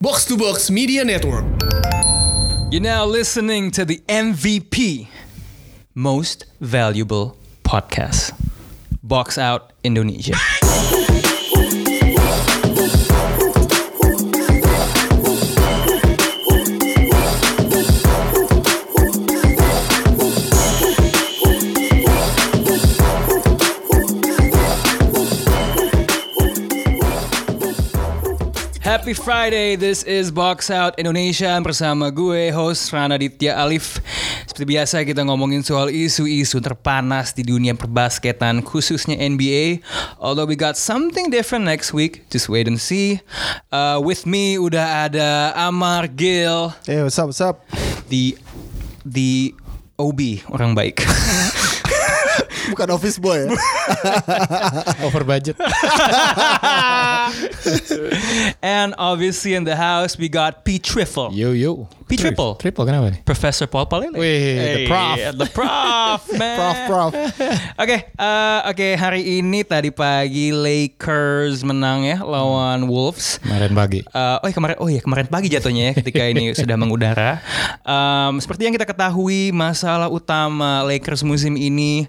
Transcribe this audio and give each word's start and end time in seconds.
Box 0.00 0.24
to 0.26 0.36
Box 0.36 0.70
Media 0.70 1.04
Network. 1.04 1.44
You're 2.70 2.80
now 2.80 3.04
listening 3.04 3.72
to 3.72 3.84
the 3.84 3.98
MVP, 4.08 5.08
Most 5.92 6.44
Valuable 6.60 7.36
Podcast, 7.64 8.30
Box 9.02 9.38
Out 9.38 9.72
Indonesia. 9.82 10.34
Happy 29.08 29.24
Friday, 29.24 29.72
this 29.72 30.04
is 30.04 30.28
Box 30.28 30.68
Out 30.68 31.00
Indonesia 31.00 31.56
bersama 31.64 32.12
gue, 32.12 32.52
host 32.52 32.92
Rana 32.92 33.16
Ditya 33.16 33.56
Alif. 33.56 34.04
Seperti 34.44 34.68
biasa 34.68 35.00
kita 35.00 35.24
ngomongin 35.24 35.64
soal 35.64 35.88
isu-isu 35.88 36.60
terpanas 36.60 37.32
di 37.32 37.40
dunia 37.40 37.72
perbasketan, 37.72 38.60
khususnya 38.60 39.16
NBA. 39.16 39.80
Although 40.20 40.44
we 40.44 40.60
got 40.60 40.76
something 40.76 41.32
different 41.32 41.64
next 41.64 41.96
week, 41.96 42.28
just 42.28 42.52
wait 42.52 42.68
and 42.68 42.76
see. 42.76 43.24
Uh, 43.72 43.96
with 43.96 44.28
me 44.28 44.60
udah 44.60 45.08
ada 45.08 45.56
Amar 45.56 46.12
Gil, 46.12 46.76
Hey, 46.84 47.00
what's 47.00 47.16
up, 47.16 47.32
what's 47.32 47.40
up? 47.40 47.64
the 48.12 48.36
the 49.08 49.56
OB 49.96 50.20
orang 50.52 50.76
baik. 50.76 51.00
Bukan 52.70 52.88
office 52.92 53.18
boy 53.18 53.46
ya? 53.46 53.54
over 55.06 55.24
budget. 55.24 55.56
And 58.62 58.94
obviously 58.98 59.54
in 59.54 59.64
the 59.64 59.76
house 59.76 60.18
we 60.18 60.28
got 60.28 60.64
P 60.64 60.78
Triple. 60.78 61.30
Yo 61.32 61.52
yo. 61.52 61.88
P 62.08 62.16
triple. 62.16 62.56
Triple 62.56 62.88
kenapa 62.88 63.12
nih? 63.12 63.20
Professor 63.20 63.68
Paul 63.68 63.84
Palele. 63.84 64.16
Wih, 64.16 64.56
the 64.56 64.80
prof. 64.88 65.16
The 65.36 65.48
prof, 65.52 66.20
man. 66.40 66.56
Prof, 66.58 66.78
prof. 66.88 67.12
Oke, 67.76 67.96
eh, 68.16 68.58
oke 68.64 68.88
hari 68.96 69.44
ini 69.44 69.60
tadi 69.60 69.92
pagi 69.92 70.48
Lakers 70.48 71.60
menang 71.68 72.08
ya 72.08 72.24
lawan 72.24 72.88
Wolves. 72.88 73.36
Kemarin 73.44 73.76
pagi. 73.76 74.00
Eh, 74.00 74.36
oh, 74.40 74.48
ya, 74.48 74.54
kemarin 74.56 74.76
oh 74.80 74.88
ya 74.88 75.04
kemarin 75.04 75.28
pagi 75.28 75.52
jatuhnya 75.52 75.92
ya 75.92 76.00
ketika 76.00 76.24
ini 76.24 76.56
sudah 76.56 76.80
mengudara. 76.80 77.44
Em, 77.84 78.40
seperti 78.40 78.64
yang 78.64 78.72
kita 78.72 78.88
ketahui 78.88 79.52
masalah 79.52 80.08
utama 80.08 80.80
Lakers 80.88 81.20
musim 81.20 81.60
ini 81.60 82.08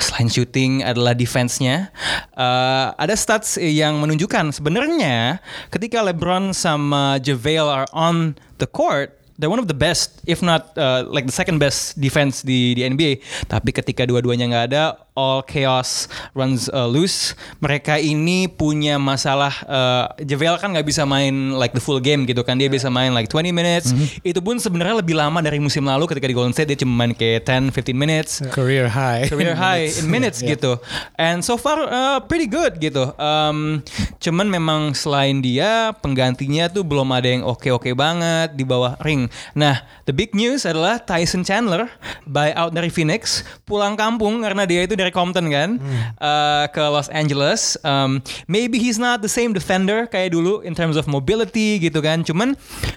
selain 0.00 0.28
shooting 0.32 0.82
adalah 0.82 1.12
defense-nya. 1.14 1.92
Eh, 2.34 2.86
ada 2.96 3.14
stats 3.14 3.60
yang 3.60 4.00
menunjukkan 4.00 4.56
sebenarnya 4.56 5.38
ketika 5.68 6.00
LeBron 6.00 6.56
sama 6.56 7.20
JaVale 7.20 7.70
are 7.70 7.88
on 7.92 8.34
the 8.58 8.68
court 8.68 9.20
they're 9.40 9.48
one 9.48 9.58
of 9.58 9.66
the 9.66 9.74
best, 9.74 10.20
if 10.28 10.44
not 10.44 10.76
uh, 10.76 11.08
like 11.08 11.24
the 11.24 11.32
second 11.32 11.56
best 11.56 11.96
defense 11.96 12.44
di 12.44 12.76
di 12.76 12.84
NBA. 12.84 13.24
Tapi 13.48 13.72
ketika 13.72 14.04
dua-duanya 14.04 14.52
nggak 14.52 14.64
ada, 14.68 15.00
all 15.20 15.44
chaos 15.44 16.08
runs 16.32 16.72
uh, 16.72 16.88
loose. 16.88 17.36
Mereka 17.60 18.00
ini 18.00 18.48
punya 18.48 18.96
masalah. 18.96 19.52
Uh, 19.68 20.08
JaVale 20.24 20.56
kan 20.56 20.72
nggak 20.72 20.88
bisa 20.88 21.04
main 21.04 21.52
like 21.52 21.76
the 21.76 21.82
full 21.82 22.00
game 22.00 22.24
gitu 22.24 22.40
kan. 22.40 22.56
Dia 22.56 22.72
bisa 22.72 22.88
main 22.88 23.12
like 23.12 23.28
20 23.28 23.52
minutes. 23.52 23.92
Itu 24.24 24.40
pun 24.40 24.56
sebenarnya 24.56 24.96
lebih 24.98 25.12
lama 25.12 25.44
dari 25.44 25.60
musim 25.60 25.84
lalu 25.84 26.08
ketika 26.08 26.24
di 26.24 26.32
Golden 26.32 26.56
State 26.56 26.72
dia 26.72 26.78
cuma 26.80 26.96
main 26.96 27.12
kayak 27.12 27.44
10-15 27.44 27.92
minutes 27.92 28.30
Career 28.48 28.88
high. 28.88 29.26
career 29.26 29.52
high 29.68 29.92
in 29.92 30.08
minutes 30.08 30.38
Yeah. 30.40 30.56
gitu. 30.56 30.78
And 31.18 31.42
so 31.42 31.58
far 31.58 31.84
uh, 31.84 32.22
pretty 32.24 32.46
good 32.46 32.78
gitu. 32.78 33.12
Um, 33.18 33.84
cuman 34.16 34.46
memang 34.46 34.94
selain 34.94 35.42
dia 35.42 35.92
penggantinya 36.00 36.70
tuh 36.70 36.80
belum 36.80 37.10
ada 37.10 37.28
yang 37.28 37.42
oke-oke 37.42 37.90
banget 37.92 38.54
di 38.54 38.62
bawah 38.62 38.94
ring. 39.02 39.26
Nah, 39.52 39.82
the 40.06 40.14
big 40.14 40.32
news 40.32 40.62
adalah 40.64 40.96
Tyson 40.96 41.42
Chandler 41.42 41.90
buyout 42.24 42.70
dari 42.70 42.88
Phoenix 42.88 43.42
pulang 43.66 43.98
kampung 43.98 44.40
karena 44.40 44.64
dia 44.64 44.86
itu 44.86 44.94
dari 44.94 45.09
Compton 45.12 45.50
kan 45.50 45.82
uh, 46.18 46.64
ke 46.70 46.82
Los 46.82 47.10
Angeles. 47.10 47.76
Um, 47.82 48.22
maybe 48.46 48.78
he's 48.78 48.98
not 48.98 49.20
the 49.20 49.30
same 49.30 49.52
defender 49.52 50.06
kayak 50.06 50.34
dulu 50.34 50.62
in 50.62 50.74
terms 50.74 50.94
of 50.94 51.10
mobility 51.10 51.78
gitu 51.82 51.98
kan. 52.00 52.22
Cuman 52.22 52.54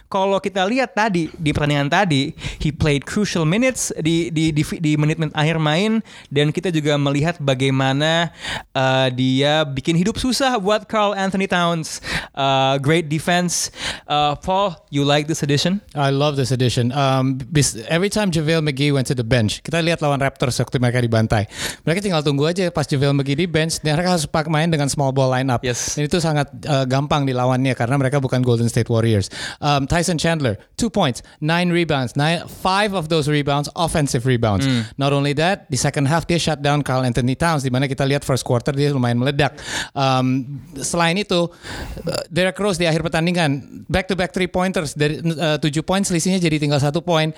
kalau 0.08 0.38
kita 0.38 0.64
lihat 0.70 0.94
tadi 0.94 1.34
di 1.34 1.50
pertandingan 1.50 1.90
tadi, 1.90 2.32
he 2.62 2.70
played 2.70 3.08
crucial 3.08 3.48
minutes 3.48 3.90
di 4.02 4.30
di 4.30 4.54
di, 4.54 4.62
di 4.62 4.92
menit-menit 4.94 5.34
akhir 5.34 5.58
main 5.58 6.06
dan 6.30 6.54
kita 6.54 6.70
juga 6.70 7.00
melihat 7.00 7.42
bagaimana 7.42 8.30
uh, 8.78 9.10
dia 9.10 9.66
bikin 9.66 9.98
hidup 9.98 10.22
susah 10.22 10.60
buat 10.62 10.86
Carl 10.86 11.18
Anthony 11.18 11.50
Towns. 11.50 12.04
Uh, 12.38 12.78
great 12.78 13.10
defense. 13.10 13.74
Uh, 14.06 14.38
Paul, 14.38 14.78
you 14.94 15.02
like 15.02 15.26
this 15.26 15.42
edition? 15.42 15.82
I 15.98 16.12
love 16.12 16.36
this 16.36 16.52
edition. 16.52 16.92
Um, 16.92 17.40
every 17.90 18.10
time 18.10 18.30
JaVale 18.30 18.62
McGee 18.62 18.92
went 18.94 19.08
to 19.08 19.16
the 19.16 19.26
bench, 19.26 19.64
kita 19.64 19.82
lihat 19.82 20.04
lawan 20.04 20.20
Raptors 20.20 20.60
waktu 20.60 20.78
mereka 20.78 21.00
dibantai. 21.00 21.48
Mereka 21.88 22.03
tinggal 22.04 22.20
tunggu 22.20 22.52
aja 22.52 22.68
pas 22.68 22.84
JaVale 22.84 23.16
McGee 23.16 23.40
di 23.40 23.48
bench, 23.48 23.80
mereka 23.80 24.20
harus 24.20 24.28
pak 24.28 24.52
main 24.52 24.68
dengan 24.68 24.92
small 24.92 25.16
ball 25.16 25.32
lineup. 25.32 25.64
Yes. 25.64 25.96
Dan 25.96 26.12
itu 26.12 26.20
sangat 26.20 26.52
uh, 26.68 26.84
gampang 26.84 27.24
dilawannya 27.24 27.72
karena 27.74 27.96
mereka 27.96 28.20
bukan 28.20 28.44
Golden 28.44 28.68
State 28.68 28.92
Warriors. 28.92 29.32
Um, 29.64 29.88
Tyson 29.88 30.20
Chandler, 30.20 30.60
two 30.76 30.92
points, 30.92 31.24
nine 31.40 31.72
rebounds, 31.72 32.20
nine, 32.20 32.44
five 32.46 32.92
of 32.92 33.08
those 33.08 33.32
rebounds 33.32 33.72
offensive 33.80 34.28
rebounds. 34.28 34.68
Not 35.00 35.16
only 35.16 35.32
that, 35.40 35.72
di 35.72 35.80
second 35.80 36.12
half 36.12 36.28
dia 36.28 36.36
shut 36.36 36.60
down 36.60 36.84
Carl 36.84 37.08
Anthony 37.08 37.40
Towns, 37.40 37.64
di 37.64 37.72
mana 37.72 37.88
kita 37.88 38.04
lihat 38.04 38.28
first 38.28 38.44
quarter 38.44 38.76
dia 38.76 38.92
lumayan 38.92 39.24
meledak. 39.24 39.56
Um, 39.96 40.60
selain 40.84 41.16
itu, 41.16 41.48
uh, 41.48 42.24
Derek 42.28 42.60
Rose 42.60 42.76
di 42.76 42.90
akhir 42.90 43.06
pertandingan 43.08 43.86
back 43.88 44.12
to 44.12 44.20
back 44.20 44.36
three 44.36 44.52
pointers 44.52 44.98
dari 44.98 45.24
uh, 45.24 45.56
tujuh 45.62 45.86
poin 45.86 46.04
selisihnya 46.04 46.44
jadi 46.44 46.60
tinggal 46.60 46.84
satu 46.84 47.00
poin. 47.00 47.32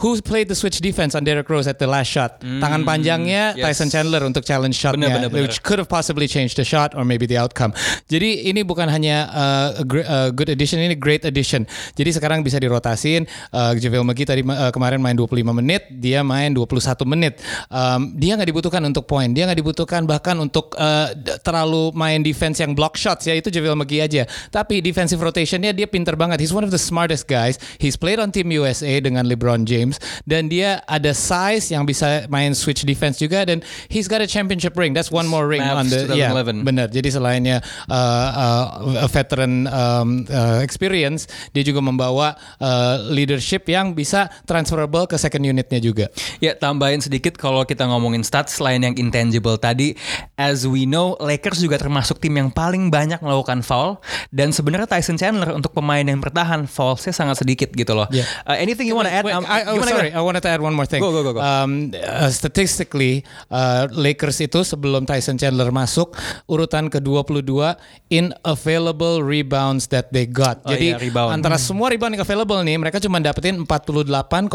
Who 0.00 0.16
played 0.24 0.48
the 0.48 0.56
switch 0.56 0.80
defense 0.80 1.18
on 1.18 1.26
Derek 1.26 1.50
Rose 1.50 1.66
at 1.66 1.76
the 1.76 1.90
last 1.90 2.08
shot? 2.08 2.40
Tangan 2.40 2.86
panjangnya 2.86 3.58
yes. 3.58 3.64
Tyson 3.66 3.87
Chandler 3.88 4.22
untuk 4.24 4.44
challenge 4.44 4.76
shotnya, 4.76 5.08
Bener, 5.08 5.26
bener, 5.26 5.30
bener. 5.32 5.42
which 5.48 5.60
could 5.64 5.78
have 5.80 5.88
possibly 5.88 6.28
changed 6.28 6.56
the 6.56 6.64
shot 6.64 6.94
or 6.94 7.04
maybe 7.04 7.26
the 7.26 7.36
outcome. 7.36 7.72
Jadi 8.08 8.48
ini 8.48 8.64
bukan 8.64 8.88
hanya 8.88 9.28
uh, 9.32 9.68
a, 9.80 9.84
a 9.84 10.18
good 10.32 10.48
addition, 10.48 10.78
ini 10.80 10.94
great 10.94 11.24
addition. 11.24 11.64
Jadi 11.96 12.14
sekarang 12.16 12.44
bisa 12.44 12.60
dirotasin. 12.60 13.24
Uh, 13.50 13.74
JaVale 13.76 14.04
McGee 14.04 14.28
tadi 14.28 14.42
uh, 14.44 14.70
kemarin 14.70 15.00
main 15.00 15.16
25 15.16 15.44
menit, 15.52 15.88
dia 15.90 16.20
main 16.22 16.52
21 16.52 16.76
menit. 17.08 17.40
Um, 17.68 18.14
dia 18.16 18.36
nggak 18.36 18.48
dibutuhkan 18.48 18.82
untuk 18.84 19.04
poin, 19.08 19.30
dia 19.32 19.48
nggak 19.48 19.58
dibutuhkan 19.58 20.04
bahkan 20.04 20.36
untuk 20.38 20.76
uh, 20.76 21.10
terlalu 21.42 21.90
main 21.96 22.20
defense 22.20 22.60
yang 22.60 22.72
block 22.76 22.94
shots 22.98 23.24
ya 23.26 23.34
itu 23.36 23.48
JaVale 23.48 23.78
McGee 23.84 24.02
aja. 24.04 24.22
Tapi 24.52 24.80
defensive 24.80 25.20
rotationnya 25.20 25.72
dia 25.72 25.88
pinter 25.88 26.14
banget. 26.14 26.40
He's 26.42 26.54
one 26.54 26.64
of 26.64 26.72
the 26.72 26.80
smartest 26.80 27.26
guys. 27.26 27.56
He's 27.78 27.96
played 27.96 28.18
on 28.18 28.30
Team 28.30 28.50
USA 28.54 28.98
dengan 29.00 29.24
LeBron 29.26 29.64
James 29.64 30.00
dan 30.24 30.48
dia 30.50 30.80
ada 30.86 31.12
size 31.12 31.70
yang 31.72 31.84
bisa 31.84 32.26
main 32.28 32.52
switch 32.52 32.82
defense 32.84 33.18
juga 33.18 33.44
dan 33.44 33.60
he's 33.88 34.06
got 34.06 34.20
a 34.20 34.28
championship 34.28 34.76
ring. 34.76 34.92
That's 34.92 35.10
one 35.10 35.26
more 35.26 35.48
ring 35.48 35.64
Mavs 35.64 35.78
on 35.78 35.86
the 35.88 36.14
yeah, 36.14 36.30
2011. 36.30 36.62
benar. 36.68 36.86
Jadi 36.92 37.08
selainnya 37.10 37.58
uh, 37.88 38.28
uh, 38.30 39.06
a 39.06 39.08
veteran 39.08 39.66
um, 39.66 40.28
uh, 40.28 40.60
experience, 40.60 41.26
dia 41.56 41.64
juga 41.64 41.80
membawa 41.80 42.36
uh, 42.60 43.00
leadership 43.08 43.66
yang 43.66 43.96
bisa 43.96 44.28
transferable 44.44 45.08
ke 45.08 45.16
second 45.16 45.42
unitnya 45.42 45.80
juga. 45.80 46.06
Ya 46.44 46.52
tambahin 46.52 47.00
sedikit 47.00 47.40
kalau 47.40 47.64
kita 47.64 47.88
ngomongin 47.88 48.22
stats 48.22 48.60
selain 48.60 48.84
yang 48.84 48.94
intangible 49.00 49.56
tadi, 49.56 49.96
as 50.36 50.68
we 50.68 50.84
know 50.84 51.16
Lakers 51.18 51.64
juga 51.64 51.80
termasuk 51.80 52.20
tim 52.20 52.36
yang 52.36 52.52
paling 52.52 52.92
banyak 52.92 53.18
melakukan 53.24 53.64
foul 53.64 53.98
dan 54.28 54.52
sebenarnya 54.52 54.86
Tyson 54.86 55.16
Chandler 55.16 55.56
untuk 55.56 55.72
pemain 55.72 56.04
yang 56.04 56.20
bertahan 56.20 56.68
foulsnya 56.68 57.16
sangat 57.16 57.40
sedikit 57.40 57.72
gitu 57.72 57.96
loh. 57.96 58.06
Yeah. 58.12 58.28
Uh, 58.44 58.58
anything 58.60 58.84
you 58.86 58.94
wanna 58.94 59.10
add? 59.10 59.24
Wait, 59.24 59.38
Um, 59.38 59.46
I, 59.46 59.62
oh, 59.70 59.78
sorry? 59.86 60.10
I 60.10 60.18
wanted 60.18 60.42
to 60.42 60.50
add 60.50 60.58
one 60.58 60.74
more 60.74 60.82
thing. 60.82 60.98
Go, 60.98 61.14
go, 61.14 61.22
go, 61.22 61.30
go. 61.30 61.40
Um, 61.40 61.94
uh, 61.94 62.26
statistically, 62.32 63.22
uh, 63.54 63.67
Lakers 63.90 64.38
itu 64.42 64.60
sebelum 64.62 65.04
Tyson 65.04 65.36
Chandler 65.36 65.68
masuk 65.68 66.14
urutan 66.46 66.88
ke-22 66.88 67.74
in 68.08 68.32
available 68.42 69.20
rebounds 69.20 69.88
that 69.88 70.08
they 70.10 70.24
got. 70.24 70.60
Oh 70.64 70.72
Jadi 70.72 70.94
iya, 70.94 70.98
rebound. 70.98 71.30
antara 71.34 71.60
semua 71.60 71.92
rebound 71.92 72.16
yang 72.16 72.24
available 72.24 72.60
nih, 72.64 72.76
mereka 72.80 72.98
cuma 72.98 73.20
dapetin 73.20 73.60
48,9 73.62 74.48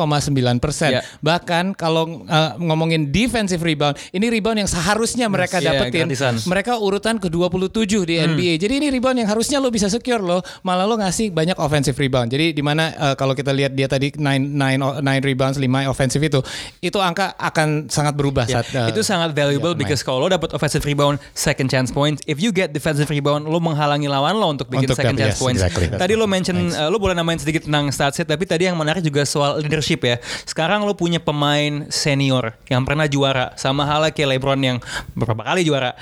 persen. 0.57 0.97
Iya. 0.97 1.01
Bahkan 1.21 1.77
kalau 1.77 2.25
uh, 2.25 2.51
ngomongin 2.57 3.13
defensive 3.13 3.61
rebound, 3.61 3.95
ini 4.11 4.27
rebound 4.29 4.63
yang 4.65 4.69
seharusnya 4.69 5.29
mereka 5.29 5.61
Iya, 5.61 5.77
dapetin. 5.85 6.09
gratisan. 6.09 6.33
Mereka 6.43 6.81
urutan 6.81 7.21
ke-27 7.21 7.93
di 8.09 8.15
NBA. 8.17 8.53
Jadi 8.57 8.73
ini 8.81 8.87
rebound 8.89 9.21
yang 9.21 9.29
harusnya 9.29 9.61
lo 9.61 9.69
bisa 9.69 9.87
secure 9.87 10.19
lo, 10.19 10.41
malah 10.65 10.89
lo 10.89 10.97
ngasih 10.97 11.29
banyak 11.29 11.55
offensive 11.59 11.95
rebound. 11.95 12.33
Jadi 12.33 12.55
di 12.55 12.63
mana 12.65 12.89
uh, 12.97 13.15
kalau 13.15 13.37
kita 13.37 13.53
lihat 13.53 13.77
dia 13.77 13.85
tadi 13.85 14.09
9 14.15 14.57
9 14.57 15.03
9 15.03 15.29
rebounds, 15.29 15.57
5 15.61 15.91
offensive 15.91 16.23
itu, 16.23 16.39
itu 16.81 16.97
angka 16.97 17.35
akan 17.37 17.87
sangat 17.87 18.15
berubah 18.17 18.45
Ya, 18.49 18.59
saat 18.59 18.67
uh, 18.75 18.89
itu 18.89 19.01
sangat 19.03 19.35
valuable 19.35 19.75
main. 19.75 19.83
because 19.85 20.01
kalau 20.01 20.25
lo 20.25 20.27
dapat 20.31 20.55
offensive 20.55 20.81
rebound, 20.87 21.19
second 21.35 21.67
chance 21.69 21.91
points. 21.91 22.23
If 22.25 22.39
you 22.39 22.55
get 22.55 22.71
defensive 22.73 23.11
rebound, 23.11 23.45
lo 23.45 23.59
menghalangi 23.59 24.07
lawan 24.07 24.39
lo 24.39 24.49
untuk 24.49 24.71
bikin 24.71 24.89
Untuk 24.89 24.97
second 24.97 25.19
chance 25.19 25.37
yes, 25.37 25.43
points. 25.43 25.59
exactly. 25.61 25.91
Tadi 25.91 26.13
lo 26.15 26.25
mention, 26.25 26.55
uh, 26.71 26.87
lo 26.87 26.97
boleh 26.97 27.13
namain 27.13 27.37
sedikit 27.37 27.67
tentang 27.67 27.91
statsnya, 27.91 28.23
tapi 28.23 28.47
tadi 28.47 28.65
yang 28.65 28.79
menarik 28.79 29.03
juga 29.03 29.27
soal 29.27 29.59
leadership 29.61 30.01
ya. 30.01 30.17
Sekarang 30.47 30.87
lo 30.87 30.95
punya 30.95 31.19
pemain 31.19 31.85
senior 31.91 32.55
yang 32.71 32.87
pernah 32.87 33.05
juara, 33.05 33.51
sama 33.59 33.83
halnya 33.83 34.15
kayak 34.15 34.39
LeBron 34.39 34.59
yang 34.63 34.77
beberapa 35.13 35.43
kali 35.43 35.67
juara. 35.67 35.93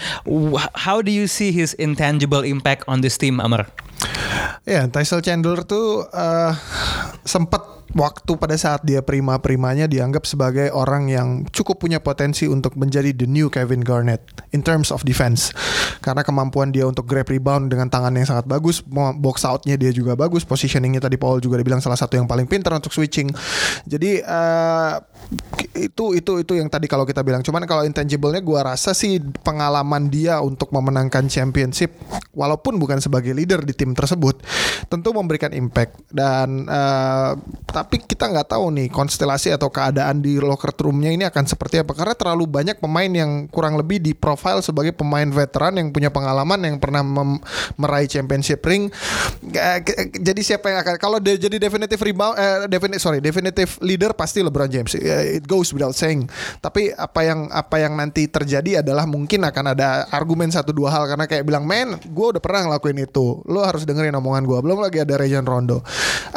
How 0.78 1.02
do 1.02 1.10
you 1.10 1.26
see 1.26 1.50
his 1.50 1.74
intangible 1.76 2.46
impact 2.46 2.86
on 2.86 3.02
this 3.02 3.18
team, 3.18 3.42
Amar? 3.42 3.68
Ya, 4.66 4.86
Tyson 4.90 5.22
Chandler 5.22 5.66
tuh 5.66 6.06
eh, 6.10 6.54
sempat 7.26 7.81
waktu 7.92 8.32
pada 8.40 8.56
saat 8.56 8.84
dia 8.88 9.04
prima-primanya 9.04 9.88
dianggap 9.88 10.24
sebagai 10.24 10.72
orang 10.72 11.12
yang 11.12 11.28
cukup 11.52 11.84
punya 11.84 12.00
potensi 12.00 12.48
untuk 12.48 12.80
menjadi 12.80 13.12
the 13.12 13.28
new 13.28 13.52
Kevin 13.52 13.84
Garnett 13.84 14.24
in 14.56 14.64
terms 14.64 14.90
of 14.90 15.04
defense. 15.04 15.52
Karena 16.02 16.26
kemampuan 16.26 16.74
dia 16.74 16.88
untuk 16.88 17.06
grab 17.06 17.28
rebound 17.30 17.70
dengan 17.70 17.92
tangan 17.92 18.16
yang 18.16 18.26
sangat 18.26 18.48
bagus, 18.48 18.82
box 19.20 19.44
outnya 19.46 19.78
dia 19.78 19.94
juga 19.94 20.18
bagus, 20.18 20.42
positioningnya 20.48 21.04
tadi 21.04 21.20
Paul 21.20 21.44
juga 21.44 21.60
dibilang 21.60 21.84
salah 21.84 22.00
satu 22.00 22.18
yang 22.18 22.26
paling 22.26 22.48
pintar 22.50 22.74
untuk 22.74 22.96
switching. 22.96 23.30
Jadi 23.86 24.24
eh, 24.24 24.96
itu 25.78 26.18
itu 26.18 26.32
itu 26.42 26.54
yang 26.58 26.68
tadi 26.72 26.90
kalau 26.90 27.06
kita 27.06 27.22
bilang. 27.22 27.46
Cuman 27.46 27.64
kalau 27.70 27.86
intangible-nya 27.86 28.42
gua 28.42 28.74
rasa 28.74 28.96
sih 28.96 29.22
pengalaman 29.46 30.10
dia 30.10 30.42
untuk 30.42 30.74
memenangkan 30.74 31.28
championship 31.30 31.94
walaupun 32.32 32.80
bukan 32.80 32.98
sebagai 33.04 33.36
leader 33.36 33.62
di 33.62 33.76
tim 33.76 33.92
tersebut 33.92 34.40
tentu 34.88 35.12
memberikan 35.12 35.52
impact 35.52 36.00
dan 36.12 36.66
eh, 36.66 37.32
tapi 37.82 37.98
kita 37.98 38.30
nggak 38.30 38.54
tahu 38.54 38.70
nih 38.78 38.88
konstelasi 38.94 39.50
atau 39.58 39.74
keadaan 39.74 40.22
di 40.22 40.38
locker 40.38 40.70
roomnya 40.78 41.10
ini 41.10 41.26
akan 41.26 41.50
seperti 41.50 41.82
apa. 41.82 41.98
Karena 41.98 42.14
terlalu 42.14 42.46
banyak 42.46 42.78
pemain 42.78 43.10
yang 43.10 43.50
kurang 43.50 43.74
lebih 43.74 43.98
di 43.98 44.14
profile 44.14 44.62
sebagai 44.62 44.94
pemain 44.94 45.26
veteran 45.26 45.82
yang 45.82 45.90
punya 45.90 46.14
pengalaman 46.14 46.62
yang 46.62 46.78
pernah 46.78 47.02
meraih 47.74 48.06
championship 48.06 48.62
ring. 48.62 48.94
Jadi 50.14 50.42
siapa 50.46 50.70
yang 50.70 50.86
akan 50.86 50.96
kalau 51.02 51.18
dia 51.18 51.42
jadi 51.42 51.58
definitive 51.58 51.98
rebound 51.98 52.38
eh, 52.38 52.70
definite 52.70 53.02
sorry 53.02 53.18
definitive 53.18 53.82
leader 53.82 54.14
pasti 54.14 54.46
LeBron 54.46 54.70
James. 54.70 54.94
Eh, 54.94 55.42
it 55.42 55.46
goes 55.50 55.74
without 55.74 55.98
saying. 55.98 56.30
Tapi 56.62 56.94
apa 56.94 57.26
yang 57.26 57.50
apa 57.50 57.82
yang 57.82 57.98
nanti 57.98 58.30
terjadi 58.30 58.86
adalah 58.86 59.10
mungkin 59.10 59.42
akan 59.42 59.74
ada 59.74 60.06
argumen 60.14 60.54
satu 60.54 60.70
dua 60.70 60.94
hal. 60.94 61.10
Karena 61.10 61.26
kayak 61.26 61.50
bilang 61.50 61.66
men 61.66 61.98
gue 61.98 62.28
udah 62.38 62.42
pernah 62.44 62.70
ngelakuin 62.70 63.02
itu. 63.02 63.42
Lo 63.50 63.66
harus 63.66 63.90
dengerin 63.90 64.14
omongan 64.22 64.46
gue 64.46 64.60
belum 64.62 64.78
lagi 64.78 65.02
ada 65.02 65.18
Rajon 65.18 65.46
Rondo. 65.50 65.82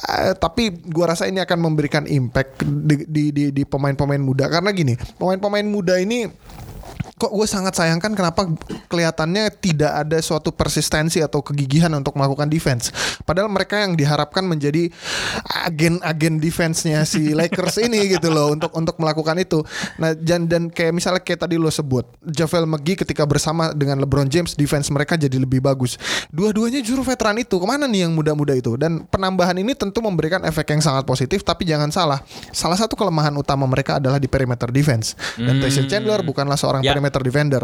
Eh, 0.08 0.32
tapi 0.40 0.72
gue 0.72 1.04
rasa 1.04 1.28
ini 1.34 1.42
akan 1.42 1.58
memberikan 1.58 2.06
impact 2.06 2.62
di 2.62 3.34
di 3.34 3.50
di, 3.50 3.62
pemain-pemain 3.66 4.22
muda. 4.22 4.46
Karena 4.46 4.70
gini 4.70 4.94
pemain-pemain 5.18 5.66
muda 5.66 5.98
ini 5.98 6.30
kok 7.14 7.30
gue 7.30 7.46
sangat 7.46 7.78
sayangkan 7.78 8.18
kenapa 8.18 8.42
kelihatannya 8.90 9.46
tidak 9.62 9.92
ada 10.02 10.18
suatu 10.18 10.50
persistensi 10.50 11.22
atau 11.22 11.40
kegigihan 11.40 11.90
untuk 11.94 12.18
melakukan 12.18 12.50
defense. 12.50 12.90
Padahal 13.22 13.46
mereka 13.46 13.78
yang 13.78 13.94
diharapkan 13.94 14.42
menjadi 14.42 14.90
agen-agen 15.64 16.42
defense-nya 16.42 17.06
si 17.06 17.30
Lakers 17.38 17.78
ini 17.82 18.10
gitu 18.16 18.30
loh 18.32 18.50
untuk 18.52 18.74
untuk 18.74 18.96
melakukan 18.98 19.38
itu. 19.38 19.62
Nah 20.00 20.14
dan 20.16 20.46
dan 20.50 20.68
kayak 20.70 20.92
misalnya 20.94 21.22
kayak 21.22 21.46
tadi 21.46 21.56
lo 21.60 21.70
sebut 21.70 22.04
Javel 22.26 22.66
McGee 22.66 22.98
ketika 22.98 23.22
bersama 23.24 23.70
dengan 23.72 24.00
LeBron 24.02 24.26
James 24.26 24.56
defense 24.56 24.90
mereka 24.90 25.14
jadi 25.14 25.36
lebih 25.38 25.62
bagus. 25.62 25.96
Dua-duanya 26.34 26.82
juru 26.82 27.06
veteran 27.06 27.38
itu 27.38 27.56
ke 27.56 27.66
mana 27.66 27.86
nih 27.86 28.08
yang 28.08 28.12
muda-muda 28.16 28.54
itu? 28.56 28.74
Dan 28.74 29.06
penambahan 29.06 29.54
ini 29.54 29.72
tentu 29.76 30.02
memberikan 30.02 30.42
efek 30.42 30.74
yang 30.74 30.82
sangat 30.82 31.06
positif. 31.06 31.46
Tapi 31.46 31.62
jangan 31.68 31.92
salah, 31.94 32.18
salah 32.50 32.74
satu 32.74 32.98
kelemahan 32.98 33.34
utama 33.36 33.64
mereka 33.68 34.02
adalah 34.02 34.18
di 34.18 34.26
perimeter 34.26 34.70
defense. 34.74 35.14
Dan 35.38 35.60
Tyson 35.60 35.86
Chandler 35.86 36.20
bukanlah 36.24 36.58
seorang 36.58 36.82
Ya. 36.84 36.92
perimeter 36.92 37.13
defender. 37.20 37.62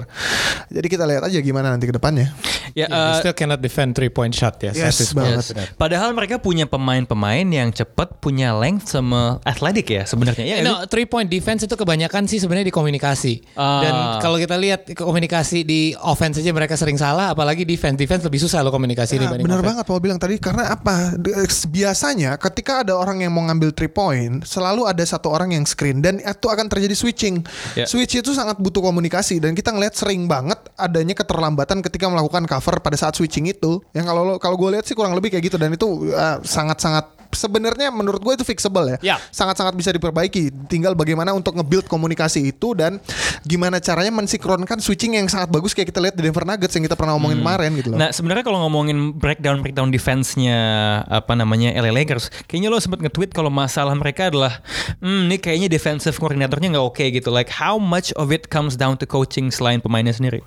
Jadi 0.69 0.87
kita 0.87 1.03
lihat 1.03 1.25
aja 1.25 1.39
gimana 1.39 1.73
nanti 1.73 1.87
ke 1.87 1.95
depannya. 1.95 2.31
Ya, 2.71 2.87
Yeah, 2.87 2.87
eh, 2.87 3.15
still 3.19 3.35
cannot 3.35 3.59
defend 3.59 3.93
three 3.93 4.09
point 4.09 4.31
shot 4.31 4.61
ya. 4.61 4.71
Yes, 4.71 4.95
Status 4.95 5.11
banget. 5.11 5.43
benar. 5.51 5.67
Padahal 5.75 6.11
mereka 6.13 6.39
punya 6.39 6.65
pemain-pemain 6.65 7.43
yang 7.43 7.71
cepat, 7.71 8.19
punya 8.19 8.55
length 8.55 8.87
sama 8.89 9.43
athletic 9.43 9.91
ya 9.91 10.03
sebenarnya. 10.05 10.45
Ya, 10.45 10.57
No, 10.61 10.87
three 10.87 11.03
point 11.03 11.27
defense 11.27 11.63
itu 11.63 11.75
kebanyakan 11.75 12.27
sih 12.27 12.39
sebenarnya 12.39 12.67
di 12.67 12.75
komunikasi. 12.75 13.43
Ah. 13.55 13.83
Dan 13.83 13.95
kalau 14.21 14.37
kita 14.37 14.55
lihat 14.55 14.87
komunikasi 14.87 15.63
di 15.63 15.81
offense 15.99 16.39
aja 16.39 16.51
mereka 16.51 16.75
sering 16.75 16.95
salah, 16.95 17.31
apalagi 17.31 17.65
defense. 17.65 17.97
Defense 17.97 18.23
lebih 18.23 18.39
susah 18.39 18.61
loh 18.61 18.71
komunikasi 18.71 19.19
Ya, 19.19 19.27
dibanding 19.27 19.47
benar 19.47 19.59
offense. 19.59 19.71
banget 19.75 19.85
Paul 19.85 20.01
bilang 20.01 20.19
tadi 20.19 20.35
karena 20.39 20.71
apa? 20.71 21.15
De- 21.17 21.35
Biasanya 21.71 22.35
ketika 22.37 22.83
ada 22.83 22.95
orang 22.95 23.21
yang 23.21 23.31
mau 23.31 23.43
ngambil 23.43 23.71
three 23.71 23.89
point, 23.89 24.43
selalu 24.43 24.87
ada 24.87 25.03
satu 25.03 25.29
orang 25.29 25.53
yang 25.53 25.63
screen 25.63 26.01
dan 26.01 26.19
itu 26.19 26.47
akan 26.47 26.67
terjadi 26.67 26.95
switching. 26.95 27.43
Ya. 27.75 27.87
Switch 27.87 28.15
itu 28.15 28.33
sangat 28.33 28.59
butuh 28.59 28.81
komunikasi 28.81 29.30
dan 29.39 29.53
kita 29.55 29.71
ngelihat 29.71 29.95
sering 29.95 30.27
banget 30.27 30.59
adanya 30.75 31.15
keterlambatan 31.15 31.85
ketika 31.85 32.11
melakukan 32.11 32.49
cover 32.49 32.83
pada 32.83 32.97
saat 32.97 33.15
switching 33.15 33.47
itu. 33.47 33.79
Yang 33.95 34.11
kalau 34.11 34.23
kalau 34.41 34.57
gue 34.59 34.81
lihat 34.81 34.85
sih 34.89 34.97
kurang 34.97 35.15
lebih 35.15 35.31
kayak 35.31 35.53
gitu 35.53 35.61
dan 35.61 35.71
itu 35.71 36.11
uh, 36.11 36.41
sangat-sangat 36.41 37.20
sebenarnya 37.33 37.89
menurut 37.95 38.21
gue 38.23 38.35
itu 38.37 38.45
fixable 38.47 38.97
ya. 38.97 38.99
Ya. 39.01 39.17
Sangat-sangat 39.31 39.75
bisa 39.75 39.91
diperbaiki. 39.95 40.69
Tinggal 40.71 40.95
bagaimana 40.95 41.35
untuk 41.35 41.57
nge-build 41.57 41.87
komunikasi 41.87 42.51
itu 42.53 42.75
dan 42.75 42.99
gimana 43.47 43.79
caranya 43.79 44.13
mensinkronkan 44.15 44.79
switching 44.83 45.19
yang 45.19 45.27
sangat 45.27 45.51
bagus 45.51 45.73
kayak 45.73 45.91
kita 45.91 46.01
lihat 46.03 46.15
di 46.15 46.23
Denver 46.27 46.45
Nuggets 46.45 46.75
yang 46.77 46.85
kita 46.85 46.97
pernah 46.99 47.17
ngomongin 47.17 47.39
kemarin 47.41 47.71
gitu 47.79 47.89
loh. 47.95 47.99
Nah 47.99 48.09
sebenarnya 48.11 48.45
kalau 48.47 48.59
ngomongin 48.67 49.17
breakdown 49.17 49.63
breakdown 49.65 49.89
defense-nya 49.89 50.59
apa 51.07 51.33
namanya 51.35 51.75
LA 51.79 51.93
Lakers, 52.05 52.31
kayaknya 52.47 52.69
lo 52.71 52.79
sempat 52.83 53.01
nge-tweet 53.03 53.33
kalau 53.33 53.49
masalah 53.49 53.95
mereka 53.97 54.29
adalah, 54.29 54.61
hmm, 55.01 55.31
ini 55.31 55.37
kayaknya 55.39 55.69
defensive 55.71 56.17
koordinatornya 56.17 56.77
nggak 56.77 56.87
oke 56.87 57.05
gitu. 57.11 57.29
Like 57.33 57.51
how 57.51 57.81
much 57.81 58.15
of 58.19 58.31
it 58.35 58.51
comes 58.53 58.75
down 58.75 58.99
to 59.01 59.07
coaching 59.09 59.49
selain 59.51 59.81
pemainnya 59.81 60.15
sendiri? 60.15 60.43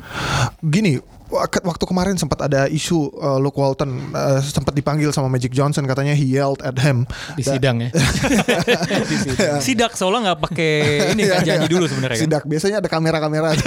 gini 0.64 0.98
waktu 1.40 1.86
kemarin 1.86 2.16
sempat 2.18 2.50
ada 2.50 2.66
isu 2.70 3.14
uh, 3.18 3.38
Luke 3.38 3.58
Walton 3.58 4.14
uh, 4.14 4.42
sempat 4.42 4.74
dipanggil 4.74 5.14
sama 5.14 5.30
Magic 5.30 5.54
Johnson 5.54 5.86
katanya 5.86 6.18
he 6.18 6.26
yelled 6.26 6.62
at 6.66 6.78
him 6.82 7.06
Di 7.38 7.44
sidang 7.46 7.84
ya. 7.84 7.90
Sidak 9.66 9.94
seolah 9.98 10.20
nggak 10.30 10.40
pakai 10.40 10.74
ini 11.14 11.24
kan 11.30 11.44
Iya, 11.44 11.56
janji 11.56 11.68
iya. 11.68 11.74
dulu 11.74 11.86
sebenarnya 11.88 12.18
kan. 12.18 12.26
Sidak 12.26 12.44
biasanya 12.48 12.78
ada 12.80 12.90
kamera-kamera. 12.90 13.50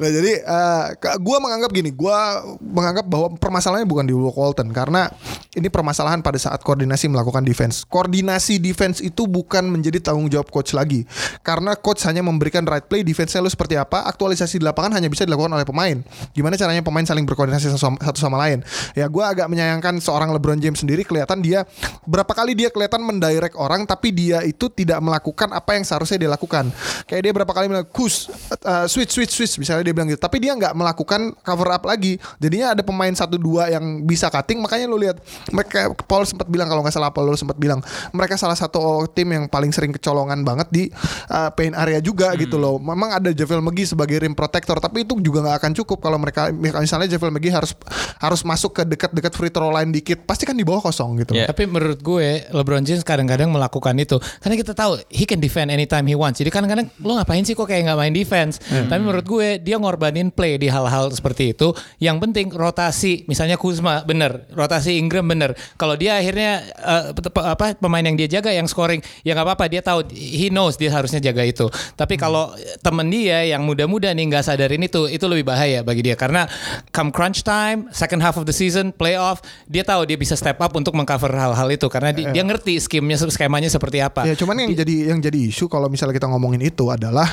nah 0.00 0.10
jadi 0.10 0.32
uh, 0.46 0.84
gue 1.18 1.36
menganggap 1.40 1.70
gini, 1.74 1.90
gue 1.92 2.18
menganggap 2.62 3.06
bahwa 3.06 3.36
permasalahannya 3.36 3.88
bukan 3.88 4.06
di 4.06 4.14
Luke 4.14 4.38
Walton 4.38 4.72
karena 4.72 5.10
ini 5.54 5.66
permasalahan 5.66 6.22
pada 6.22 6.38
saat 6.38 6.62
koordinasi 6.62 7.10
melakukan 7.10 7.42
defense. 7.42 7.82
Koordinasi 7.86 8.62
defense 8.62 9.02
itu 9.02 9.26
bukan 9.26 9.66
menjadi 9.66 9.98
tanggung 10.00 10.30
jawab 10.30 10.48
coach 10.48 10.72
lagi 10.72 11.04
karena 11.42 11.74
coach 11.76 12.06
hanya 12.06 12.22
memberikan 12.22 12.62
right 12.66 12.86
play 12.86 13.02
defense-nya 13.02 13.42
lu 13.42 13.50
seperti 13.50 13.76
apa, 13.76 14.06
aktualisasi 14.06 14.62
di 14.62 14.64
lapangan 14.64 14.89
hanya 14.94 15.08
bisa 15.10 15.26
dilakukan 15.26 15.52
oleh 15.52 15.66
pemain. 15.66 15.96
Gimana 16.34 16.54
caranya 16.58 16.82
pemain 16.84 17.04
saling 17.04 17.24
berkoordinasi 17.26 17.70
satu 17.72 18.18
sama, 18.18 18.36
lain? 18.40 18.64
Ya 18.94 19.06
gue 19.06 19.24
agak 19.24 19.46
menyayangkan 19.50 19.98
seorang 20.00 20.32
LeBron 20.34 20.58
James 20.58 20.80
sendiri 20.80 21.04
kelihatan 21.04 21.42
dia 21.44 21.66
berapa 22.08 22.30
kali 22.30 22.56
dia 22.56 22.68
kelihatan 22.72 23.04
mendirect 23.04 23.54
orang 23.58 23.84
tapi 23.84 24.10
dia 24.10 24.42
itu 24.42 24.66
tidak 24.72 24.98
melakukan 24.98 25.52
apa 25.52 25.76
yang 25.76 25.84
seharusnya 25.84 26.26
dia 26.26 26.30
lakukan. 26.30 26.72
Kayak 27.06 27.22
dia 27.28 27.32
berapa 27.36 27.52
kali 27.52 27.66
bilang 27.70 27.86
kus 27.88 28.32
uh, 28.64 28.86
switch 28.88 29.12
switch 29.14 29.32
switch 29.34 29.54
misalnya 29.60 29.86
dia 29.86 29.94
bilang 29.94 30.08
gitu. 30.08 30.20
Tapi 30.20 30.42
dia 30.42 30.56
nggak 30.56 30.74
melakukan 30.74 31.36
cover 31.44 31.68
up 31.70 31.84
lagi. 31.86 32.16
Jadinya 32.40 32.74
ada 32.74 32.82
pemain 32.82 33.12
satu 33.12 33.36
dua 33.36 33.70
yang 33.70 34.02
bisa 34.02 34.32
cutting. 34.32 34.58
Makanya 34.58 34.88
lu 34.88 34.98
lihat 34.98 35.20
mereka 35.52 35.92
Paul 36.08 36.24
sempat 36.26 36.48
bilang 36.48 36.66
kalau 36.66 36.80
nggak 36.82 36.94
salah 36.96 37.12
Paul 37.12 37.36
sempat 37.36 37.60
bilang 37.60 37.84
mereka 38.10 38.34
salah 38.40 38.56
satu 38.56 39.06
tim 39.12 39.30
yang 39.30 39.44
paling 39.46 39.70
sering 39.70 39.92
kecolongan 39.94 40.42
banget 40.42 40.68
di 40.72 40.84
uh, 41.28 41.52
paint 41.52 41.76
area 41.76 42.00
juga 42.00 42.32
gitu 42.40 42.56
loh. 42.56 42.80
Memang 42.80 43.20
ada 43.20 43.30
Javel 43.30 43.60
McGee 43.60 43.92
sebagai 43.92 44.16
rim 44.24 44.32
protector 44.32 44.79
tapi 44.80 45.04
itu 45.04 45.14
juga 45.20 45.44
nggak 45.44 45.56
akan 45.60 45.72
cukup 45.76 46.00
kalau 46.00 46.16
mereka 46.16 46.48
misalnya 46.50 47.06
Javel 47.06 47.30
McGee 47.30 47.52
harus 47.52 47.76
harus 48.18 48.40
masuk 48.42 48.80
ke 48.80 48.82
dekat-dekat 48.88 49.32
free 49.36 49.52
throw 49.52 49.70
line 49.70 49.92
dikit 49.92 50.24
pasti 50.24 50.48
kan 50.48 50.56
di 50.56 50.64
bawah 50.64 50.80
kosong 50.80 51.20
gitu. 51.20 51.36
Ya. 51.36 51.46
Tapi 51.46 51.68
menurut 51.68 52.00
gue 52.00 52.48
LeBron 52.50 52.82
James 52.82 53.04
kadang-kadang 53.04 53.52
melakukan 53.52 53.94
itu 53.96 54.16
karena 54.40 54.56
kita 54.56 54.72
tahu 54.72 55.00
he 55.12 55.28
can 55.28 55.38
defend 55.38 55.68
anytime 55.68 56.08
he 56.08 56.16
wants. 56.16 56.40
Jadi 56.40 56.48
kadang-kadang 56.48 56.88
lo 57.04 57.20
ngapain 57.20 57.44
sih 57.44 57.52
kok 57.52 57.68
kayak 57.68 57.86
nggak 57.86 57.98
main 58.00 58.14
defense? 58.16 58.58
Tapi 58.66 59.00
menurut 59.00 59.26
gue 59.26 59.60
dia 59.60 59.76
ngorbanin 59.76 60.32
play 60.32 60.56
di 60.56 60.72
hal-hal 60.72 61.12
seperti 61.12 61.52
itu. 61.52 61.72
Yang 62.00 62.16
penting 62.24 62.46
rotasi, 62.54 63.28
misalnya 63.28 63.60
Kuzma 63.60 64.02
bener, 64.06 64.48
rotasi 64.54 64.96
Ingram 64.96 65.28
bener. 65.28 65.52
Kalau 65.76 65.94
dia 65.94 66.16
akhirnya 66.16 66.64
pe- 67.12 67.44
apa 67.44 67.76
pemain 67.76 68.00
yang 68.04 68.16
dia 68.16 68.40
jaga 68.40 68.54
yang 68.54 68.64
scoring 68.70 69.02
ya 69.26 69.36
nggak 69.36 69.46
apa-apa 69.46 69.64
dia 69.68 69.82
tahu 69.84 70.06
he 70.14 70.48
knows 70.48 70.78
dia 70.80 70.88
harusnya 70.88 71.20
jaga 71.20 71.44
itu. 71.44 71.66
Tapi 71.98 72.16
kalau 72.16 72.54
temen 72.80 73.10
dia 73.10 73.44
yang 73.44 73.66
muda-muda 73.66 74.10
nih 74.14 74.24
nggak 74.30 74.44
sadarin 74.70 74.86
itu 74.86 75.10
itu 75.10 75.26
lebih 75.26 75.42
bahaya 75.42 75.82
bagi 75.82 76.06
dia. 76.06 76.14
Karena 76.14 76.46
come 76.94 77.10
crunch 77.10 77.42
time 77.42 77.90
second 77.90 78.22
half 78.22 78.38
of 78.38 78.46
the 78.46 78.54
season 78.54 78.94
playoff 78.94 79.42
dia 79.66 79.82
tahu 79.82 80.06
dia 80.06 80.14
bisa 80.14 80.38
step 80.38 80.62
up 80.62 80.70
untuk 80.78 80.94
mengcover 80.94 81.34
hal-hal 81.34 81.66
itu. 81.66 81.90
Karena 81.90 82.14
di- 82.14 82.30
dia 82.30 82.46
ngerti 82.46 82.78
skemnya 82.78 83.18
skemanya 83.18 83.66
seperti 83.66 83.98
apa. 83.98 84.22
Ya 84.22 84.38
cuman 84.38 84.62
yang 84.62 84.70
jadi 84.78 85.10
yang 85.10 85.18
jadi 85.18 85.50
isu 85.50 85.66
kalau 85.66 85.90
misalnya 85.90 86.14
kita 86.14 86.30
ngomongin 86.30 86.62
itu 86.62 86.86
adalah 86.86 87.26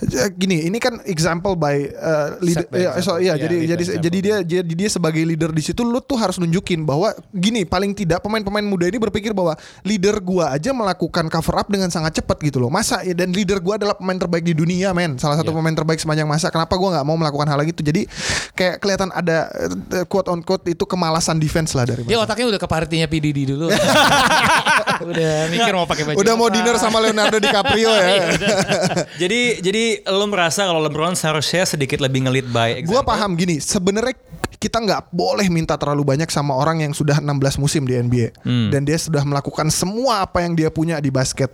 eh, 0.00 0.32
gini 0.32 0.64
ini 0.64 0.80
kan 0.80 1.04
example 1.04 1.52
by 1.52 1.84
uh, 1.92 2.40
leader 2.40 2.64
by 2.72 2.80
ya, 2.80 2.90
so, 2.96 3.20
example. 3.20 3.20
iya 3.20 3.28
Ya, 3.30 3.44
jadi 3.44 3.54
lead 3.54 3.60
by 3.60 3.68
jadi 3.68 3.82
example. 3.84 4.04
jadi 4.08 4.18
dia 4.18 4.36
jadi 4.40 4.72
dia 4.72 4.88
sebagai 4.88 5.22
leader 5.22 5.50
di 5.52 5.60
situ 5.60 5.84
lu 5.84 6.00
tuh 6.00 6.16
harus 6.16 6.40
nunjukin 6.40 6.88
bahwa 6.88 7.12
gini 7.30 7.68
paling 7.68 7.92
tidak 7.92 8.24
pemain-pemain 8.24 8.64
muda 8.64 8.88
ini 8.88 8.96
berpikir 8.96 9.36
bahwa 9.36 9.52
leader 9.84 10.16
gua 10.18 10.56
aja 10.56 10.72
melakukan 10.72 11.28
cover 11.28 11.60
up 11.60 11.68
dengan 11.68 11.92
sangat 11.92 12.22
cepat 12.22 12.40
gitu 12.40 12.56
loh. 12.56 12.72
Masa 12.72 13.04
ya 13.04 13.12
dan 13.12 13.34
leader 13.34 13.58
gua 13.60 13.76
adalah 13.76 13.98
pemain 13.98 14.16
terbaik 14.16 14.46
di 14.46 14.54
dunia 14.54 14.94
men. 14.94 15.18
Salah 15.18 15.36
satu 15.36 15.50
pemain 15.50 15.74
terbaik 15.74 15.98
sepanjang 15.98 16.24
masa 16.24 16.48
kenapa 16.60 16.76
gua 16.76 17.00
nggak 17.00 17.06
mau 17.08 17.16
melakukan 17.16 17.48
hal 17.48 17.64
gitu 17.64 17.80
jadi 17.80 18.04
kayak 18.52 18.84
kelihatan 18.84 19.08
ada 19.16 19.48
eh, 19.96 20.04
quote 20.04 20.28
on 20.28 20.44
quote 20.44 20.68
itu 20.68 20.84
kemalasan 20.84 21.40
defense 21.40 21.72
lah 21.72 21.88
dari 21.88 22.04
Dia 22.04 22.20
otaknya 22.20 22.52
udah 22.52 22.60
ke 22.60 22.68
partinya 22.68 23.08
PDD 23.08 23.48
dulu. 23.48 23.72
udah 25.10 25.48
mikir 25.48 25.72
mau 25.72 25.88
pakai 25.88 26.04
baju. 26.04 26.16
udah 26.20 26.34
mau 26.36 26.52
dinner 26.52 26.76
sama 26.76 27.00
Leonardo 27.00 27.40
DiCaprio 27.40 27.88
ya 27.88 28.36
jadi 29.22 29.40
jadi 29.64 29.84
lo 30.12 30.28
merasa 30.28 30.68
kalau 30.68 30.84
LeBron 30.84 31.16
seharusnya 31.16 31.64
sedikit 31.64 32.04
lebih 32.04 32.28
ngelit 32.28 32.44
by 32.52 32.84
Gua 32.84 33.00
example? 33.00 33.08
paham 33.08 33.30
gini, 33.32 33.56
sebenarnya 33.64 34.12
kita 34.60 34.76
nggak 34.76 35.08
boleh 35.08 35.48
minta 35.48 35.72
terlalu 35.80 36.04
banyak 36.04 36.28
sama 36.28 36.52
orang 36.52 36.84
yang 36.84 36.92
sudah 36.92 37.16
16 37.16 37.56
musim 37.56 37.88
di 37.88 37.96
NBA 37.96 38.44
dan 38.68 38.84
dia 38.84 39.00
sudah 39.00 39.24
melakukan 39.24 39.72
semua 39.72 40.20
apa 40.28 40.44
yang 40.44 40.52
dia 40.52 40.68
punya 40.68 41.00
di 41.00 41.08
basket. 41.08 41.48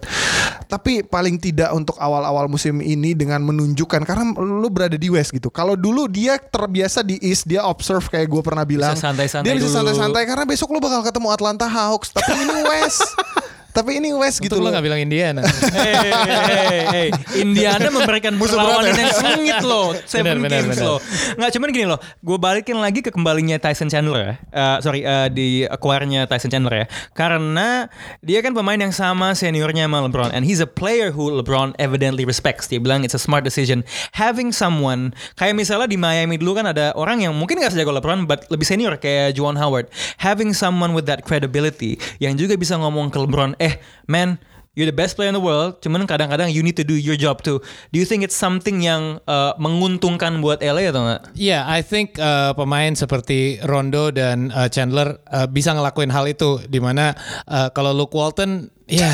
Tapi 0.67 1.07
paling 1.07 1.39
tidak 1.39 1.71
untuk 1.71 1.95
awal-awal 2.03 2.51
musim 2.51 2.83
ini 2.83 3.15
dengan 3.15 3.39
menunjukkan 3.47 4.03
karena 4.03 4.35
lu 4.35 4.67
berada 4.67 4.99
di 4.99 5.07
West 5.07 5.31
gitu. 5.31 5.55
Kalau 5.55 5.79
dulu 5.79 6.11
dia 6.11 6.35
terbiasa 6.35 7.07
di 7.07 7.23
East, 7.23 7.47
dia 7.47 7.63
observe 7.63 8.03
kayak 8.11 8.27
gue 8.27 8.43
pernah 8.43 8.67
bilang. 8.67 8.99
santai-santai 8.99 9.47
dia 9.47 9.55
bisa 9.55 9.71
santai-santai 9.71 10.27
karena 10.27 10.43
besok 10.43 10.75
lu 10.75 10.83
bakal 10.83 11.07
ketemu 11.07 11.31
Atlanta 11.31 11.71
Hawks. 11.71 12.11
Tapi 12.11 12.35
ini 12.35 12.59
West. 12.67 13.07
Tapi 13.77 14.01
ini 14.01 14.09
West 14.17 14.41
gitu 14.41 14.57
Untung 14.57 14.65
lo 14.65 14.73
loh. 14.73 14.81
gak 14.81 14.85
bilang 14.89 15.01
Indiana. 15.01 15.45
Hey, 15.77 15.93
hey, 15.93 16.83
hey. 16.89 17.09
Indiana 17.37 17.93
memberikan 17.93 18.33
perlawanan 18.41 18.97
yang 18.97 19.13
sengit 19.13 19.61
loh, 19.61 19.93
Seven 20.09 20.41
benar, 20.41 20.65
games 20.65 20.73
benar. 20.79 20.87
loh. 20.89 20.99
Nggak 21.37 21.51
cuman 21.53 21.69
gini 21.69 21.87
loh, 21.87 22.01
gue 22.01 22.39
balikin 22.41 22.79
lagi 22.81 23.05
ke 23.05 23.13
kembalinya 23.13 23.61
Tyson 23.61 23.93
Chandler 23.93 24.23
ya. 24.23 24.35
Eh, 24.49 24.77
sorry, 24.81 25.01
eh, 25.05 25.29
di 25.29 25.49
acquire-nya 25.69 26.25
Tyson 26.25 26.49
Chandler 26.49 26.85
ya. 26.85 26.87
Karena 27.13 27.91
dia 28.25 28.41
kan 28.41 28.57
pemain 28.57 28.79
yang 28.79 28.95
sama 28.95 29.37
seniornya 29.37 29.85
sama 29.85 30.07
LeBron, 30.09 30.31
and 30.33 30.49
he's 30.49 30.63
a 30.63 30.69
player 30.69 31.13
who 31.13 31.29
LeBron 31.29 31.77
evidently 31.77 32.25
respects. 32.25 32.71
Dia 32.71 32.81
bilang 32.81 33.05
it's 33.05 33.13
a 33.17 33.21
smart 33.21 33.45
decision 33.45 33.85
having 34.17 34.55
someone 34.55 35.13
kayak 35.37 35.53
misalnya 35.53 35.91
di 35.91 35.99
Miami 36.01 36.39
dulu 36.41 36.57
kan 36.57 36.71
ada 36.71 36.97
orang 36.97 37.21
yang 37.21 37.35
mungkin 37.37 37.61
nggak 37.61 37.75
sejago 37.75 37.93
LeBron, 37.93 38.25
but 38.25 38.49
lebih 38.49 38.65
senior 38.65 38.97
kayak 38.97 39.37
Juwan 39.37 39.59
Howard. 39.59 39.91
Having 40.23 40.57
someone 40.57 40.95
with 40.97 41.05
that 41.11 41.27
credibility 41.27 41.99
yang 42.23 42.39
juga 42.39 42.55
bisa 42.55 42.79
ngomong 42.79 43.11
ke 43.11 43.19
LeBron, 43.19 43.59
eh 43.59 43.66
man 44.07 44.39
You're 44.77 44.85
the 44.85 44.93
best 44.93 45.17
player 45.17 45.33
in 45.33 45.37
the 45.37 45.41
world, 45.41 45.81
cuman 45.81 46.05
kadang-kadang 46.05 46.53
you 46.53 46.61
need 46.61 46.77
to 46.77 46.85
do 46.85 46.93
your 46.93 47.17
job 47.17 47.41
too. 47.41 47.65
Do 47.65 47.97
you 47.97 48.05
think 48.05 48.21
it's 48.21 48.37
something 48.37 48.85
yang 48.85 49.25
uh, 49.25 49.57
menguntungkan 49.57 50.45
buat 50.45 50.61
LA 50.61 50.93
atau 50.93 51.01
enggak? 51.01 51.33
Yeah, 51.33 51.65
I 51.65 51.81
think 51.81 52.21
uh, 52.21 52.53
pemain 52.53 52.93
seperti 52.93 53.57
Rondo 53.65 54.13
dan 54.13 54.53
uh, 54.53 54.69
Chandler 54.69 55.17
uh, 55.33 55.49
bisa 55.49 55.73
ngelakuin 55.73 56.13
hal 56.13 56.29
itu 56.29 56.61
di 56.69 56.77
mana 56.77 57.17
uh, 57.49 57.73
kalau 57.73 57.97
Luke 57.97 58.13
Walton 58.13 58.69
ya 58.87 59.11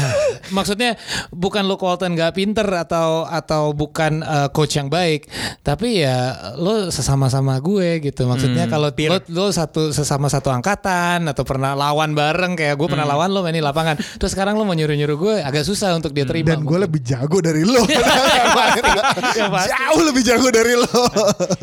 maksudnya 0.53 1.01
bukan 1.33 1.65
Luke 1.65 1.81
Walton 1.81 2.13
gak 2.13 2.37
pinter 2.37 2.65
atau 2.67 3.25
atau 3.25 3.73
bukan 3.73 4.21
uh, 4.21 4.49
coach 4.53 4.77
yang 4.77 4.93
baik, 4.93 5.27
tapi 5.65 6.05
ya 6.05 6.53
lo 6.61 6.93
sesama-sama 6.93 7.57
gue 7.63 8.03
gitu. 8.05 8.29
Maksudnya 8.29 8.69
kalau 8.69 8.93
lo, 8.93 9.19
lo 9.33 9.47
satu 9.49 9.91
sesama 9.91 10.29
satu 10.29 10.53
angkatan 10.53 11.25
atau 11.31 11.43
pernah 11.47 11.73
lawan 11.73 12.13
bareng 12.13 12.59
kayak 12.59 12.77
gue 12.77 12.89
pernah 12.89 13.09
lawan 13.09 13.33
lo 13.33 13.41
main 13.41 13.57
di 13.57 13.65
lapangan. 13.65 13.97
Terus 14.21 14.37
sekarang 14.37 14.61
lo 14.61 14.69
mau 14.69 14.77
nyuruh-nyuruh 14.77 15.17
gue 15.17 15.35
agak 15.41 15.65
susah 15.65 15.97
untuk 15.97 16.13
dia 16.13 16.29
terima. 16.29 16.55
Dan 16.57 16.67
gue 16.67 16.79
lebih 16.79 17.01
jago 17.03 17.39
dari 17.41 17.63
lo. 17.65 17.83
Ya, 19.33 19.49
pasti. 19.49 19.73
Jauh 19.73 20.03
lebih 20.05 20.23
jago 20.25 20.49
dari 20.53 20.75
lo. 20.77 21.03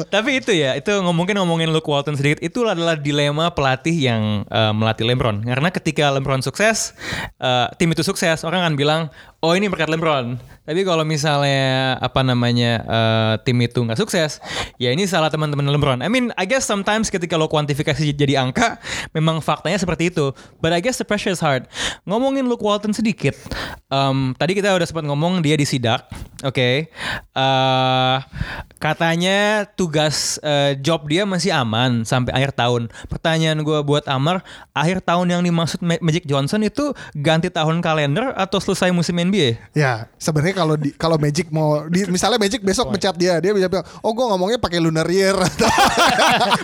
Tapi 0.10 0.42
itu 0.42 0.52
ya, 0.56 0.74
itu 0.74 0.90
ngomongin 0.90 1.38
ngomongin 1.38 1.70
Luke 1.70 1.86
Walton 1.86 2.18
sedikit, 2.18 2.42
itu 2.42 2.66
adalah 2.66 2.98
dilema 2.98 3.54
pelatih 3.54 3.94
yang 3.94 4.22
uh, 4.50 4.74
melatih 4.74 5.06
LeBron. 5.06 5.46
Karena 5.46 5.70
ketika 5.70 6.10
LeBron 6.10 6.42
sukses, 6.42 6.98
uh, 7.38 7.70
tim 7.78 7.94
itu 7.94 7.99
sukses, 8.04 8.44
orang 8.48 8.66
akan 8.66 8.76
bilang, 8.76 9.02
oh 9.40 9.54
ini 9.56 9.72
berkat 9.72 9.88
LeBron. 9.88 10.40
Tapi 10.70 10.86
kalau 10.86 11.02
misalnya 11.02 11.98
apa 11.98 12.22
namanya 12.22 12.86
uh, 12.86 13.34
tim 13.42 13.58
itu 13.66 13.82
nggak 13.82 13.98
sukses, 13.98 14.38
ya 14.78 14.94
ini 14.94 15.10
salah 15.10 15.34
teman-teman 15.34 15.66
LeBron. 15.66 16.06
I 16.06 16.10
mean, 16.14 16.30
I 16.38 16.46
guess 16.46 16.70
sometimes 16.70 17.10
ketika 17.10 17.34
lo 17.42 17.50
kuantifikasi 17.50 18.14
jadi 18.14 18.38
angka, 18.38 18.78
memang 19.18 19.42
faktanya 19.42 19.82
seperti 19.82 20.14
itu. 20.14 20.30
But 20.62 20.78
I 20.78 20.80
guess 20.86 21.02
the 21.02 21.10
pressure 21.10 21.34
is 21.34 21.42
hard. 21.42 21.66
Ngomongin 22.06 22.46
Luke 22.46 22.62
Walton 22.62 22.94
sedikit, 22.94 23.34
um, 23.90 24.38
tadi 24.38 24.54
kita 24.54 24.70
udah 24.78 24.86
sempat 24.86 25.10
ngomong 25.10 25.42
dia 25.42 25.58
disidak, 25.58 26.06
oke. 26.46 26.70
Eh, 27.40 28.18
katanya 28.78 29.66
tugas 29.74 30.38
eh, 30.46 30.78
job 30.78 31.10
dia 31.10 31.26
masih 31.26 31.50
aman 31.50 32.06
sampai 32.06 32.30
akhir 32.36 32.54
tahun. 32.54 32.94
Pertanyaan 33.10 33.66
gue 33.66 33.80
buat 33.82 34.06
Amar, 34.06 34.46
akhir 34.78 35.02
tahun 35.02 35.34
yang 35.34 35.42
dimaksud 35.42 35.82
Ma- 35.82 35.98
Magic 35.98 36.30
Johnson 36.30 36.62
itu 36.62 36.94
ganti 37.18 37.50
tahun 37.50 37.82
kalender 37.82 38.38
atau 38.38 38.62
selesai 38.62 38.94
musim 38.94 39.18
NBA? 39.30 39.50
Ya, 39.78 40.10
sebenarnya 40.18 40.56
kalau 40.58 40.76
di 40.76 40.90
kalau 40.98 41.18
Magic 41.22 41.48
mau 41.54 41.86
di, 41.88 42.04
misalnya 42.10 42.42
Magic 42.42 42.60
besok 42.66 42.90
pecat 42.92 43.16
dia, 43.16 43.38
dia 43.38 43.54
bisa 43.54 43.70
bilang, 43.70 43.86
"Oh, 44.02 44.12
gue 44.12 44.26
ngomongnya 44.26 44.58
pakai 44.58 44.82
lunar 44.82 45.06
year." 45.08 45.38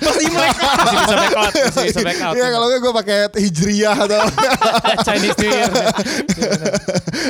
Masih 0.02 0.28
mereka. 0.36 0.66
masih 0.66 0.98
bisa 0.98 1.16
back 1.16 1.36
out, 1.38 1.54
bisa 1.86 2.02
back 2.02 2.20
out. 2.22 2.34
Iya, 2.34 2.48
kalau 2.52 2.68
gue 2.74 2.94
pakai 3.06 3.18
Hijriyah 3.38 3.96
atau 3.96 4.22
Chinese 5.06 5.38
New 5.40 5.52
Year. 5.52 5.72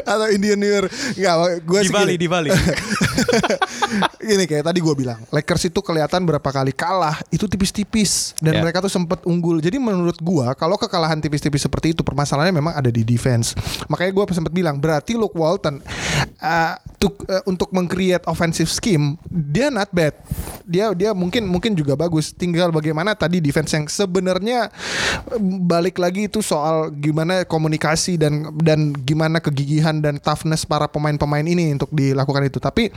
atau 0.01 0.27
Indian 0.31 0.57
New 0.57 0.71
Year. 0.71 0.85
Enggak, 1.15 1.35
gue 1.61 1.79
Di 1.85 1.91
Bali, 1.91 2.15
di 2.15 2.27
Bali. 2.31 2.49
Gini 4.25 4.45
kayak 4.45 4.65
tadi 4.65 4.79
gue 4.81 4.95
bilang, 4.95 5.19
Lakers 5.29 5.69
itu 5.69 5.79
kelihatan 5.79 6.25
berapa 6.25 6.45
kali 6.45 6.73
kalah 6.73 7.19
itu 7.29 7.45
tipis-tipis 7.45 8.33
dan 8.41 8.55
Ya. 8.55 8.61
mereka 8.63 8.79
tuh 8.79 8.87
sempat 8.87 9.19
unggul. 9.27 9.59
Jadi 9.59 9.75
menurut 9.75 10.15
gue 10.15 10.47
kalau 10.55 10.79
kekalahan 10.79 11.19
tipis-tipis 11.19 11.67
seperti 11.67 11.91
itu 11.91 12.01
permasalahannya 12.01 12.55
memang 12.55 12.73
ada 12.73 12.87
di 12.87 13.03
defense. 13.03 13.51
Makanya 13.91 14.11
gue 14.15 14.23
sempat 14.31 14.53
bilang 14.55 14.79
berarti 14.79 15.13
Luke 15.13 15.35
Walton 15.35 15.83
uh, 16.39 16.73
tuk- 16.95 17.27
uh, 17.27 17.43
untuk 17.43 17.69
meng-create 17.69 18.23
offensive 18.25 18.71
scheme 18.71 19.19
dia 19.27 19.67
not 19.67 19.91
bad. 19.91 20.15
Dia 20.63 20.95
dia 20.95 21.11
mungkin 21.11 21.45
mungkin 21.45 21.75
juga 21.75 21.93
bagus. 21.93 22.31
Tinggal 22.31 22.71
bagaimana 22.71 23.11
tadi 23.13 23.43
defense 23.43 23.75
yang 23.75 23.85
sebenarnya 23.85 24.71
uh, 25.29 25.39
balik 25.61 25.99
lagi 25.99 26.31
itu 26.31 26.39
soal 26.39 26.89
gimana 26.95 27.43
komunikasi 27.43 28.15
dan 28.15 28.55
dan 28.63 28.95
gimana 28.95 29.43
kegigihan 29.43 29.99
dan 29.99 30.15
toughness 30.17 30.63
para 30.63 30.87
pemain-pemain 30.87 31.43
ini 31.43 31.75
untuk 31.75 31.91
dilakukan 31.91 32.47
itu. 32.47 32.57
Tapi 32.57 32.87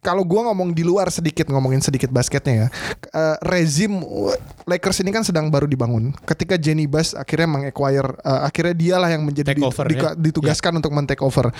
kalau 0.00 0.22
gua 0.22 0.50
ngomong 0.50 0.70
di 0.70 0.86
luar 0.86 1.10
sedikit 1.10 1.50
ngomongin 1.50 1.82
sedikit 1.82 2.10
basketnya 2.12 2.54
ya, 2.54 2.68
eh, 3.12 3.36
rezim 3.42 4.02
uh, 4.02 4.34
Lakers 4.66 5.02
ini 5.02 5.10
kan 5.14 5.22
sedang 5.22 5.50
baru 5.50 5.66
dibangun. 5.70 6.14
Ketika 6.26 6.58
Jenny 6.58 6.90
Bass 6.90 7.14
akhirnya 7.14 7.46
meng-acquire, 7.46 8.18
eh, 8.22 8.40
akhirnya 8.46 8.74
dialah 8.74 9.10
yang 9.10 9.22
menjadi 9.22 9.54
Take 9.54 9.66
over, 9.66 9.84
ya. 9.90 10.14
ditugaskan 10.14 10.78
untuk 10.78 10.90
men-take 10.94 11.22
over. 11.22 11.50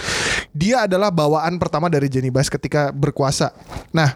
Dia 0.51 0.87
adalah 0.87 1.11
bawaan 1.11 1.59
pertama 1.59 1.91
dari 1.91 2.07
Jenny 2.11 2.31
Bass 2.31 2.51
ketika 2.51 2.91
berkuasa. 2.91 3.55
Nah, 3.95 4.15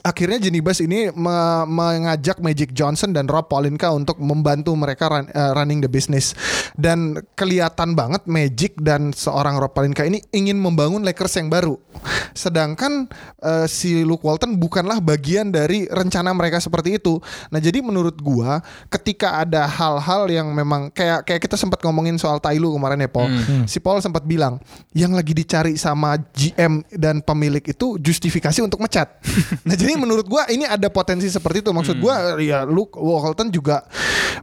akhirnya 0.00 0.38
Jenny 0.38 0.58
Bass 0.58 0.78
ini 0.78 1.10
me- 1.10 1.66
mengajak 1.66 2.38
Magic 2.38 2.72
Johnson 2.72 3.10
dan 3.10 3.26
Rob 3.26 3.46
Palinka 3.46 3.90
untuk 3.90 4.18
membantu 4.18 4.72
mereka 4.72 5.08
run- 5.08 5.28
eh, 5.28 5.52
running 5.52 5.78
the 5.78 5.88
business. 5.88 6.32
Dan 6.74 7.18
kelihatan 7.34 7.92
banget 7.92 8.24
Magic 8.24 8.78
dan 8.78 9.10
seorang 9.10 9.56
Rob 9.56 9.72
Palinka 9.72 10.02
ini 10.02 10.22
ingin 10.30 10.56
membangun 10.56 11.02
Lakers 11.02 11.36
yang 11.36 11.48
baru. 11.48 11.76
Sedangkan 12.32 13.08
eh, 13.40 13.66
si 13.66 14.02
Luke 14.02 14.22
Walton 14.22 14.56
bukanlah 14.56 14.98
bagian 14.98 15.48
dari 15.48 15.86
rencana 15.86 16.30
mereka 16.30 16.58
seperti 16.58 16.96
itu. 16.96 17.18
Nah 17.48 17.58
jadi 17.58 17.80
menurut 17.80 18.18
gua 18.18 18.60
ketika 18.88 19.38
ada 19.38 19.64
hal-hal 19.64 20.28
yang 20.28 20.50
memang 20.50 20.90
kayak 20.90 21.24
kayak 21.24 21.40
kita 21.40 21.56
sempat 21.56 21.80
ngomongin 21.80 22.16
soal 22.16 22.38
Tailu 22.38 22.70
kemarin 22.70 23.00
ya 23.00 23.10
Paul. 23.10 23.28
Si 23.64 23.78
Paul 23.78 23.98
sempat 23.98 24.22
bilang 24.22 24.58
yang 24.92 25.12
lagi 25.12 25.32
dicari 25.32 25.74
sama 25.74 26.14
GM 26.30 26.84
dan 26.90 27.18
pemilik 27.18 27.62
itu 27.62 27.98
justifikasi 27.98 28.60
untuk 28.60 28.78
mecat. 28.78 29.10
Nah 29.64 29.76
jadi 29.76 29.97
menurut 29.98 30.24
gua 30.24 30.46
ini 30.48 30.64
ada 30.64 30.86
potensi 30.88 31.26
seperti 31.26 31.66
itu 31.66 31.70
maksud 31.74 31.98
gua 31.98 32.38
ya 32.38 32.62
Luke 32.62 32.94
Walton 32.94 33.50
juga 33.50 33.82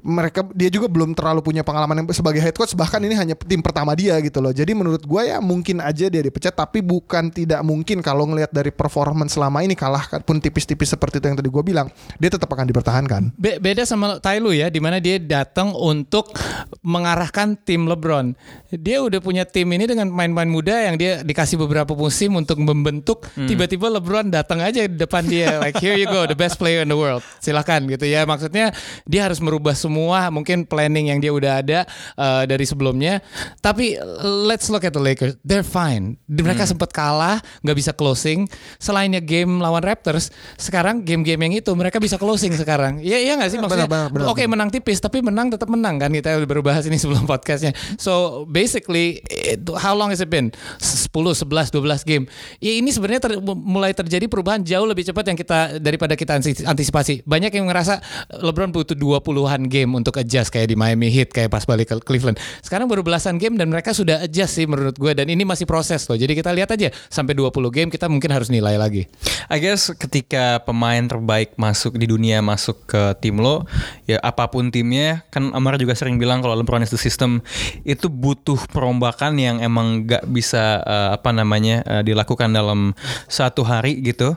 mereka 0.03 0.43
dia 0.51 0.67
juga 0.67 0.91
belum 0.91 1.15
terlalu 1.15 1.41
punya 1.41 1.63
pengalaman 1.63 2.03
yang 2.03 2.07
sebagai 2.11 2.43
head 2.43 2.53
coach 2.53 2.75
bahkan 2.75 2.99
ini 2.99 3.15
hanya 3.15 3.33
tim 3.39 3.63
pertama 3.63 3.95
dia 3.95 4.19
gitu 4.19 4.43
loh 4.43 4.51
jadi 4.51 4.75
menurut 4.75 5.01
gua 5.07 5.23
ya 5.25 5.37
mungkin 5.39 5.79
aja 5.79 6.11
dia 6.11 6.21
dipecat 6.21 6.53
tapi 6.53 6.83
bukan 6.83 7.31
tidak 7.31 7.63
mungkin 7.63 8.03
kalau 8.03 8.27
ngelihat 8.27 8.51
dari 8.51 8.69
performance 8.69 9.33
selama 9.39 9.63
ini 9.63 9.73
kalah 9.73 10.05
pun 10.21 10.37
tipis-tipis 10.37 10.91
seperti 10.91 11.23
itu 11.23 11.25
yang 11.31 11.37
tadi 11.39 11.49
gua 11.49 11.63
bilang 11.63 11.87
dia 12.19 12.29
tetap 12.29 12.51
akan 12.51 12.67
dipertahankan 12.67 13.31
Be- 13.35 13.61
beda 13.61 13.85
sama 13.85 14.17
Ty 14.17 14.41
Lue 14.41 14.57
ya, 14.57 14.73
di 14.73 14.81
mana 14.81 14.97
dia 14.97 15.21
datang 15.21 15.75
untuk 15.75 16.33
mengarahkan 16.81 17.59
tim 17.61 17.85
LeBron. 17.85 18.33
Dia 18.71 19.03
udah 19.03 19.19
punya 19.19 19.43
tim 19.45 19.69
ini 19.69 19.85
dengan 19.85 20.09
main-main 20.09 20.47
muda 20.49 20.71
yang 20.81 20.95
dia 20.95 21.21
dikasih 21.21 21.59
beberapa 21.59 21.93
musim 21.93 22.33
untuk 22.33 22.57
membentuk. 22.57 23.27
Tiba-tiba 23.35 23.91
LeBron 23.99 24.31
datang 24.31 24.63
aja 24.63 24.87
di 24.87 24.97
depan 24.97 25.27
dia, 25.27 25.34
like 25.61 25.75
here 25.77 25.95
you 25.95 26.05
go, 26.05 26.23
the 26.23 26.35
best 26.35 26.55
player 26.55 26.79
in 26.79 26.89
the 26.89 26.95
world. 26.95 27.19
Silakan 27.39 27.87
gitu 27.87 28.05
ya. 28.05 28.23
Maksudnya 28.23 28.71
dia 29.03 29.21
harus 29.25 29.39
merubah 29.39 29.73
semua 29.73 30.27
mungkin 30.29 30.63
planning 30.63 31.11
yang 31.11 31.19
dia 31.19 31.31
udah 31.31 31.53
ada 31.59 31.79
uh, 32.15 32.43
dari 32.43 32.63
sebelumnya. 32.63 33.19
Tapi 33.59 33.97
let's 34.45 34.67
look 34.67 34.83
at 34.83 34.93
the 34.93 35.01
Lakers, 35.01 35.35
they're 35.41 35.65
fine. 35.65 36.15
Mereka 36.25 36.63
sempat 36.67 36.89
kalah, 36.91 37.37
nggak 37.61 37.77
bisa 37.77 37.91
closing. 37.91 38.47
Selainnya 38.77 39.19
game 39.19 39.59
lawan 39.59 39.81
Raptors, 39.81 40.29
sekarang 40.55 41.01
game-game 41.01 41.41
yang 41.45 41.53
itu 41.59 41.71
mereka 41.73 41.99
bisa 41.99 42.15
closing 42.15 42.53
sekarang. 42.61 43.01
Iya 43.01 43.17
iya 43.19 43.33
nggak 43.35 43.49
sih 43.49 43.57
maksudnya? 43.59 43.89
Oke 44.27 44.43
menang 44.45 44.69
tipis 44.69 44.97
tapi 44.97 45.19
menang 45.19 45.51
tetap 45.51 45.67
menang 45.67 45.97
kan 45.97 46.09
kita 46.09 46.37
udah 46.37 46.47
baru 46.47 46.61
bahas 46.61 46.85
ini 46.85 46.95
sebelum 46.95 47.25
podcastnya. 47.25 47.73
So 47.97 48.45
basically 48.45 49.19
it- 49.27 49.61
how 49.75 49.91
long 49.91 50.13
has 50.13 50.21
it 50.21 50.29
been? 50.29 50.53
10, 50.77 51.09
11, 51.11 51.73
12 51.73 52.03
game. 52.05 52.23
Ya 52.59 52.77
ini 52.77 52.91
sebenarnya 52.91 53.21
ter- 53.21 53.41
mulai 53.41 53.91
terjadi 53.91 54.29
perubahan 54.29 54.61
jauh 54.61 54.85
lebih 54.85 55.03
cepat 55.03 55.24
yang 55.27 55.39
kita 55.39 55.77
daripada 55.81 56.13
kita 56.13 56.37
antisipasi. 56.41 57.25
Banyak 57.25 57.51
yang 57.53 57.67
ngerasa 57.67 57.99
LeBron 58.41 58.71
butuh 58.71 58.97
20-an 58.97 59.67
game 59.67 59.91
untuk 59.97 60.21
adjust 60.21 60.53
kayak 60.53 60.71
di 60.71 60.75
Miami 60.77 61.09
Heat 61.09 61.33
kayak 61.33 61.49
pas 61.51 61.63
balik 61.65 61.91
ke 61.91 61.95
Cleveland. 62.01 62.37
Sekarang 62.61 62.85
baru 62.85 63.01
belasan 63.01 63.41
game 63.41 63.57
dan 63.57 63.69
mereka 63.69 63.91
sudah 63.91 64.25
adjust 64.25 64.57
sih 64.57 64.65
menurut 64.65 64.95
gue 64.95 65.11
dan 65.13 65.27
ini 65.29 65.43
masih 65.43 65.67
proses 65.67 66.05
loh. 66.07 66.17
Jadi 66.17 66.37
kita 66.37 66.53
lihat 66.53 66.73
aja 66.73 66.89
sampai 67.09 67.37
20 67.37 67.51
game 67.73 67.89
kita 67.89 68.09
mungkin 68.09 68.31
harus 68.33 68.49
nilai 68.49 68.77
lagi. 68.77 69.05
I 69.49 69.57
guess 69.61 69.93
ketika 69.93 70.61
pemain 70.65 71.05
terbaik 71.05 71.53
masuk 71.55 71.97
di 71.97 72.09
dunia 72.09 72.41
masuk 72.41 72.85
ke 72.89 73.17
tim 73.21 73.37
lo, 73.37 73.65
ya 74.09 74.17
apa 74.21 74.49
pun 74.49 74.73
timnya, 74.73 75.21
kan 75.29 75.53
Amar 75.53 75.77
juga 75.77 75.93
sering 75.93 76.17
bilang 76.17 76.41
kalau 76.41 76.57
LeBron 76.57 76.81
is 76.81 76.91
the 76.93 76.99
system 76.99 77.41
itu 77.85 78.09
butuh 78.09 78.57
perombakan 78.73 79.37
yang 79.37 79.61
emang 79.61 80.05
gak 80.09 80.25
bisa 80.29 80.81
eh, 80.81 81.09
apa 81.13 81.29
namanya 81.31 81.81
eh, 81.85 82.03
dilakukan 82.05 82.49
dalam 82.51 82.97
satu 83.29 83.61
hari 83.61 84.01
gitu. 84.01 84.33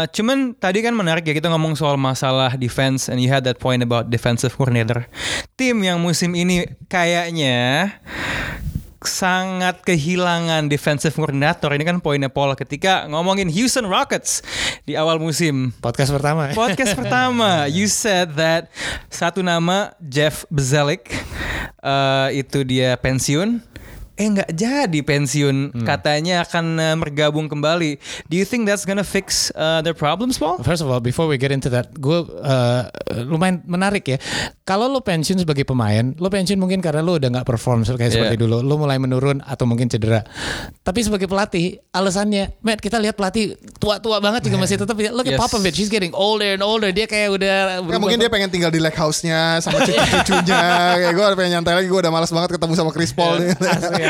Eh, 0.00 0.06
cuman 0.16 0.56
tadi 0.56 0.80
kan 0.80 0.96
menarik 0.96 1.28
ya 1.28 1.36
kita 1.36 1.52
ngomong 1.52 1.76
soal 1.76 2.00
masalah 2.00 2.56
defense 2.56 3.12
and 3.12 3.20
you 3.20 3.28
had 3.28 3.44
that 3.44 3.60
point 3.60 3.84
about 3.84 4.08
defensive 4.08 4.56
coordinator. 4.56 5.04
Tim 5.60 5.84
yang 5.84 6.00
musim 6.00 6.32
ini 6.32 6.64
kayaknya 6.88 7.92
sangat 9.00 9.80
kehilangan 9.80 10.68
defensive 10.68 11.16
coordinator 11.16 11.72
ini 11.72 11.88
kan 11.88 12.04
poinnya 12.04 12.28
Paul 12.28 12.52
ketika 12.52 13.08
ngomongin 13.08 13.48
Houston 13.48 13.88
Rockets 13.88 14.44
di 14.84 14.92
awal 14.92 15.16
musim 15.16 15.72
Podcast 15.80 16.12
pertama. 16.12 16.52
ya. 16.52 16.54
podcast 16.56 16.92
pertama 16.92 17.64
you 17.76 17.88
said 17.88 18.36
that 18.36 18.68
satu 19.08 19.40
nama 19.40 19.96
Jeff 20.04 20.44
Bezalik 20.52 21.08
eh, 21.80 22.28
itu 22.44 22.60
dia 22.60 22.92
pensiun 23.00 23.64
eh 24.20 24.28
nggak 24.28 24.52
jadi 24.52 25.00
pensiun 25.00 25.80
katanya 25.82 26.44
akan 26.44 26.66
eh, 26.76 26.96
bergabung 27.00 27.48
kembali 27.48 27.96
do 28.28 28.36
you 28.36 28.44
think 28.44 28.68
that's 28.68 28.84
gonna 28.84 29.00
fix 29.00 29.48
uh, 29.56 29.80
their 29.80 29.96
problems 29.96 30.36
Paul? 30.36 30.60
First 30.60 30.84
of 30.84 30.92
all, 30.92 31.00
before 31.00 31.24
we 31.24 31.40
get 31.40 31.48
into 31.48 31.72
that, 31.72 31.88
gue 31.96 32.20
uh, 32.44 32.86
lumayan 33.24 33.64
menarik 33.64 34.04
ya. 34.04 34.18
Kalau 34.62 34.86
lo 34.86 35.00
pensiun 35.00 35.40
sebagai 35.40 35.64
pemain, 35.64 36.12
lo 36.20 36.28
pensiun 36.28 36.60
mungkin 36.60 36.84
karena 36.84 37.00
lo 37.00 37.16
udah 37.16 37.40
nggak 37.40 37.46
perform 37.48 37.82
kayak 37.82 38.12
seperti 38.12 38.36
Yeah. 38.36 38.42
dulu. 38.44 38.60
Lo 38.60 38.76
mulai 38.76 39.00
menurun 39.00 39.40
atau 39.40 39.64
mungkin 39.64 39.88
cedera. 39.88 40.20
Tapi 40.84 41.00
sebagai 41.00 41.26
pelatih, 41.26 41.80
alasannya, 41.90 42.60
Matt 42.60 42.84
kita 42.84 43.00
lihat 43.00 43.16
pelatih 43.16 43.56
tua-tua 43.80 44.20
banget 44.20 44.46
juga 44.46 44.60
masih 44.60 44.76
tetap. 44.76 44.94
Look 44.94 45.26
at 45.26 45.34
Yes. 45.34 45.40
Popovich, 45.40 45.78
he's 45.78 45.88
getting 45.88 46.10
older 46.12 46.54
and 46.54 46.62
older. 46.62 46.90
Dia 46.92 47.06
kayak 47.06 47.32
udah. 47.32 47.56
Ya, 47.80 47.98
mungkin 47.98 48.18
dia 48.18 48.28
pengen 48.28 48.50
tinggal 48.50 48.68
di 48.68 48.82
lake 48.82 48.98
house-nya 48.98 49.62
sama 49.62 49.80
cucu-cucunya. 49.86 50.62
Kayak 51.00 51.14
gue 51.16 51.24
pengen 51.38 51.50
nyantai 51.58 51.74
lagi. 51.80 51.88
Gue 51.88 52.00
udah 52.02 52.12
malas 52.12 52.30
banget 52.30 52.58
ketemu 52.58 52.72
sama 52.74 52.90
Chris 52.92 53.10
Paul. 53.14 53.38
asli. 53.74 54.02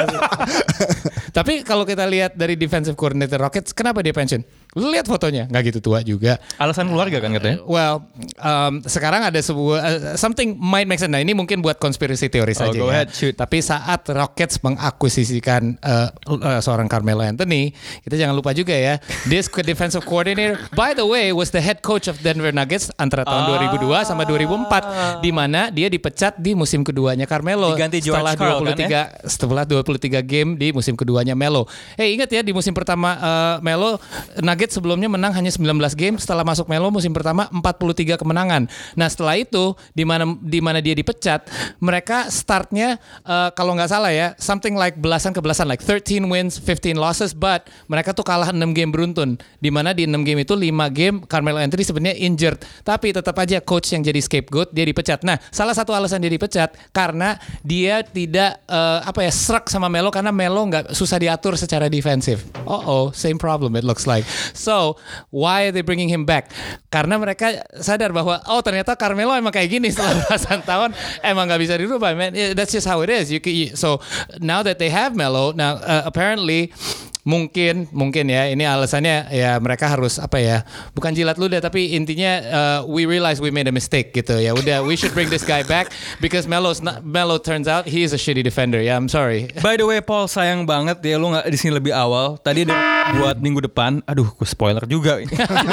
Tapi 1.36 1.62
kalau 1.62 1.86
kita 1.86 2.04
lihat 2.06 2.34
dari 2.34 2.54
defensive 2.58 2.98
coordinator 2.98 3.38
Rockets, 3.40 3.74
kenapa 3.74 4.00
dia 4.04 4.14
pensiun? 4.14 4.42
Lu 4.70 4.86
lihat 4.86 5.02
fotonya, 5.04 5.50
nggak 5.50 5.62
gitu 5.66 5.80
tua 5.82 5.98
juga. 6.00 6.38
alasan 6.54 6.86
keluarga 6.86 7.18
kan 7.18 7.34
katanya 7.34 7.58
Well, 7.66 8.06
um, 8.38 8.78
sekarang 8.82 9.26
ada 9.26 9.34
sebuah 9.36 9.78
uh, 9.80 9.98
something 10.14 10.54
might 10.54 10.86
make 10.86 10.96
sense. 10.96 11.10
Nah, 11.10 11.18
ini 11.18 11.34
mungkin 11.34 11.58
buat 11.58 11.74
konspirasi 11.76 12.30
teori 12.30 12.54
Oh, 12.54 12.60
saja. 12.66 12.78
go 12.78 12.86
ya. 12.86 13.02
ahead, 13.02 13.10
shoot. 13.10 13.34
Tapi 13.34 13.58
saat 13.58 14.06
Rockets 14.06 14.62
mengakuisisikan 14.62 15.74
uh, 15.80 16.14
uh, 16.28 16.60
seorang 16.60 16.86
Carmelo 16.86 17.18
Anthony, 17.20 17.74
kita 18.00 18.14
jangan 18.14 18.30
lupa 18.30 18.52
juga 18.52 18.70
ya, 18.70 19.02
this 19.26 19.50
defensive 19.60 20.04
coordinator, 20.04 20.54
by 20.70 20.92
the 20.92 21.02
way, 21.02 21.32
was 21.32 21.50
the 21.50 21.58
head 21.58 21.80
coach 21.80 22.06
of 22.06 22.20
Denver 22.20 22.50
Nuggets 22.50 22.94
antara 22.94 23.24
tahun 23.24 23.50
2002 23.74 23.90
sama 24.04 24.22
2004, 24.22 25.18
di 25.18 25.30
mana 25.30 25.70
dia 25.70 25.88
dipecat 25.88 26.36
di 26.36 26.52
musim 26.52 26.82
keduanya 26.82 27.24
Carmelo 27.24 27.72
Diganti 27.72 27.98
George 27.98 28.22
setelah 28.22 28.34
Karl, 28.36 28.62
kan, 28.62 28.86
23 29.24 29.26
setelah 29.26 29.64
23 29.64 30.20
game 30.22 30.50
di 30.54 30.70
musim 30.70 30.94
keduanya 30.94 31.34
Melo. 31.34 31.64
Hey 31.96 32.14
ingat 32.14 32.30
ya 32.30 32.42
di 32.44 32.52
musim 32.52 32.70
pertama 32.70 33.16
uh, 33.16 33.56
Melo 33.64 33.96
Nuggets 34.38 34.59
sebelumnya 34.68 35.08
menang 35.08 35.32
hanya 35.32 35.48
19 35.48 35.64
game 35.96 36.20
setelah 36.20 36.44
masuk 36.44 36.68
Melo 36.68 36.92
musim 36.92 37.16
pertama 37.16 37.48
43 37.48 38.20
kemenangan. 38.20 38.68
Nah 38.92 39.08
setelah 39.08 39.40
itu 39.40 39.72
di 39.96 40.04
mana 40.04 40.28
di 40.44 40.60
mana 40.60 40.84
dia 40.84 40.92
dipecat 40.92 41.48
mereka 41.80 42.28
startnya 42.28 43.00
uh, 43.24 43.48
kalau 43.56 43.72
nggak 43.72 43.88
salah 43.88 44.12
ya 44.12 44.36
something 44.36 44.76
like 44.76 45.00
belasan 45.00 45.32
ke 45.32 45.40
belasan 45.40 45.64
like 45.70 45.80
13 45.80 46.28
wins 46.28 46.60
15 46.60 46.98
losses 46.98 47.32
but 47.32 47.64
mereka 47.88 48.12
tuh 48.12 48.26
kalah 48.26 48.52
6 48.52 48.60
game 48.76 48.92
beruntun 48.92 49.40
di 49.62 49.70
mana 49.72 49.96
di 49.96 50.04
6 50.04 50.12
game 50.26 50.44
itu 50.44 50.52
5 50.52 50.68
game 50.92 51.16
Carmelo 51.24 51.56
Anthony 51.56 51.86
sebenarnya 51.86 52.16
injured 52.20 52.58
tapi 52.84 53.14
tetap 53.14 53.38
aja 53.40 53.62
coach 53.62 53.94
yang 53.94 54.02
jadi 54.02 54.18
scapegoat 54.18 54.74
dia 54.74 54.84
dipecat. 54.84 55.22
Nah 55.22 55.38
salah 55.48 55.72
satu 55.72 55.94
alasan 55.94 56.20
dia 56.20 56.32
dipecat 56.32 56.74
karena 56.90 57.38
dia 57.62 58.02
tidak 58.02 58.60
eh, 58.66 59.00
apa 59.06 59.22
ya 59.22 59.32
serak 59.32 59.70
sama 59.70 59.86
Melo 59.86 60.10
karena 60.10 60.34
Melo 60.34 60.66
nggak 60.66 60.92
susah 60.92 61.22
diatur 61.22 61.54
secara 61.54 61.86
defensif. 61.86 62.48
Oh 62.66 62.82
oh, 62.82 63.04
same 63.14 63.38
problem 63.38 63.78
it 63.78 63.86
looks 63.86 64.08
like. 64.08 64.26
So 64.52 64.96
why 65.30 65.68
are 65.68 65.72
they 65.72 65.82
bringing 65.82 66.08
him 66.08 66.24
back? 66.24 66.50
Karena 66.90 67.16
mereka 67.16 67.62
sadar 67.78 68.10
bahwa 68.10 68.40
oh 68.48 68.60
ternyata 68.60 68.94
Carmelo 68.94 69.34
emang 69.34 69.52
kayak 69.54 69.70
gini 69.70 69.88
setelah 69.90 70.18
belasan 70.26 70.60
tahun 70.62 70.90
emang 71.22 71.44
nggak 71.50 71.60
bisa 71.60 71.74
dirubah. 71.78 72.12
Man, 72.14 72.32
that's 72.56 72.72
just 72.72 72.86
how 72.86 73.00
it 73.02 73.10
is. 73.10 73.30
You, 73.30 73.38
you- 73.44 73.74
so 73.76 73.98
now 74.40 74.62
that 74.62 74.78
they 74.78 74.90
have 74.90 75.14
Melo, 75.14 75.52
now 75.52 75.78
uh, 75.80 76.02
apparently 76.04 76.72
mungkin 77.22 77.86
mungkin 77.92 78.26
ya 78.32 78.48
ini 78.48 78.64
alasannya 78.64 79.30
ya 79.30 79.60
mereka 79.60 79.86
harus 79.92 80.16
apa 80.16 80.40
ya 80.40 80.64
bukan 80.96 81.12
jilat 81.12 81.36
ludah 81.36 81.60
tapi 81.60 81.94
intinya 81.94 82.32
uh, 82.48 82.78
we 82.88 83.04
realize 83.04 83.38
we 83.38 83.52
made 83.52 83.68
a 83.68 83.74
mistake 83.74 84.12
gitu 84.16 84.40
ya 84.40 84.56
udah 84.56 84.82
we 84.82 84.96
should 84.96 85.12
bring 85.12 85.28
this 85.28 85.44
guy 85.44 85.60
back 85.62 85.92
because 86.18 86.48
Melo's 86.48 86.80
not 86.80 87.04
Melo 87.04 87.36
turns 87.36 87.68
out 87.68 87.84
he 87.84 88.02
is 88.02 88.16
a 88.16 88.20
shitty 88.20 88.42
defender 88.42 88.80
ya 88.80 88.96
I'm 88.96 89.08
sorry 89.08 89.50
By 89.60 89.76
the 89.76 89.84
way, 89.84 90.00
Paul 90.00 90.24
sayang 90.24 90.64
banget 90.64 91.04
ya 91.04 91.20
lu 91.20 91.34
nggak 91.34 91.46
di 91.52 91.58
sini 91.60 91.76
lebih 91.76 91.92
awal. 91.92 92.40
Tadi 92.40 92.64
ada 92.64 92.74
buat 93.18 93.36
minggu 93.42 93.66
depan. 93.68 94.00
Aduh, 94.08 94.32
gue 94.32 94.48
spoiler 94.48 94.82
juga. 94.88 95.20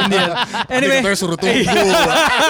anyway, 0.75 0.99
Kita 0.99 1.15
suruh 1.15 1.39
tunggu. 1.39 1.63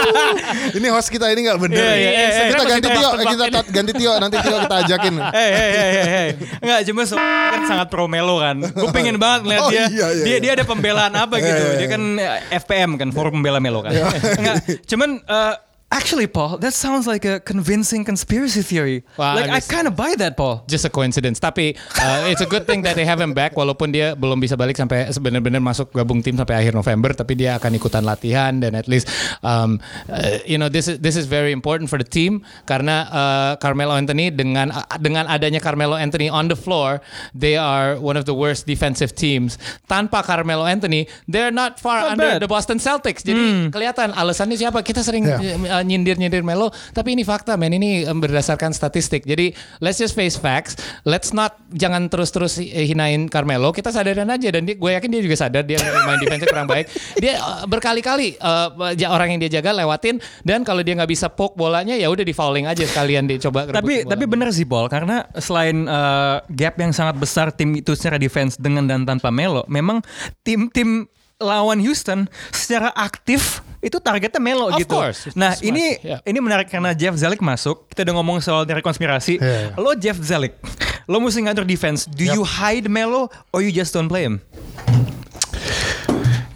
ini 0.78 0.88
host 0.90 1.14
kita 1.14 1.30
ini 1.30 1.46
nggak 1.46 1.60
bener. 1.62 1.78
Iya, 1.78 1.94
iya, 1.94 2.10
iya, 2.10 2.28
iya. 2.28 2.46
kita 2.50 2.64
ganti 2.66 2.88
Tio, 2.90 3.10
kita 3.14 3.34
ini? 3.48 3.70
ganti 3.70 3.92
Tio, 3.94 4.14
nanti 4.18 4.38
Tio 4.42 4.58
kita 4.66 4.76
ajakin. 4.88 5.16
Hei, 5.38 5.52
hei, 5.54 5.72
hei, 5.78 6.08
hei. 6.08 6.30
Enggak, 6.64 6.80
cuma 6.90 7.02
so, 7.06 7.16
kan 7.20 7.62
sangat 7.68 7.88
pro 7.94 8.10
Melo 8.10 8.42
kan. 8.42 8.58
Gue 8.88 8.96
pengen 8.96 9.20
banget 9.20 9.40
ngeliat 9.44 9.62
Oh, 9.62 9.70
dia. 9.70 9.86
iya, 9.92 10.08
iya, 10.16 10.24
dia 10.24 10.32
iya. 10.32 10.38
dia 10.40 10.52
ada 10.56 10.64
pembelaan 10.64 11.12
apa 11.12 11.36
gitu. 11.44 11.52
Iya, 11.52 11.68
iya, 11.68 11.78
Dia 11.78 11.88
kan 11.92 12.02
eh, 12.16 12.40
FPM 12.64 12.92
kan, 12.96 13.10
Forum 13.12 13.44
Pembela 13.44 13.60
Melo 13.60 13.84
kan. 13.84 13.92
Enggak, 14.40 14.56
cuman 14.88 15.20
eh, 15.20 15.54
Actually, 15.88 16.28
Paul, 16.28 16.60
that 16.60 16.76
sounds 16.76 17.08
like 17.08 17.24
a 17.24 17.40
convincing 17.40 18.04
conspiracy 18.04 18.60
theory. 18.60 19.08
Wah, 19.16 19.40
like 19.40 19.48
I 19.48 19.64
this- 19.64 19.72
kind 19.72 19.88
of 19.88 19.96
buy 19.96 20.20
that, 20.20 20.36
Paul. 20.36 20.68
just 20.68 20.84
a 20.84 20.92
coincidence 20.92 21.40
tapi 21.40 21.80
uh, 21.96 22.28
it's 22.28 22.44
a 22.44 22.46
good 22.46 22.68
thing 22.68 22.84
that 22.84 23.00
they 23.00 23.08
have 23.08 23.24
him 23.24 23.32
back 23.32 23.56
walaupun 23.56 23.96
dia 23.96 24.12
belum 24.14 24.36
bisa 24.38 24.60
balik 24.60 24.76
sampai 24.76 25.08
benar-benar 25.16 25.64
masuk 25.64 25.96
gabung 25.96 26.20
tim 26.20 26.36
sampai 26.36 26.60
akhir 26.60 26.76
November 26.76 27.16
tapi 27.16 27.40
dia 27.40 27.56
akan 27.56 27.72
ikutan 27.74 28.04
latihan 28.04 28.60
dan 28.60 28.76
at 28.76 28.92
least 28.92 29.08
um, 29.42 29.80
uh, 30.12 30.44
you 30.44 30.60
know 30.60 30.68
this 30.68 30.92
is 30.92 31.00
this 31.00 31.16
is 31.16 31.24
very 31.24 31.56
important 31.56 31.88
for 31.88 31.96
the 31.96 32.04
team 32.06 32.44
karena 32.68 33.08
uh, 33.08 33.52
Carmelo 33.64 33.96
Anthony 33.96 34.28
dengan 34.28 34.76
uh, 34.76 34.84
dengan 35.00 35.24
adanya 35.26 35.64
Carmelo 35.64 35.96
Anthony 35.96 36.28
on 36.28 36.52
the 36.52 36.58
floor 36.60 37.00
they 37.32 37.56
are 37.56 37.96
one 37.96 38.20
of 38.20 38.28
the 38.28 38.36
worst 38.36 38.68
defensive 38.68 39.16
teams 39.16 39.56
tanpa 39.88 40.20
Carmelo 40.20 40.68
Anthony 40.68 41.08
they're 41.32 41.54
not 41.54 41.80
far 41.80 42.04
Not 42.04 42.20
under 42.20 42.30
bad. 42.36 42.44
the 42.44 42.50
Boston 42.52 42.78
Celtics 42.78 43.24
jadi 43.24 43.72
kelihatan 43.72 44.12
alasannya 44.12 44.60
siapa 44.60 44.84
kita 44.84 45.00
sering 45.00 45.24
Yeah. 45.28 45.60
uh, 45.70 45.77
nyindir-nyindir 45.84 46.42
Melo, 46.42 46.74
tapi 46.96 47.14
ini 47.14 47.28
fakta 47.28 47.60
men, 47.60 47.76
ini 47.76 48.06
um, 48.08 48.18
berdasarkan 48.18 48.72
statistik. 48.74 49.26
Jadi 49.28 49.54
let's 49.84 50.02
just 50.02 50.16
face 50.16 50.38
facts. 50.40 50.80
Let's 51.04 51.36
not 51.36 51.60
jangan 51.76 52.08
terus-terus 52.08 52.58
eh, 52.62 52.88
hinain 52.88 53.28
Carmelo. 53.28 53.74
Kita 53.76 53.92
sadarin 53.92 54.30
aja 54.30 54.50
dan 54.54 54.66
dia, 54.66 54.78
gue 54.78 54.92
yakin 54.94 55.10
dia 55.12 55.22
juga 55.22 55.36
sadar 55.38 55.64
dia 55.68 55.78
main 56.08 56.18
defense 56.22 56.48
kurang 56.48 56.70
baik. 56.70 56.86
Dia 57.20 57.38
uh, 57.42 57.64
berkali-kali 57.68 58.40
uh, 58.40 58.70
orang 59.12 59.36
yang 59.36 59.40
dia 59.46 59.60
jaga 59.60 59.76
lewatin 59.76 60.22
dan 60.46 60.64
kalau 60.64 60.82
dia 60.82 60.96
nggak 60.96 61.12
bisa 61.12 61.28
poke 61.28 61.58
bolanya 61.58 61.98
ya 61.98 62.08
udah 62.08 62.24
di 62.24 62.32
fouling 62.32 62.70
aja 62.70 62.86
sekalian 62.86 63.26
dicoba 63.26 63.66
Tapi 63.68 64.06
bola. 64.06 64.12
tapi 64.14 64.24
benar 64.30 64.50
sih 64.54 64.64
Paul 64.64 64.88
karena 64.88 65.26
selain 65.42 65.90
eh, 65.90 66.38
gap 66.54 66.76
yang 66.78 66.94
sangat 66.94 67.16
besar 67.18 67.50
tim 67.50 67.74
itu 67.74 67.98
secara 67.98 68.22
defense 68.22 68.56
dengan 68.56 68.86
dan 68.86 69.04
tanpa 69.04 69.34
Melo, 69.34 69.66
memang 69.68 70.06
tim-tim 70.46 71.10
lawan 71.38 71.82
Houston 71.82 72.26
secara 72.50 72.90
aktif 72.94 73.62
itu 73.78 73.98
targetnya 73.98 74.42
Melo 74.42 74.70
Of 74.70 74.82
gitu. 74.82 74.96
course, 74.96 75.30
Nah 75.34 75.54
smart, 75.54 75.62
ini 75.62 76.02
yeah. 76.02 76.20
ini 76.24 76.40
menarik 76.40 76.68
karena 76.68 76.92
Jeff 76.92 77.14
Zelik 77.14 77.40
masuk. 77.40 77.86
Kita 77.88 78.02
udah 78.04 78.16
ngomong 78.18 78.38
soal 78.42 78.66
teori 78.66 78.82
konspirasi. 78.82 79.38
Yeah. 79.38 79.78
Lo 79.78 79.94
Jeff 79.94 80.18
Zelik, 80.18 80.58
lo 81.06 81.18
mesti 81.18 81.46
ngatur 81.46 81.62
defense. 81.62 82.06
Do 82.06 82.26
you 82.26 82.42
hide 82.42 82.88
Melo 82.88 83.30
or 83.54 83.62
you 83.62 83.70
just 83.70 83.92
don't 83.92 84.10
play 84.10 84.26
him? 84.26 84.42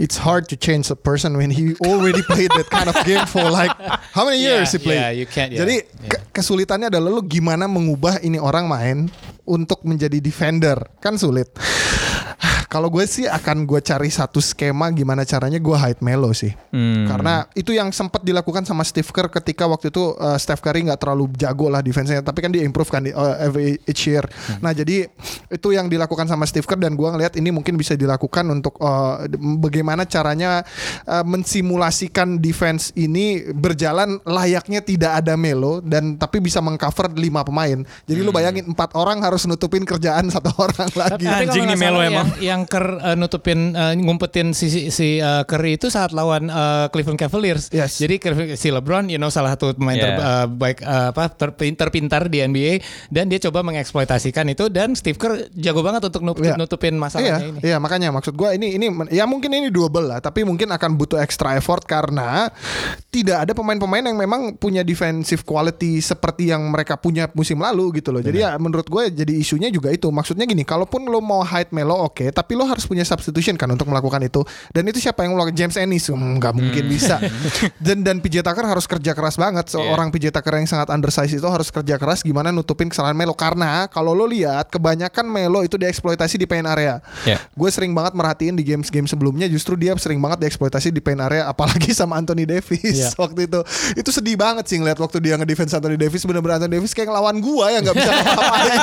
It's 0.02 0.18
hard 0.18 0.50
to 0.50 0.58
change 0.58 0.90
a 0.90 0.98
person 0.98 1.38
when 1.38 1.54
he 1.54 1.78
already 1.86 2.26
played 2.26 2.50
that 2.58 2.74
kind 2.74 2.90
of 2.90 2.98
game 3.06 3.22
for 3.30 3.46
like 3.46 3.70
how 4.18 4.26
many 4.26 4.42
Yeah, 4.42 4.66
years 4.66 4.74
he 4.74 4.82
played. 4.82 4.98
yeah, 4.98 5.14
you 5.14 5.30
can't, 5.30 5.54
yeah, 5.54 5.62
Jadi 5.62 5.86
yeah. 5.86 6.10
ke- 6.10 6.26
kesulitannya 6.34 6.90
adalah 6.90 7.14
lu 7.14 7.22
gimana 7.22 7.70
mengubah 7.70 8.18
ini 8.18 8.42
orang 8.42 8.66
main 8.66 8.98
untuk 9.46 9.86
menjadi 9.86 10.18
defender 10.18 10.82
kan 10.98 11.22
sulit. 11.22 11.54
Kalau 12.72 12.88
gue 12.88 13.04
sih 13.04 13.28
akan 13.28 13.68
gue 13.68 13.84
cari 13.84 14.08
satu 14.08 14.40
skema 14.40 14.88
gimana 14.96 15.28
caranya 15.28 15.60
gue 15.60 15.76
hide 15.76 16.00
Melo 16.00 16.32
sih. 16.32 16.56
Hmm. 16.72 17.04
Karena 17.04 17.44
itu 17.52 17.76
yang 17.76 17.92
sempat 17.92 18.24
dilakukan 18.24 18.64
sama 18.64 18.88
Steve 18.88 19.12
Kerr 19.12 19.28
ketika 19.28 19.68
waktu 19.68 19.92
itu 19.92 20.16
uh, 20.16 20.40
Steph 20.40 20.64
Curry 20.64 20.88
nggak 20.88 21.04
terlalu 21.04 21.28
jago 21.36 21.68
lah 21.68 21.84
defense-nya, 21.84 22.24
tapi 22.24 22.40
kan 22.40 22.48
dia 22.56 22.64
improve 22.64 22.88
kan 22.88 23.04
di, 23.04 23.12
uh, 23.12 23.36
every 23.44 23.76
each 23.84 24.08
year. 24.08 24.24
Nah 24.64 24.72
jadi 24.72 25.04
itu 25.52 25.68
yang 25.76 25.92
dilakukan 25.92 26.32
sama 26.32 26.48
Steve 26.48 26.64
Kerr 26.64 26.80
dan 26.80 26.96
gue 26.96 27.04
ngelihat 27.12 27.36
ini 27.36 27.52
mungkin 27.52 27.76
bisa 27.76 28.00
dilakukan 28.00 28.48
untuk 28.48 28.80
uh, 28.80 29.28
bagaimana 29.60 30.08
caranya 30.08 30.64
uh, 31.12 31.28
mensimulasikan 31.28 32.40
defense 32.40 32.96
ini 32.96 33.52
berjalan 33.52 34.16
layaknya 34.24 34.80
tidak 34.80 35.20
ada 35.20 35.36
Melo 35.36 35.84
dan 35.84 36.16
tapi 36.16 36.40
bisa 36.40 36.64
mengcover 36.64 37.12
lima 37.20 37.44
pemain. 37.44 37.84
Jadi 38.08 38.20
lu 38.24 38.32
bayangin 38.32 38.72
empat 38.72 38.96
orang 38.96 39.20
harus 39.28 39.44
nutupin 39.44 39.84
kerjaan 39.84 40.32
satu 40.32 40.56
orang 40.64 40.88
lagi. 40.96 41.28
Tapi 41.28 41.52
Anjing 41.52 41.68
nih 41.68 41.76
Melo 41.76 42.00
emang. 42.00 42.32
Yang, 42.40 42.40
yang 42.40 42.61
Kerr 42.66 42.98
uh, 42.98 43.16
nutupin 43.16 43.72
uh, 43.72 43.94
ngumpetin 43.94 44.52
si 44.52 44.68
si, 44.68 44.82
si, 44.88 45.18
uh, 45.18 45.44
Curry 45.44 45.76
itu 45.76 45.88
saat 45.88 46.12
lawan 46.12 46.48
uh, 46.48 46.90
Cleveland 46.90 47.18
Cavaliers. 47.18 47.70
Yes. 47.70 47.98
Jadi 47.98 48.18
si 48.54 48.68
LeBron, 48.68 49.08
you 49.08 49.16
know 49.16 49.30
salah 49.30 49.54
satu 49.54 49.74
pemain 49.74 49.94
Yeah. 49.94 50.18
terbaik 50.48 50.78
uh, 50.82 51.12
apa 51.12 51.30
terpin- 51.30 51.76
terpintar 51.76 52.26
di 52.26 52.42
NBA 52.42 52.80
dan 53.08 53.28
dia 53.28 53.38
coba 53.40 53.62
mengeksploitasikan 53.62 54.48
itu 54.48 54.66
dan 54.68 54.94
Steve 54.94 55.16
Kerr 55.16 55.52
jago 55.52 55.82
banget 55.82 56.08
untuk 56.08 56.22
nutup- 56.22 56.42
Iya. 56.42 56.56
nutupin 56.56 56.96
masalahnya 56.96 57.38
ini. 57.44 57.60
iya 57.62 57.78
makanya 57.78 58.10
maksud 58.10 58.34
gue 58.34 58.50
ini 58.56 58.76
ini 58.76 58.88
ya 59.10 59.26
mungkin 59.26 59.52
ini 59.52 59.70
doable 59.70 60.04
lah, 60.04 60.18
tapi 60.18 60.42
mungkin 60.42 60.70
akan 60.70 60.96
butuh 60.96 61.20
extra 61.20 61.54
effort 61.54 61.84
karena 61.84 62.50
tidak 63.08 63.44
ada 63.44 63.54
pemain-pemain 63.54 64.02
yang 64.04 64.18
memang 64.18 64.56
punya 64.56 64.82
defensive 64.82 65.44
quality 65.44 66.00
seperti 66.00 66.50
yang 66.50 66.64
mereka 66.66 66.96
punya 66.96 67.28
musim 67.32 67.60
lalu 67.60 68.00
gitu 68.00 68.10
loh. 68.10 68.20
Jadi 68.20 68.40
ya 68.40 68.56
menurut 68.56 68.88
gue 68.88 69.12
jadi 69.12 69.34
isunya 69.34 69.68
juga 69.68 69.92
itu. 69.92 70.08
Maksudnya 70.08 70.44
gini, 70.44 70.64
kalaupun 70.64 71.04
lo 71.06 71.20
mau 71.20 71.42
hide 71.42 71.70
Melo 71.72 72.08
oke, 72.08 72.32
tapi 72.32 72.51
lo 72.56 72.66
harus 72.66 72.86
punya 72.86 73.02
substitution 73.02 73.56
kan 73.56 73.68
untuk 73.68 73.88
melakukan 73.88 74.22
itu. 74.22 74.42
Dan 74.70 74.88
itu 74.88 75.00
siapa 75.00 75.24
yang 75.24 75.34
melakukan 75.34 75.58
James 75.58 75.76
Ennis? 75.76 76.08
Hmm, 76.08 76.38
nggak 76.38 76.54
mungkin 76.54 76.84
bisa. 76.88 77.18
dan 77.86 78.02
dan 78.02 78.20
PJ 78.20 78.42
Tucker 78.42 78.64
harus 78.64 78.86
kerja 78.86 79.12
keras 79.12 79.36
banget. 79.36 79.70
Seorang 79.70 80.10
PJ 80.10 80.30
Tucker 80.30 80.54
yang 80.56 80.68
sangat 80.68 80.90
undersize 80.90 81.32
itu 81.32 81.48
harus 81.48 81.70
kerja 81.70 81.96
keras 81.96 82.22
gimana 82.22 82.50
nutupin 82.50 82.88
kesalahan 82.88 83.14
Melo 83.14 83.34
karena 83.34 83.88
kalau 83.88 84.12
lo 84.12 84.26
lihat 84.26 84.70
kebanyakan 84.70 85.26
Melo 85.26 85.62
itu 85.62 85.76
dieksploitasi 85.76 86.36
di 86.36 86.46
paint 86.46 86.68
area. 86.68 87.00
Ya. 87.24 87.40
Gue 87.54 87.70
sering 87.70 87.92
banget 87.92 88.14
merhatiin 88.14 88.56
di 88.56 88.64
games-game 88.64 89.06
sebelumnya 89.06 89.46
justru 89.46 89.76
dia 89.76 89.94
sering 89.96 90.20
banget 90.20 90.48
dieksploitasi 90.48 90.90
di 90.90 91.00
paint 91.00 91.20
area 91.20 91.46
apalagi 91.46 91.92
sama 92.00 92.18
Anthony 92.18 92.44
Davis 92.44 92.82
Iya. 92.84 93.10
waktu 93.18 93.46
itu. 93.48 93.60
Itu 93.96 94.10
sedih 94.10 94.36
banget 94.36 94.68
sih 94.68 94.78
ngeliat 94.80 94.98
waktu 94.98 95.18
dia 95.20 95.36
ngedefense 95.36 95.76
Anthony 95.76 95.96
Davis 95.96 96.24
bener-bener 96.24 96.60
Anthony 96.60 96.80
Davis 96.80 96.92
kayak 96.92 97.10
ngelawan 97.10 97.38
gua 97.40 97.72
yang 97.72 97.82
nggak 97.84 97.96
bisa 97.98 98.12
ngapain. 98.18 98.80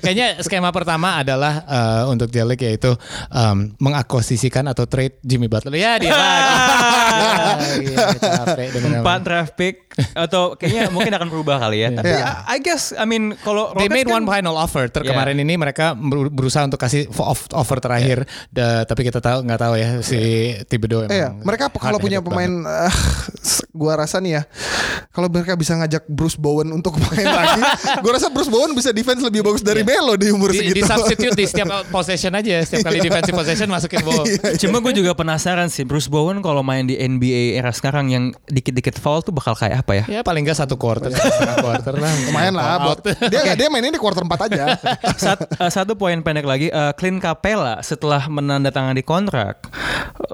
Kayaknya 0.00 0.26
skema 0.42 0.70
pertama 0.70 1.20
adalah 1.20 1.64
uh, 1.66 2.02
untuk 2.10 2.28
Jelek 2.30 2.73
yaitu 2.74 2.90
um, 3.28 3.70
mengakuisisikan 3.78 4.66
atau 4.66 4.84
trade 4.84 5.16
Jimmy 5.22 5.46
Butler. 5.46 5.70
Ya 5.72 5.94
dia 5.96 6.10
lagi. 6.10 7.84
Ya, 7.84 8.06
capek 8.18 8.68
Empat 8.76 9.20
draft 9.22 9.54
pick 9.54 9.74
atau 10.10 10.58
kayaknya 10.58 10.90
mungkin 10.90 11.12
akan 11.12 11.28
berubah 11.30 11.56
kali 11.60 11.86
ya. 11.86 11.88
Tapi 11.92 12.10
Iya. 12.10 12.26
I 12.44 12.54
I 12.54 12.58
guess 12.58 12.90
I 12.90 13.04
mean 13.04 13.34
kalau 13.36 13.70
They 13.72 13.86
Rockets 13.86 13.94
made 13.94 14.08
kan- 14.08 14.16
one 14.16 14.26
final 14.26 14.54
offer. 14.54 14.86
Ter 14.86 15.02
Yeah. 15.02 15.12
kemarin 15.12 15.36
ini 15.36 15.54
mereka 15.54 15.92
ber- 15.92 16.30
berusaha 16.30 16.64
untuk 16.64 16.78
kasih 16.78 17.06
offer 17.52 17.78
terakhir. 17.78 18.24
Da- 18.48 18.82
tapi 18.84 19.04
kita 19.04 19.18
tahu 19.18 19.42
nggak 19.42 19.60
tahu 19.60 19.74
ya 19.74 20.00
si 20.00 20.18
Thibodeau 20.64 21.04
emang. 21.04 21.12
Iya, 21.12 21.28
mereka 21.36 21.68
kalau 21.70 21.98
punya 21.98 22.18
pemain 22.18 22.48
eh, 22.64 22.92
s- 23.38 23.62
gua 23.70 23.94
rasa 23.96 24.18
nih 24.18 24.32
ya 24.32 24.42
kalau 25.10 25.28
mereka 25.28 25.54
bisa 25.54 25.74
ngajak 25.74 26.06
Bruce 26.06 26.34
Bowen 26.34 26.70
untuk 26.70 26.96
main 26.96 27.26
lagi, 27.28 27.60
gua 28.00 28.12
rasa 28.12 28.26
Bruce 28.28 28.48
Bowen 28.48 28.72
bisa 28.72 28.90
defense 28.90 29.20
lebih 29.20 29.42
bagus 29.42 29.60
dari 29.60 29.82
Melo 29.82 30.14
di 30.14 30.26
umur. 30.28 30.50
Di, 30.50 30.62
di 30.64 30.80
segitu. 30.80 30.88
substitute 30.88 31.34
di 31.34 31.44
setiap 31.44 31.68
possession 31.88 32.32
aja, 32.32 32.63
setiap 32.64 32.90
kali 32.90 32.98
defensive 33.00 33.36
possession 33.36 33.68
masukin 33.70 34.00
ball. 34.02 34.24
Cuma 34.62 34.80
gue 34.82 34.92
juga 34.96 35.12
penasaran 35.14 35.68
sih 35.70 35.84
Bruce 35.86 36.08
Bowen 36.08 36.40
kalau 36.40 36.64
main 36.64 36.84
di 36.84 36.96
NBA 36.96 37.60
era 37.60 37.70
sekarang 37.70 38.10
yang 38.10 38.24
dikit-dikit 38.48 38.96
foul 38.98 39.22
tuh 39.22 39.32
bakal 39.32 39.54
kayak 39.54 39.84
apa 39.84 39.92
ya? 40.02 40.04
Ya 40.08 40.20
paling 40.26 40.44
nggak 40.44 40.58
satu 40.58 40.74
quarter, 40.76 41.12
setengah 41.12 41.56
quarter 41.62 41.94
lah. 41.96 42.12
Lumayan 42.28 42.54
lah 42.56 42.90
buat 42.90 42.98
dia 43.04 43.40
nggak 43.44 43.56
dia 43.56 43.68
mainnya 43.72 43.92
di 43.94 44.00
quarter 44.00 44.24
4 44.26 44.46
aja. 44.50 44.64
Sat- 45.16 45.46
eh, 45.46 45.70
satu 45.70 45.94
poin 45.94 46.18
pendek 46.20 46.44
lagi, 46.44 46.68
eh, 46.68 46.92
Clint 46.98 47.22
Capella 47.22 47.80
setelah 47.80 48.26
menandatangani 48.26 49.04
kontrak 49.06 49.68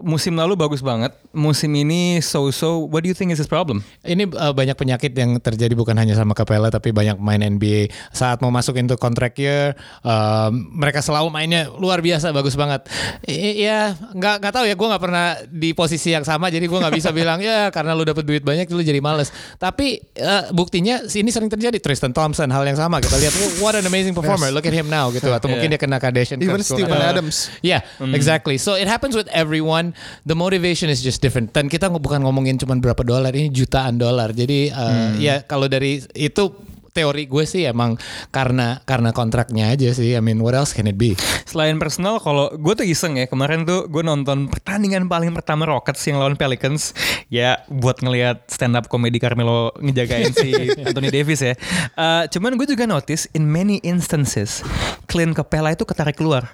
musim 0.05 0.37
lalu 0.37 0.57
bagus 0.57 0.81
banget, 0.85 1.15
musim 1.33 1.71
ini 1.73 2.21
so-so. 2.21 2.85
What 2.89 3.05
do 3.05 3.09
you 3.09 3.17
think 3.17 3.33
is 3.33 3.41
his 3.41 3.49
problem? 3.49 3.81
Ini 4.05 4.29
uh, 4.35 4.53
banyak 4.53 4.77
penyakit 4.77 5.13
yang 5.17 5.39
terjadi 5.41 5.73
bukan 5.73 5.97
hanya 5.97 6.17
sama 6.17 6.37
Capella 6.37 6.69
tapi 6.69 6.91
banyak 6.93 7.17
main 7.21 7.41
NBA 7.41 7.93
saat 8.13 8.41
mau 8.45 8.53
masuk 8.53 8.77
into 8.77 8.97
contract 9.01 9.37
year 9.41 9.77
um, 10.05 10.73
mereka 10.77 11.01
selalu 11.01 11.29
mainnya 11.33 11.69
luar 11.77 12.01
biasa 12.01 12.10
bagus 12.19 12.59
banget. 12.59 12.83
I- 13.23 13.63
ya 13.63 13.95
nggak 13.95 14.35
nggak 14.43 14.53
tahu 14.53 14.65
ya 14.67 14.75
gue 14.75 14.89
nggak 14.91 15.03
pernah 15.03 15.27
di 15.47 15.71
posisi 15.71 16.11
yang 16.11 16.25
sama 16.25 16.51
jadi 16.51 16.67
gue 16.67 16.79
nggak 16.81 16.95
bisa 16.97 17.15
bilang 17.19 17.39
ya 17.39 17.71
karena 17.71 17.95
lu 17.95 18.03
dapet 18.03 18.27
duit 18.27 18.43
banyak 18.43 18.67
lu 18.67 18.83
jadi 18.83 18.99
males. 18.99 19.31
Tapi 19.55 20.03
uh, 20.19 20.51
buktinya 20.51 21.05
ini 21.07 21.31
sering 21.31 21.47
terjadi 21.47 21.79
Tristan 21.79 22.11
Thompson 22.11 22.51
hal 22.51 22.67
yang 22.67 22.75
sama 22.75 22.99
kita 22.99 23.15
lihat 23.15 23.35
what 23.61 23.79
an 23.79 23.85
amazing 23.85 24.17
performer 24.17 24.51
look 24.51 24.65
at 24.65 24.75
him 24.75 24.91
now 24.91 25.13
gitu 25.13 25.31
atau 25.31 25.47
mungkin 25.53 25.71
dia 25.71 25.79
kena 25.79 26.01
Kardashian 26.01 26.41
Even 26.41 26.59
Steven. 26.59 26.97
Adams. 26.97 27.53
Yeah, 27.61 27.87
exactly. 28.01 28.57
So 28.57 28.75
it 28.75 28.89
happens 28.89 29.13
with 29.15 29.29
everyone. 29.31 29.93
The 30.25 30.35
motivation 30.35 30.89
is 30.89 31.05
just 31.05 31.21
different. 31.21 31.53
Dan 31.53 31.69
kita 31.69 31.87
nggak- 31.87 32.01
bukan 32.01 32.25
ngomongin 32.25 32.57
cuma 32.57 32.73
berapa 32.81 33.05
dolar, 33.05 33.29
ini 33.37 33.53
jutaan 33.53 34.01
dolar. 34.01 34.33
Jadi 34.33 34.73
uh, 34.73 35.13
ya 35.21 35.45
kalau 35.45 35.69
dari 35.69 36.01
itu 36.17 36.49
teori 36.91 37.27
gue 37.31 37.45
sih 37.47 37.67
emang 37.67 37.97
karena 38.35 38.83
karena 38.85 39.15
kontraknya 39.15 39.73
aja 39.73 39.91
sih. 39.95 40.15
I 40.15 40.23
mean, 40.23 40.43
what 40.43 40.55
else 40.55 40.75
can 40.75 40.91
it 40.91 40.99
be? 40.99 41.15
Selain 41.47 41.79
personal, 41.79 42.19
kalau 42.19 42.51
gue 42.55 42.75
tuh 42.75 42.87
iseng 42.87 43.19
ya 43.19 43.27
kemarin 43.31 43.65
tuh 43.65 43.87
gue 43.87 44.03
nonton 44.03 44.51
pertandingan 44.51 45.07
paling 45.07 45.33
pertama 45.33 45.67
Rockets 45.67 46.03
yang 46.07 46.19
lawan 46.19 46.35
Pelicans 46.35 46.93
ya 47.31 47.63
buat 47.71 48.03
ngelihat 48.03 48.51
stand 48.51 48.75
up 48.75 48.91
komedi 48.91 49.23
Carmelo 49.23 49.73
ngejagain 49.79 50.35
si 50.35 50.51
Anthony 50.87 51.09
Davis 51.15 51.41
ya. 51.41 51.55
Eh, 51.95 52.25
cuman 52.31 52.59
gue 52.59 52.67
juga 52.67 52.85
notice 52.85 53.31
in 53.33 53.47
many 53.47 53.79
instances 53.87 54.63
Clint 55.11 55.35
Capella 55.35 55.75
itu 55.75 55.87
ketarik 55.87 56.19
keluar. 56.19 56.51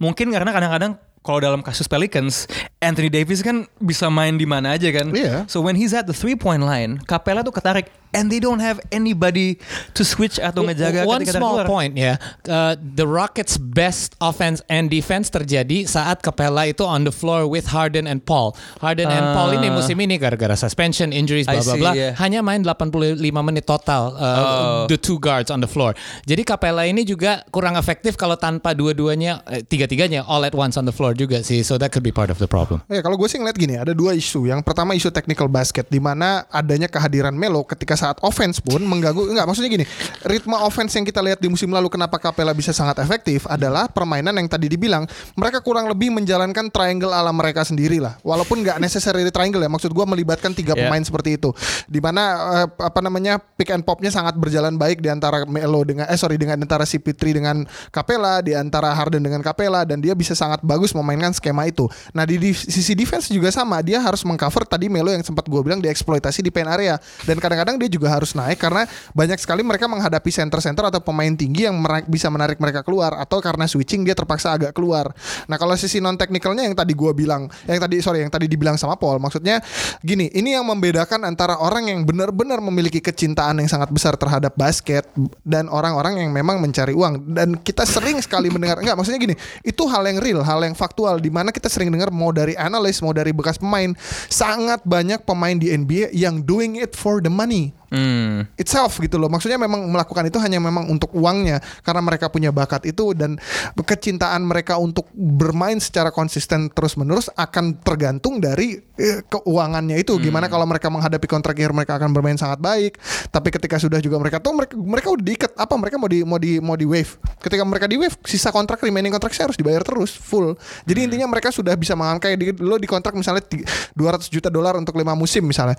Mungkin 0.00 0.32
karena 0.32 0.50
kadang-kadang 0.52 1.00
kalau 1.24 1.40
dalam 1.40 1.64
kasus 1.64 1.88
Pelicans, 1.88 2.44
Anthony 2.84 3.08
Davis 3.08 3.40
kan 3.40 3.64
bisa 3.80 4.12
main 4.12 4.36
di 4.36 4.44
mana 4.44 4.76
aja 4.76 4.92
kan. 4.92 5.08
Iya. 5.08 5.48
So 5.48 5.64
when 5.64 5.72
he's 5.72 5.96
at 5.96 6.04
the 6.04 6.12
three 6.12 6.36
point 6.36 6.60
line, 6.60 7.00
Capella 7.08 7.40
tuh 7.40 7.56
ketarik 7.56 7.88
and 8.14 8.30
they 8.30 8.38
don't 8.38 8.62
have 8.62 8.78
anybody 8.94 9.58
to 9.92 10.06
switch 10.06 10.38
atau 10.38 10.62
ngejaga 10.64 11.02
One 11.04 11.26
ketika 11.26 11.42
small 11.42 11.60
keluar. 11.60 11.66
point 11.66 11.92
ya, 11.98 12.16
uh, 12.46 12.78
the 12.78 13.04
Rockets' 13.04 13.58
best 13.58 14.14
offense 14.22 14.62
and 14.70 14.88
defense 14.88 15.28
terjadi 15.28 15.84
saat 15.84 16.22
Capella 16.22 16.70
itu 16.70 16.86
on 16.86 17.02
the 17.02 17.12
floor 17.12 17.50
with 17.50 17.74
Harden 17.74 18.06
and 18.06 18.22
Paul. 18.22 18.54
Harden 18.78 19.10
and 19.10 19.34
Paul 19.34 19.58
ini 19.58 19.68
musim 19.74 19.98
ini 19.98 20.16
gara-gara 20.16 20.54
suspension, 20.54 21.10
injuries, 21.10 21.44
bla 21.44 21.60
bla 21.60 21.76
bla, 21.76 21.92
yeah. 21.92 22.14
hanya 22.16 22.40
main 22.40 22.62
85 22.62 23.18
menit 23.42 23.66
total 23.66 24.14
uh, 24.16 24.86
the 24.86 24.96
two 24.96 25.18
guards 25.18 25.50
on 25.50 25.58
the 25.58 25.68
floor. 25.68 25.92
Jadi 26.24 26.46
Capella 26.46 26.86
ini 26.86 27.02
juga 27.02 27.42
kurang 27.50 27.74
efektif 27.74 28.14
kalau 28.14 28.38
tanpa 28.38 28.72
dua-duanya, 28.72 29.42
eh, 29.50 29.66
tiga-tiganya 29.66 30.22
all 30.30 30.46
at 30.46 30.54
once 30.54 30.78
on 30.78 30.86
the 30.86 30.94
floor 30.94 31.12
juga 31.12 31.42
sih. 31.42 31.66
So 31.66 31.76
that 31.82 31.90
could 31.90 32.06
be 32.06 32.14
part 32.14 32.30
of 32.30 32.38
the 32.38 32.46
problem. 32.46 32.80
Ya 32.86 33.02
kalau 33.02 33.18
gue 33.18 33.26
sih 33.26 33.42
ngeliat 33.42 33.58
gini 33.58 33.74
ada 33.74 33.90
dua 33.92 34.14
isu. 34.14 34.46
Yang 34.46 34.62
pertama 34.62 34.94
isu 34.94 35.10
technical 35.10 35.50
basket 35.50 35.90
di 35.90 35.98
mana 35.98 36.46
adanya 36.52 36.86
kehadiran 36.86 37.34
Melo 37.34 37.66
ketika 37.66 37.96
saat 38.04 38.20
offense 38.20 38.60
pun 38.60 38.84
mengganggu 38.84 39.32
enggak 39.32 39.48
maksudnya 39.48 39.72
gini. 39.72 39.88
Ritme 40.28 40.60
offense 40.60 40.92
yang 40.92 41.08
kita 41.08 41.24
lihat 41.24 41.40
di 41.40 41.48
musim 41.48 41.72
lalu 41.72 41.88
kenapa 41.88 42.20
Capella 42.20 42.52
bisa 42.52 42.76
sangat 42.76 43.00
efektif 43.00 43.48
adalah 43.48 43.88
permainan 43.88 44.36
yang 44.36 44.44
tadi 44.44 44.68
dibilang 44.68 45.08
mereka 45.40 45.64
kurang 45.64 45.88
lebih 45.88 46.12
menjalankan 46.12 46.68
triangle 46.68 47.16
ala 47.16 47.32
mereka 47.32 47.64
sendiri 47.64 48.04
lah. 48.04 48.20
Walaupun 48.20 48.60
nggak 48.60 48.76
necessary 48.76 49.24
triangle 49.32 49.64
ya 49.64 49.70
maksud 49.72 49.88
gue 49.88 50.04
melibatkan 50.04 50.52
tiga 50.52 50.74
Yeah. 50.74 50.90
pemain 50.90 51.06
seperti 51.06 51.38
itu. 51.38 51.54
Di 51.86 52.02
mana 52.02 52.22
eh, 52.50 52.68
apa 52.82 52.98
namanya 52.98 53.38
pick 53.38 53.70
and 53.70 53.86
popnya 53.86 54.10
sangat 54.10 54.34
berjalan 54.34 54.74
baik 54.74 54.98
di 54.98 55.06
antara 55.06 55.46
Melo 55.46 55.86
dengan 55.86 56.10
eh 56.10 56.18
sorry 56.18 56.34
dengan 56.34 56.58
antara 56.58 56.82
si 56.82 56.98
Pitri 56.98 57.30
dengan 57.30 57.62
Capella, 57.94 58.42
di 58.42 58.58
antara 58.58 58.90
Harden 58.90 59.22
dengan 59.22 59.38
Capella 59.38 59.86
dan 59.86 60.02
dia 60.02 60.18
bisa 60.18 60.34
sangat 60.34 60.66
bagus 60.66 60.90
memainkan 60.98 61.30
skema 61.30 61.70
itu. 61.70 61.86
Nah 62.10 62.26
di, 62.26 62.42
di 62.42 62.50
sisi 62.50 62.98
defense 62.98 63.30
juga 63.30 63.54
sama, 63.54 63.78
dia 63.86 64.02
harus 64.02 64.26
mengcover 64.26 64.66
tadi 64.66 64.90
Melo 64.90 65.14
yang 65.14 65.22
sempat 65.22 65.46
gue 65.46 65.60
bilang 65.62 65.78
dieksploitasi 65.78 66.42
di 66.42 66.50
paint 66.50 66.66
area 66.66 66.98
dan 67.22 67.38
kadang-kadang 67.38 67.78
dia 67.78 67.86
juga 67.94 68.10
harus 68.10 68.34
naik 68.34 68.58
karena 68.58 68.84
banyak 69.14 69.38
sekali 69.38 69.62
mereka 69.62 69.86
menghadapi 69.86 70.30
center-center 70.34 70.90
atau 70.90 70.98
pemain 70.98 71.30
tinggi 71.30 71.70
yang 71.70 71.78
bisa 72.10 72.26
menarik 72.28 72.58
mereka 72.58 72.82
keluar 72.82 73.14
atau 73.22 73.38
karena 73.38 73.70
switching 73.70 74.02
dia 74.02 74.18
terpaksa 74.18 74.58
agak 74.58 74.74
keluar. 74.74 75.14
Nah 75.46 75.54
kalau 75.54 75.78
sisi 75.78 76.02
non 76.02 76.18
teknikalnya 76.18 76.66
yang 76.66 76.74
tadi 76.74 76.92
gue 76.92 77.12
bilang, 77.14 77.46
yang 77.70 77.78
tadi 77.78 78.02
sorry 78.02 78.26
yang 78.26 78.32
tadi 78.32 78.50
dibilang 78.50 78.74
sama 78.74 78.98
Paul, 78.98 79.22
maksudnya 79.22 79.62
gini, 80.02 80.28
ini 80.34 80.58
yang 80.58 80.66
membedakan 80.66 81.22
antara 81.22 81.56
orang 81.62 81.86
yang 81.86 82.02
benar-benar 82.02 82.58
memiliki 82.58 82.98
kecintaan 82.98 83.62
yang 83.62 83.70
sangat 83.70 83.88
besar 83.94 84.18
terhadap 84.18 84.56
basket 84.58 85.06
dan 85.46 85.70
orang-orang 85.70 86.26
yang 86.26 86.30
memang 86.34 86.58
mencari 86.58 86.96
uang 86.96 87.36
dan 87.36 87.54
kita 87.60 87.86
sering 87.86 88.18
sekali 88.18 88.50
mendengar 88.50 88.82
enggak 88.82 88.98
maksudnya 88.98 89.20
gini, 89.20 89.34
itu 89.62 89.82
hal 89.86 90.02
yang 90.08 90.18
real, 90.18 90.40
hal 90.42 90.60
yang 90.64 90.74
faktual 90.74 91.22
di 91.22 91.30
mana 91.30 91.54
kita 91.54 91.70
sering 91.70 91.92
dengar 91.92 92.10
mau 92.10 92.34
dari 92.34 92.58
analis, 92.58 92.98
mau 93.04 93.14
dari 93.14 93.30
bekas 93.30 93.60
pemain, 93.60 93.92
sangat 94.26 94.82
banyak 94.82 95.22
pemain 95.22 95.54
di 95.54 95.70
NBA 95.70 96.14
yang 96.16 96.42
doing 96.42 96.80
it 96.80 96.96
for 96.96 97.20
the 97.20 97.30
money. 97.30 97.76
Hmm. 97.94 98.42
itself 98.58 98.98
gitu 98.98 99.22
loh. 99.22 99.30
Maksudnya 99.30 99.54
memang 99.54 99.86
melakukan 99.86 100.26
itu 100.26 100.42
hanya 100.42 100.58
memang 100.58 100.90
untuk 100.90 101.14
uangnya 101.14 101.62
karena 101.86 102.02
mereka 102.02 102.26
punya 102.26 102.50
bakat 102.50 102.90
itu 102.90 103.14
dan 103.14 103.38
kecintaan 103.78 104.42
mereka 104.42 104.74
untuk 104.82 105.06
bermain 105.14 105.78
secara 105.78 106.10
konsisten 106.10 106.74
terus-menerus 106.74 107.30
akan 107.38 107.78
tergantung 107.86 108.42
dari 108.42 108.82
eh, 108.98 109.22
keuangannya 109.30 110.02
itu. 110.02 110.18
Gimana 110.18 110.50
kalau 110.50 110.66
mereka 110.66 110.90
menghadapi 110.90 111.30
kontrak 111.30 111.54
year 111.54 111.70
mereka 111.70 111.94
akan 111.94 112.10
bermain 112.10 112.34
sangat 112.34 112.58
baik, 112.58 112.98
tapi 113.30 113.54
ketika 113.54 113.78
sudah 113.78 114.02
juga 114.02 114.18
mereka 114.18 114.42
tahu 114.42 114.58
mereka 114.58 114.74
mereka 114.74 115.08
udah 115.14 115.24
diikat 115.24 115.52
apa 115.54 115.74
mereka 115.78 115.96
mau 116.00 116.10
di 116.10 116.18
mau 116.26 116.38
di 116.42 116.52
mau 116.58 116.74
di 116.74 116.86
wave. 116.88 117.14
Ketika 117.38 117.62
mereka 117.62 117.86
di 117.86 117.94
wave 117.94 118.18
sisa 118.26 118.50
kontrak 118.50 118.82
remaining 118.82 119.14
kontrak 119.14 119.30
harus 119.30 119.54
dibayar 119.54 119.86
terus 119.86 120.10
full. 120.18 120.58
Jadi 120.82 121.06
intinya 121.06 121.30
mereka 121.30 121.54
sudah 121.54 121.76
bisa 121.78 121.94
mengangkai 121.94 122.34
di, 122.34 122.50
lo 122.58 122.80
di 122.80 122.88
kontrak 122.90 123.14
misalnya 123.14 123.44
ti- 123.44 123.62
200 123.94 124.26
juta 124.32 124.48
dolar 124.50 124.74
untuk 124.80 124.96
lima 124.98 125.14
musim 125.14 125.46
misalnya. 125.46 125.78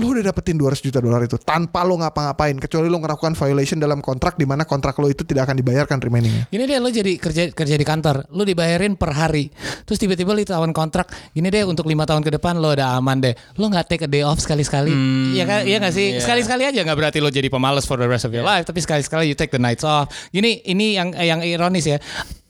Lo 0.00 0.10
udah 0.10 0.34
dapetin 0.34 0.58
200 0.58 0.80
juta 0.82 0.98
dolar 0.98 1.22
itu 1.22 1.36
tanpa 1.44 1.84
lo 1.84 2.00
ngapa-ngapain 2.00 2.56
kecuali 2.56 2.88
lo 2.88 2.96
melakukan 2.96 3.36
violation 3.36 3.76
dalam 3.76 4.00
kontrak 4.00 4.40
di 4.40 4.48
mana 4.48 4.64
kontrak 4.64 4.96
lo 4.96 5.12
itu 5.12 5.28
tidak 5.28 5.46
akan 5.46 5.60
dibayarkan 5.60 6.00
remainingnya. 6.00 6.48
Gini 6.48 6.64
deh 6.64 6.80
lo 6.80 6.88
jadi 6.88 7.20
kerja 7.20 7.52
kerja 7.52 7.76
di 7.76 7.84
kantor, 7.84 8.32
lo 8.32 8.48
dibayarin 8.48 8.96
per 8.96 9.12
hari. 9.12 9.52
Terus 9.84 10.00
tiba-tiba 10.00 10.32
lo 10.32 10.40
ditawarin 10.40 10.72
kontrak, 10.72 11.12
gini 11.36 11.52
deh 11.52 11.68
untuk 11.68 11.84
lima 11.84 12.08
tahun 12.08 12.24
ke 12.24 12.40
depan 12.40 12.56
lo 12.56 12.72
udah 12.72 12.96
aman 12.96 13.20
deh. 13.20 13.36
Lo 13.60 13.68
nggak 13.68 13.92
take 13.92 14.08
a 14.08 14.10
day 14.10 14.24
off 14.24 14.40
sekali-sekali. 14.40 14.90
Iya 15.36 15.44
kan? 15.44 15.60
Iya 15.68 15.76
nggak 15.84 15.94
sih? 15.94 16.06
iya. 16.16 16.20
Sekali-sekali 16.24 16.64
aja 16.64 16.80
nggak 16.80 16.96
berarti 16.96 17.18
lo 17.20 17.28
jadi 17.28 17.52
pemalas 17.52 17.84
for 17.84 18.00
the 18.00 18.08
rest 18.08 18.24
of 18.24 18.32
your 18.32 18.44
life, 18.44 18.64
tapi 18.64 18.80
sekali-sekali 18.80 19.28
you 19.28 19.36
take 19.36 19.52
the 19.52 19.60
nights 19.60 19.84
off. 19.84 20.08
Gini, 20.32 20.64
ini 20.64 20.96
yang 20.96 21.12
yang 21.12 21.44
ironis 21.44 21.84
ya. 21.84 22.00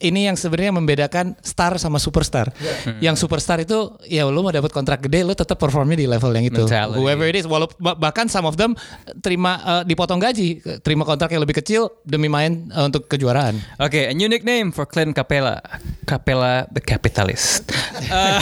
Ini 0.05 0.29
yang 0.29 0.37
sebenarnya 0.37 0.69
membedakan 0.71 1.33
star 1.41 1.81
sama 1.81 1.97
superstar. 1.97 2.53
Yang 3.01 3.25
superstar 3.25 3.57
itu 3.57 3.97
ya 4.05 4.21
lo 4.23 4.37
mau 4.39 4.53
dapat 4.53 4.69
kontrak 4.69 5.01
gede, 5.01 5.25
lo 5.25 5.33
tetap 5.33 5.57
performnya 5.57 5.97
di 5.97 6.05
level 6.05 6.29
yang 6.31 6.45
itu. 6.45 6.61
Mentality. 6.61 6.97
Whoever 7.01 7.25
it 7.25 7.37
is, 7.41 7.49
walaupun 7.49 7.73
bah- 7.77 7.97
bahkan 7.97 8.29
some 8.29 8.45
of 8.45 8.53
them 8.53 8.77
terima 9.19 9.57
eh, 9.57 9.83
dipotong 9.83 10.21
gaji, 10.21 10.61
terima 10.79 11.01
kontrak 11.03 11.33
yang 11.33 11.41
lebih 11.41 11.57
kecil 11.57 11.89
demi 12.05 12.29
main 12.29 12.69
eh, 12.69 12.85
untuk 12.85 13.09
kejuaraan. 13.09 13.57
Oke, 13.81 14.05
a 14.05 14.13
new 14.13 14.29
nickname 14.29 14.69
for 14.69 14.85
Clint 14.85 15.17
Capella. 15.17 15.57
Capella 16.05 16.69
the 16.69 16.81
Capitalist. 16.81 17.65
Uh, 18.05 18.37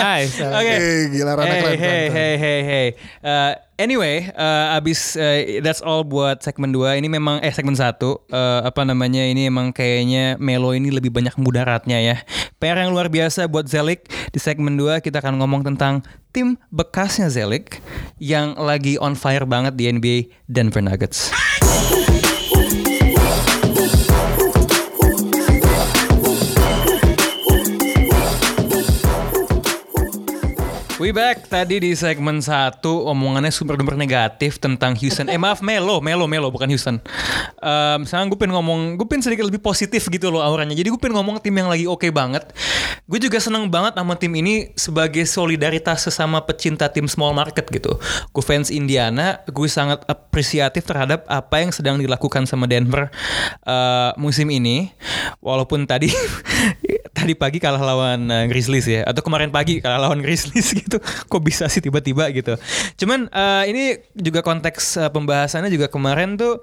Nice. 0.00 0.38
Oke. 0.40 0.74
Eh, 0.74 1.02
gila, 1.12 1.36
Rana 1.36 1.50
Hey, 1.50 1.60
keren, 1.60 1.78
hey, 1.78 2.04
hey, 2.08 2.34
hey, 2.38 2.60
hey. 2.62 2.86
Uh, 3.20 3.52
anyway, 3.78 4.28
uh, 4.34 4.76
abis 4.76 5.16
uh, 5.16 5.62
that's 5.62 5.80
all 5.80 6.02
buat 6.02 6.42
segmen 6.42 6.74
2. 6.74 6.98
Ini 7.00 7.08
memang 7.08 7.40
eh 7.40 7.54
segmen 7.54 7.78
1 7.78 7.96
uh, 8.02 8.18
apa 8.66 8.82
namanya? 8.84 9.24
Ini 9.24 9.48
emang 9.48 9.70
kayaknya 9.72 10.36
Melo 10.36 10.74
ini 10.74 10.90
lebih 10.92 11.14
banyak 11.14 11.38
mudaratnya 11.38 11.98
ya. 12.02 12.16
PR 12.58 12.76
yang 12.82 12.92
luar 12.92 13.08
biasa 13.08 13.46
buat 13.46 13.70
Zelik. 13.70 14.10
Di 14.34 14.42
segmen 14.42 14.76
2 14.76 15.00
kita 15.00 15.22
akan 15.22 15.40
ngomong 15.40 15.64
tentang 15.64 16.04
tim 16.34 16.58
bekasnya 16.68 17.30
Zelik 17.32 17.80
yang 18.20 18.58
lagi 18.58 19.00
on 19.00 19.16
fire 19.16 19.46
banget 19.48 19.78
di 19.78 19.88
NBA 19.88 20.18
Denver 20.50 20.82
Nuggets. 20.82 21.32
We 30.98 31.14
back 31.14 31.46
tadi 31.46 31.78
di 31.78 31.94
segmen 31.94 32.42
1 32.42 32.82
omongannya 32.82 33.54
super 33.54 33.78
duper 33.78 33.94
negatif 33.94 34.58
tentang 34.58 34.98
Houston. 34.98 35.30
Eh 35.30 35.38
maaf 35.38 35.62
Melo, 35.62 36.02
Melo, 36.02 36.26
Melo 36.26 36.50
bukan 36.50 36.66
Houston. 36.74 36.98
Um, 37.62 38.02
sekarang 38.02 38.26
gue 38.34 38.34
pengen 38.34 38.58
ngomong, 38.58 38.98
gue 38.98 39.06
pengen 39.06 39.22
sedikit 39.22 39.46
lebih 39.46 39.62
positif 39.62 40.10
gitu 40.10 40.26
loh 40.26 40.42
auranya. 40.42 40.74
Jadi 40.74 40.90
gue 40.90 40.98
pengen 40.98 41.22
ngomong 41.22 41.38
tim 41.38 41.54
yang 41.54 41.70
lagi 41.70 41.86
oke 41.86 42.02
banget. 42.10 42.50
Gue 43.06 43.22
juga 43.22 43.38
seneng 43.38 43.70
banget 43.70 43.94
sama 43.94 44.18
tim 44.18 44.34
ini 44.42 44.74
sebagai 44.74 45.22
solidaritas 45.22 46.02
sesama 46.02 46.42
pecinta 46.42 46.90
tim 46.90 47.06
small 47.06 47.30
market 47.30 47.70
gitu. 47.70 47.94
Gue 48.34 48.42
fans 48.42 48.66
Indiana, 48.74 49.38
gue 49.46 49.68
sangat 49.70 50.02
apresiatif 50.10 50.82
terhadap 50.82 51.22
apa 51.30 51.62
yang 51.62 51.70
sedang 51.70 52.02
dilakukan 52.02 52.42
sama 52.50 52.66
Denver 52.66 53.06
uh, 53.62 54.18
musim 54.18 54.50
ini. 54.50 54.90
Walaupun 55.38 55.86
tadi 55.86 56.10
tadi 57.18 57.34
pagi 57.34 57.58
kalah 57.58 57.82
lawan 57.82 58.30
uh, 58.30 58.46
Grizzlies 58.46 58.86
ya 58.86 59.02
atau 59.02 59.20
kemarin 59.20 59.50
pagi 59.50 59.82
kalah 59.82 60.08
lawan 60.08 60.22
Grizzlies 60.22 60.70
gitu. 60.80 61.02
Kok 61.02 61.42
bisa 61.42 61.66
sih 61.66 61.82
tiba-tiba 61.82 62.30
gitu? 62.30 62.54
Cuman 62.94 63.26
uh, 63.34 63.66
ini 63.66 63.98
juga 64.14 64.46
konteks 64.46 64.96
uh, 65.02 65.10
pembahasannya 65.10 65.68
juga 65.74 65.90
kemarin 65.90 66.38
tuh 66.38 66.62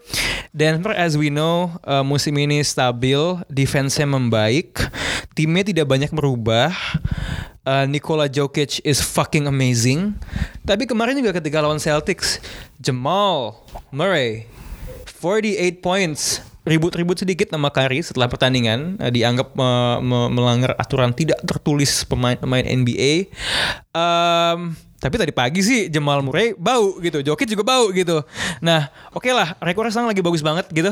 Denver 0.56 0.96
as 0.96 1.20
we 1.20 1.28
know 1.28 1.76
uh, 1.84 2.02
musim 2.02 2.34
ini 2.40 2.64
stabil 2.64 3.20
defense-nya 3.52 4.08
membaik 4.08 4.80
timnya 5.36 5.68
tidak 5.68 5.86
banyak 5.92 6.12
merubah 6.16 6.72
Uh, 7.66 7.90
Nikola 7.90 8.30
Jokic 8.30 8.78
is 8.86 9.02
fucking 9.02 9.50
amazing. 9.50 10.14
Tapi 10.70 10.86
kemarin 10.86 11.18
juga 11.18 11.34
ketika 11.34 11.66
lawan 11.66 11.82
Celtics, 11.82 12.38
Jamal 12.78 13.58
Murray 13.90 14.46
48 15.18 15.82
points 15.82 16.46
ribut-ribut 16.66 17.22
sedikit 17.22 17.54
nama 17.54 17.70
Kari 17.70 18.02
setelah 18.02 18.26
pertandingan 18.26 18.98
eh, 19.00 19.14
dianggap 19.14 19.54
me- 19.54 20.02
me- 20.02 20.32
melanggar 20.34 20.74
aturan 20.76 21.14
tidak 21.14 21.38
tertulis 21.46 22.04
pemain-pemain 22.10 22.66
NBA. 22.66 23.30
Em, 23.94 24.74
tapi 24.98 25.16
tadi 25.22 25.30
pagi 25.30 25.62
sih 25.62 25.86
Jamal 25.94 26.26
Murray 26.26 26.58
bau 26.58 26.98
gitu, 26.98 27.22
Jokic 27.22 27.46
juga 27.46 27.62
bau 27.62 27.94
gitu. 27.94 28.26
Nah, 28.66 28.90
oke 29.14 29.30
lah, 29.30 29.54
rekornya 29.62 29.94
sekarang 29.94 30.10
lagi 30.10 30.26
bagus 30.26 30.42
banget 30.42 30.66
gitu. 30.74 30.92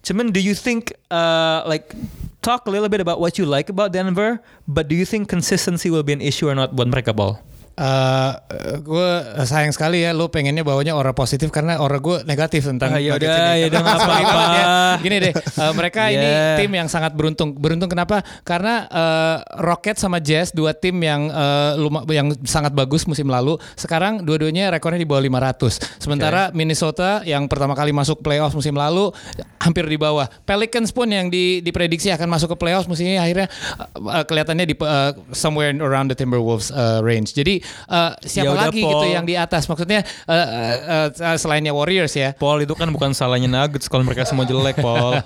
Cuman 0.00 0.32
do 0.32 0.40
you 0.40 0.56
think 0.56 0.96
uh, 1.12 1.60
like 1.68 1.92
talk 2.40 2.64
a 2.64 2.72
little 2.72 2.88
bit 2.88 3.04
about 3.04 3.20
what 3.20 3.36
you 3.36 3.44
like 3.44 3.68
about 3.68 3.92
Denver, 3.92 4.40
but 4.64 4.88
do 4.88 4.96
you 4.96 5.04
think 5.04 5.28
consistency 5.28 5.92
will 5.92 6.02
be 6.02 6.16
an 6.16 6.24
issue 6.24 6.48
or 6.48 6.56
not 6.56 6.72
buat 6.72 6.88
mereka 6.88 7.12
ball? 7.12 7.36
Eh, 7.72 8.30
gue 8.78 9.08
sayang 9.42 9.72
sekali 9.72 10.04
ya 10.04 10.12
lu 10.12 10.28
pengennya 10.28 10.60
bawanya 10.60 10.92
aura 10.92 11.12
positif 11.12 11.48
karena 11.48 11.80
aura 11.80 11.96
gue 11.96 12.20
negatif 12.24 12.68
tentang 12.68 12.92
Ah, 12.92 13.00
ya 13.00 13.16
Nuggets 13.16 13.24
udah, 13.24 13.40
ini. 13.48 13.56
ya 13.56 13.66
udah, 13.66 13.80
apa-apa. 13.80 14.04
banget 14.04 14.52
ya. 14.52 14.64
Gini 15.00 15.16
deh, 15.16 15.32
eh, 15.32 15.72
mereka 15.72 16.02
ini 16.08 16.18
Yeah. 16.20 16.56
tim 16.60 16.70
yang 16.70 16.88
sangat 16.88 17.16
beruntung. 17.16 17.56
Beruntung 17.56 17.88
kenapa? 17.88 18.20
Karena 18.42 18.84
eh, 18.84 19.36
Rocket 19.58 19.96
sama 19.96 20.20
Jazz 20.20 20.52
dua 20.52 20.72
tim 20.72 20.98
yang 21.00 21.32
luma- 21.76 22.04
yang 22.08 22.36
sangat 22.44 22.72
bagus 22.72 23.06
musim 23.06 23.26
lalu. 23.26 23.56
Sekarang 23.74 24.20
dua-duanya 24.20 24.68
rekornya 24.68 25.00
di 25.00 25.08
bawah 25.08 25.22
500. 25.22 25.80
Sementara 25.96 26.52
Minnesota 26.52 27.24
yang 27.24 27.48
pertama 27.48 27.72
kali 27.72 27.90
masuk 27.90 28.20
playoff 28.20 28.52
musim 28.52 28.74
lalu 28.74 29.08
hampir 29.56 29.84
di 29.84 29.96
bawah. 29.96 30.28
Pelicans 30.44 30.90
pun 30.90 31.08
yang 31.08 31.28
di, 31.28 31.60
diprediksi 31.60 32.08
akan 32.10 32.28
masuk 32.28 32.52
ke 32.52 32.56
playoff 32.58 32.84
musim 32.84 33.08
ini 33.08 33.16
akhirnya 33.16 33.48
eh, 33.96 34.24
kelihatannya 34.24 34.64
di 34.64 34.74
eh, 34.74 35.12
somewhere 35.32 35.72
around 35.76 36.08
the 36.08 36.16
Timberwolves 36.16 36.68
eh, 36.68 37.00
range. 37.00 37.32
Jadi 37.32 37.59
eh, 37.62 38.10
siapa 38.22 38.46
Ya 38.46 38.50
udah, 38.50 38.64
lagi 38.66 38.80
Paul. 38.80 38.90
gitu 38.92 39.06
yang 39.10 39.24
di 39.24 39.34
atas? 39.34 39.64
Maksudnya 39.64 40.00
eh, 40.02 40.34
eh, 40.34 41.08
eh, 41.10 41.36
selainnya 41.36 41.70
Warriors 41.70 42.12
ya. 42.12 42.32
Paul 42.32 42.60
itu 42.60 42.72
kan 42.72 42.88
bukan 42.88 43.12
salahnya 43.12 43.46
Nuggets 43.46 43.86
kalau 43.86 44.02
mereka 44.02 44.24
semua 44.24 44.44
jelek, 44.44 44.78
Paul. 44.78 45.20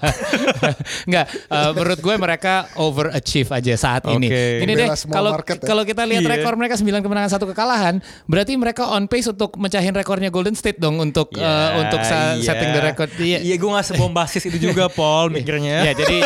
Enggak, 1.09 1.27
eh, 1.31 1.71
menurut 1.73 1.99
gue 1.99 2.15
mereka 2.17 2.55
overachieve 2.75 3.51
aja 3.51 3.75
saat 3.75 4.03
ini. 4.09 4.29
Oke. 4.29 4.45
Ini 4.61 4.73
deh, 4.75 4.89
kalau 5.07 5.31
ya. 5.37 5.57
kalau 5.61 5.83
kita 5.83 6.03
lihat 6.05 6.23
Iya. 6.23 6.31
rekor 6.35 6.55
mereka 6.55 6.75
9 6.75 7.01
kemenangan 7.01 7.31
satu 7.31 7.47
kekalahan, 7.47 7.99
berarti 8.25 8.55
mereka 8.55 8.89
on 8.89 9.05
pace 9.05 9.29
untuk 9.29 9.57
mecahin 9.57 9.93
rekornya 9.93 10.29
Golden 10.29 10.55
State 10.55 10.79
dong 10.79 10.97
untuk 10.97 11.35
eh, 11.35 11.71
untuk 11.77 12.01
sa- 12.01 12.35
iya. 12.35 12.45
setting 12.45 12.71
the 12.71 12.83
record. 12.83 13.11
Iya. 13.17 13.39
Iya, 13.41 13.57
gue 13.57 13.71
gak 13.71 13.87
sebombasis 13.87 14.43
itu 14.45 14.59
juga, 14.63 14.89
Paul, 14.89 15.29
mikirnya. 15.31 15.85
Ya 15.85 15.93
jadi 15.93 16.17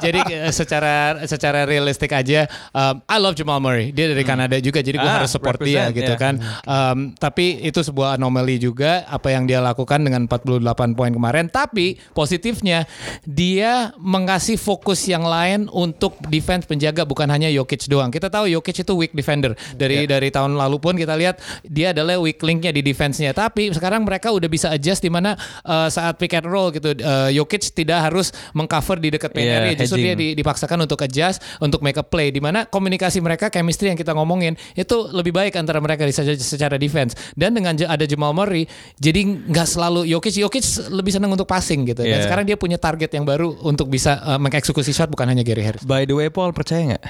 jadi 0.00 0.20
eh, 0.40 0.52
secara 0.52 0.94
secara 1.24 1.62
realistik 1.62 2.10
aja 2.10 2.44
um, 2.70 3.02
I 3.04 3.18
love 3.18 3.34
Jamal 3.34 3.58
Murray 3.58 3.90
dia 3.90 4.08
dari 4.08 4.22
Kanada 4.22 4.56
juga 4.56 4.80
jadi 4.80 4.96
gue 4.96 5.10
Ah, 5.10 5.19
harus 5.22 5.32
support 5.36 5.60
dia 5.60 5.92
represent, 5.92 5.98
gitu 6.00 6.14
ya. 6.16 6.18
kan. 6.18 6.34
Um, 6.64 6.98
tapi 7.20 7.60
itu 7.60 7.80
sebuah 7.84 8.16
anomali 8.16 8.56
juga 8.56 9.04
apa 9.06 9.30
yang 9.30 9.44
dia 9.44 9.60
lakukan 9.60 10.00
dengan 10.00 10.24
48 10.24 10.96
poin 10.96 11.12
kemarin. 11.12 11.46
Tapi 11.52 12.00
positifnya 12.16 12.88
dia 13.28 13.92
mengasih 14.00 14.56
fokus 14.56 15.04
yang 15.04 15.22
lain 15.28 15.68
untuk 15.68 16.16
defense 16.32 16.64
penjaga 16.64 17.04
bukan 17.04 17.28
hanya 17.28 17.52
Jokic 17.52 17.84
doang. 17.86 18.08
Kita 18.08 18.32
tahu 18.32 18.48
Jokic 18.48 18.82
itu 18.82 18.92
weak 18.96 19.12
defender. 19.12 19.52
Dari 19.76 20.08
dari 20.08 20.32
tahun 20.32 20.56
lalu 20.56 20.76
pun 20.80 20.94
kita 20.96 21.14
lihat 21.14 21.38
dia 21.66 21.92
adalah 21.92 22.16
weak 22.16 22.40
linknya 22.40 22.72
di 22.72 22.80
defense-nya. 22.80 23.36
Tapi 23.36 23.70
sekarang 23.76 24.08
mereka 24.08 24.32
udah 24.32 24.48
bisa 24.48 24.72
adjust 24.72 25.04
di 25.04 25.12
mana 25.12 25.36
uh, 25.66 25.88
saat 25.92 26.16
pick 26.16 26.32
and 26.32 26.48
roll 26.48 26.72
gitu. 26.72 26.96
Uh, 26.96 27.28
Jokic 27.34 27.72
tidak 27.76 28.10
harus 28.10 28.32
mengcover 28.56 28.96
di 28.96 29.12
dekat 29.12 29.30
paint 29.34 29.48
Yeah, 29.50 29.66
area. 29.66 29.74
Justru 29.74 29.98
dia 29.98 30.14
hedging. 30.14 30.38
dipaksakan 30.38 30.78
untuk 30.86 31.00
adjust 31.02 31.42
untuk 31.58 31.82
make 31.82 31.98
a 31.98 32.06
play. 32.06 32.30
Di 32.30 32.38
mana 32.38 32.64
komunikasi 32.70 33.18
mereka 33.18 33.50
chemistry 33.50 33.90
yang 33.90 33.98
kita 33.98 34.14
ngomongin 34.14 34.54
itu 34.78 35.09
lebih 35.10 35.30
baik 35.30 35.54
antara 35.54 35.78
mereka 35.78 36.02
di 36.02 36.10
secara, 36.10 36.38
secara 36.38 36.76
defense 36.76 37.12
dan 37.34 37.52
dengan 37.52 37.74
ada 37.74 38.04
Jamal 38.04 38.30
Murray 38.30 38.64
jadi 38.96 39.20
nggak 39.26 39.66
selalu 39.66 40.06
Jokic 40.06 40.38
Jokic 40.38 40.64
lebih 40.88 41.10
senang 41.10 41.30
untuk 41.30 41.44
passing 41.44 41.84
gitu 41.84 42.02
dan 42.02 42.10
Yeah. 42.10 42.26
sekarang 42.26 42.44
dia 42.44 42.54
punya 42.54 42.74
target 42.76 43.10
yang 43.12 43.22
baru 43.22 43.54
untuk 43.62 43.86
bisa 43.86 44.18
uh, 44.20 44.36
mengeksekusi 44.36 44.90
shot 44.90 45.08
bukan 45.08 45.30
hanya 45.30 45.40
Gary 45.40 45.62
Harris 45.62 45.82
By 45.82 46.04
the 46.04 46.12
way, 46.12 46.28
Paul, 46.28 46.50
percaya 46.50 46.94
nggak? 46.94 47.04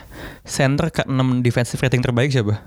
Center 0.44 0.88
ke-6 0.88 1.40
defensive 1.40 1.80
rating 1.80 2.00
terbaik 2.00 2.30
siapa? 2.30 2.60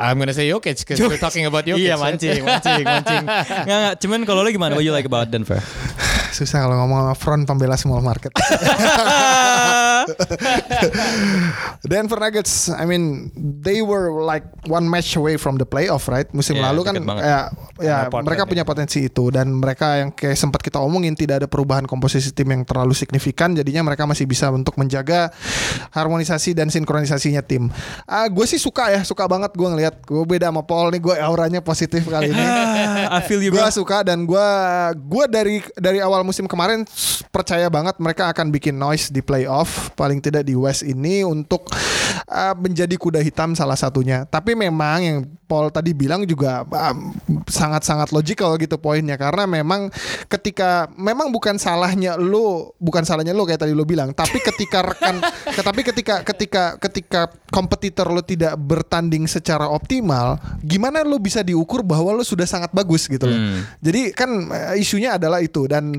I'm 0.00 0.16
gonna 0.16 0.32
say 0.32 0.48
Jokic 0.48 0.80
because 0.80 0.96
we're 0.96 1.20
talking 1.26 1.44
about 1.44 1.68
Jokic 1.68 1.84
Iya, 1.84 2.00
mancing, 2.00 2.40
mancing, 2.40 2.82
mancing. 2.82 3.24
Nggak, 3.68 3.78
nggak. 3.84 3.94
Cuman 4.00 4.20
kalau 4.24 4.40
lo 4.40 4.48
gimana? 4.48 4.72
What 4.72 4.82
you 4.82 4.90
like 4.90 5.04
about 5.04 5.28
Denver? 5.28 5.60
Susah 6.30 6.66
kalau 6.66 6.76
ngomong 6.80 6.98
sama 7.10 7.14
front 7.18 7.42
pembela 7.46 7.76
small 7.76 8.02
market. 8.02 8.32
Denver 11.90 12.18
Nuggets, 12.18 12.70
I 12.72 12.84
mean, 12.86 13.30
they 13.36 13.82
were 13.82 14.22
like 14.22 14.44
one 14.66 14.88
match 14.88 15.16
away 15.16 15.36
from 15.36 15.58
the 15.58 15.66
playoff, 15.66 16.08
right? 16.08 16.26
Musim 16.32 16.58
Iya, 16.60 16.72
lalu 16.72 16.80
kan, 16.82 16.94
ya, 17.20 17.40
ya 17.80 17.96
Portland 18.08 18.26
mereka 18.26 18.42
ya. 18.44 18.48
punya 18.48 18.64
potensi 18.64 18.98
itu 19.06 19.30
dan 19.32 19.52
mereka 19.54 20.02
yang 20.02 20.10
kayak 20.12 20.36
sempat 20.36 20.60
kita 20.60 20.80
omongin 20.82 21.14
tidak 21.16 21.44
ada 21.44 21.48
perubahan 21.48 21.86
komposisi 21.88 22.32
tim 22.34 22.48
yang 22.52 22.62
terlalu 22.66 22.92
signifikan, 22.92 23.54
jadinya 23.56 23.86
mereka 23.86 24.04
masih 24.04 24.26
bisa 24.28 24.50
untuk 24.52 24.76
menjaga 24.76 25.30
harmonisasi 25.94 26.52
dan 26.56 26.68
sinkronisasinya 26.68 27.40
tim. 27.44 27.68
Ah, 28.04 28.28
gue 28.28 28.44
sih 28.48 28.60
suka 28.60 28.92
ya, 28.92 29.00
suka 29.06 29.24
banget 29.30 29.54
gue 29.56 29.68
ngelihat. 29.68 29.94
Gue 30.04 30.24
beda 30.26 30.52
sama 30.52 30.62
Paul 30.66 30.92
nih, 30.92 31.00
gue 31.00 31.14
auranya 31.16 31.60
positif 31.62 32.04
kali 32.06 32.32
ini. 32.32 32.44
I 33.16 33.20
feel 33.24 33.40
you 33.40 33.50
gue 33.50 33.70
suka 33.72 34.06
dan 34.06 34.24
gue 34.24 34.48
gue 34.96 35.24
dari 35.26 35.56
dari 35.76 35.98
awal 35.98 36.19
musim 36.22 36.44
kemarin 36.46 36.86
percaya 37.30 37.66
banget 37.68 37.96
mereka 37.98 38.30
akan 38.30 38.50
bikin 38.50 38.76
noise 38.76 39.08
di 39.08 39.20
playoff 39.20 39.92
paling 39.94 40.18
tidak 40.22 40.46
di 40.46 40.54
West 40.54 40.82
ini 40.86 41.22
untuk 41.26 41.68
uh, 42.28 42.54
menjadi 42.56 42.94
kuda 42.96 43.20
hitam 43.20 43.52
salah 43.54 43.76
satunya. 43.76 44.24
Tapi 44.28 44.54
memang 44.54 44.98
yang 45.02 45.18
Paul 45.50 45.74
tadi 45.74 45.90
bilang 45.90 46.22
juga 46.22 46.62
um, 46.62 47.10
sangat-sangat 47.50 48.14
logical 48.14 48.54
gitu 48.54 48.78
poinnya 48.78 49.18
karena 49.18 49.50
memang 49.50 49.90
ketika 50.30 50.86
memang 50.94 51.34
bukan 51.34 51.58
salahnya 51.58 52.14
lo 52.14 52.78
bukan 52.78 53.02
salahnya 53.02 53.34
lo 53.34 53.42
kayak 53.42 53.66
tadi 53.66 53.74
lo 53.74 53.82
bilang 53.82 54.14
tapi 54.14 54.38
ketika 54.38 54.86
rekan 54.94 55.18
tapi 55.66 55.82
ketika 55.82 56.22
ketika 56.22 56.78
ketika 56.78 57.20
kompetitor 57.50 58.14
lo 58.14 58.22
tidak 58.22 58.54
bertanding 58.62 59.26
secara 59.26 59.66
optimal 59.66 60.38
gimana 60.62 61.02
lo 61.02 61.18
bisa 61.18 61.42
diukur 61.42 61.82
bahwa 61.82 62.14
lo 62.14 62.22
sudah 62.22 62.46
sangat 62.46 62.70
bagus 62.70 63.10
gitu 63.10 63.26
loh 63.26 63.38
Hmm. 63.40 63.64
jadi 63.80 64.12
kan 64.12 64.28
eh, 64.52 64.84
isunya 64.84 65.16
adalah 65.16 65.40
itu 65.40 65.64
dan 65.64 65.96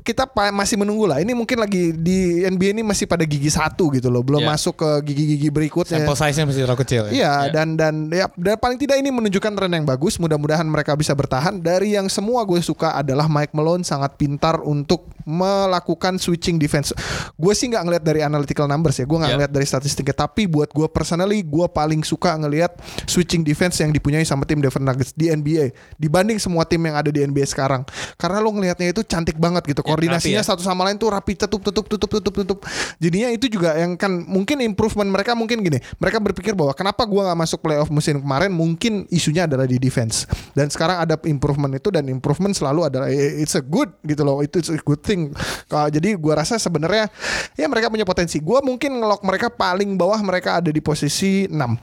kita 0.00 0.24
masih 0.50 0.76
menunggu 0.76 1.04
lah 1.04 1.18
ini 1.18 1.32
mungkin 1.32 1.60
lagi 1.60 1.92
di 1.92 2.42
NBA 2.42 2.76
ini 2.76 2.82
masih 2.82 3.04
pada 3.04 3.22
gigi 3.22 3.48
satu 3.48 3.92
gitu 3.92 4.08
loh 4.08 4.20
belum 4.20 4.40
Ya. 4.40 4.56
masuk 4.56 4.80
ke 4.80 5.12
gigi-gigi 5.12 5.52
berikutnya 5.52 6.00
Sample 6.00 6.16
size-nya 6.16 6.44
masih 6.48 6.60
terlalu 6.64 6.80
kecil. 6.80 7.02
ya? 7.06 7.12
Iya 7.12 7.32
dan 7.52 7.76
dan 7.76 8.08
ya 8.08 8.26
dan 8.40 8.56
paling 8.56 8.80
tidak 8.80 8.96
ini 8.96 9.12
menunjukkan 9.12 9.52
tren 9.52 9.72
yang 9.72 9.84
bagus. 9.84 10.16
Mudah-mudahan 10.16 10.64
mereka 10.64 10.96
bisa 10.96 11.12
bertahan. 11.12 11.60
Dari 11.60 11.92
yang 11.92 12.08
semua 12.08 12.40
gue 12.44 12.56
suka 12.60 12.96
adalah 12.96 13.28
Mike 13.28 13.52
Malone 13.52 13.84
sangat 13.84 14.16
pintar 14.16 14.64
untuk 14.64 15.04
melakukan 15.24 16.16
switching 16.16 16.56
defense. 16.56 16.92
Gue 17.34 17.52
sih 17.52 17.66
nggak 17.66 17.82
ngelihat 17.82 18.04
dari 18.04 18.20
analytical 18.20 18.64
numbers 18.64 18.96
ya. 18.96 19.04
Gue 19.04 19.18
nggak 19.18 19.30
Ya. 19.30 19.36
ngelihat 19.36 19.52
dari 19.52 19.66
statistiknya. 19.66 20.14
Tapi 20.14 20.44
buat 20.44 20.70
gue 20.70 20.86
personally, 20.86 21.40
gue 21.40 21.66
paling 21.66 22.02
suka 22.02 22.36
ngelihat 22.36 22.76
switching 23.04 23.40
defense 23.40 23.78
yang 23.78 23.90
dipunyai 23.90 24.22
sama 24.22 24.44
tim 24.44 24.58
Denver 24.58 24.80
Nuggets 24.80 25.12
di 25.12 25.28
NBA 25.28 25.70
dibanding 25.96 26.36
semua 26.36 26.64
tim 26.64 26.80
yang 26.80 26.96
ada 26.96 27.08
di 27.08 27.20
NBA 27.20 27.46
sekarang. 27.46 27.82
Karena 28.16 28.38
lo 28.38 28.50
ngelihatnya 28.50 28.90
itu 28.90 29.02
cantik 29.02 29.36
banget 29.36 29.64
gitu. 29.66 29.80
Koordinasinya 29.80 30.40
rapi 30.40 30.46
ya. 30.46 30.50
satu 30.52 30.62
sama 30.62 30.86
lain 30.86 30.96
tuh 30.96 31.10
rapi 31.10 31.32
tutup 31.34 31.60
tutup 31.62 31.86
tutup 31.86 32.10
tutup 32.10 32.34
tutup. 32.34 32.58
Jadinya 32.98 33.28
itu 33.30 33.46
juga 33.46 33.74
yang 33.74 33.94
kan 33.94 34.10
mungkin 34.22 34.60
improvement 34.60 35.08
mereka 35.08 35.32
mungkin 35.32 35.60
gini. 35.60 35.78
Mereka 35.98 36.18
berpikir 36.20 36.52
bahwa 36.54 36.72
kenapa 36.72 37.02
gua 37.06 37.30
nggak 37.30 37.38
masuk 37.38 37.58
playoff 37.60 37.88
musim 37.88 38.20
kemarin 38.20 38.50
mungkin 38.50 39.06
isunya 39.08 39.44
adalah 39.46 39.64
di 39.64 39.76
defense. 39.76 40.24
Dan 40.52 40.68
sekarang 40.68 41.00
ada 41.00 41.16
improvement 41.24 41.72
itu 41.72 41.88
dan 41.88 42.06
improvement 42.08 42.52
selalu 42.52 42.90
adalah 42.90 43.06
eh, 43.08 43.40
it's 43.40 43.54
a 43.54 43.62
good 43.62 43.88
gitu 44.02 44.22
loh. 44.22 44.40
Itu 44.40 44.58
it's 44.58 44.70
a 44.70 44.78
good 44.78 45.00
thing. 45.10 45.34
Kalau- 45.66 45.90
jadi 45.90 46.14
gua 46.14 46.46
rasa 46.46 46.54
sebenarnya 46.62 47.10
ya 47.58 47.66
mereka 47.66 47.90
punya 47.90 48.06
potensi. 48.06 48.38
Gua 48.38 48.62
mungkin 48.62 49.02
ngelok 49.02 49.26
mereka 49.26 49.50
paling 49.50 49.98
bawah 49.98 50.22
mereka 50.22 50.62
ada 50.62 50.70
di 50.70 50.78
posisi 50.78 51.50
6. 51.50 51.74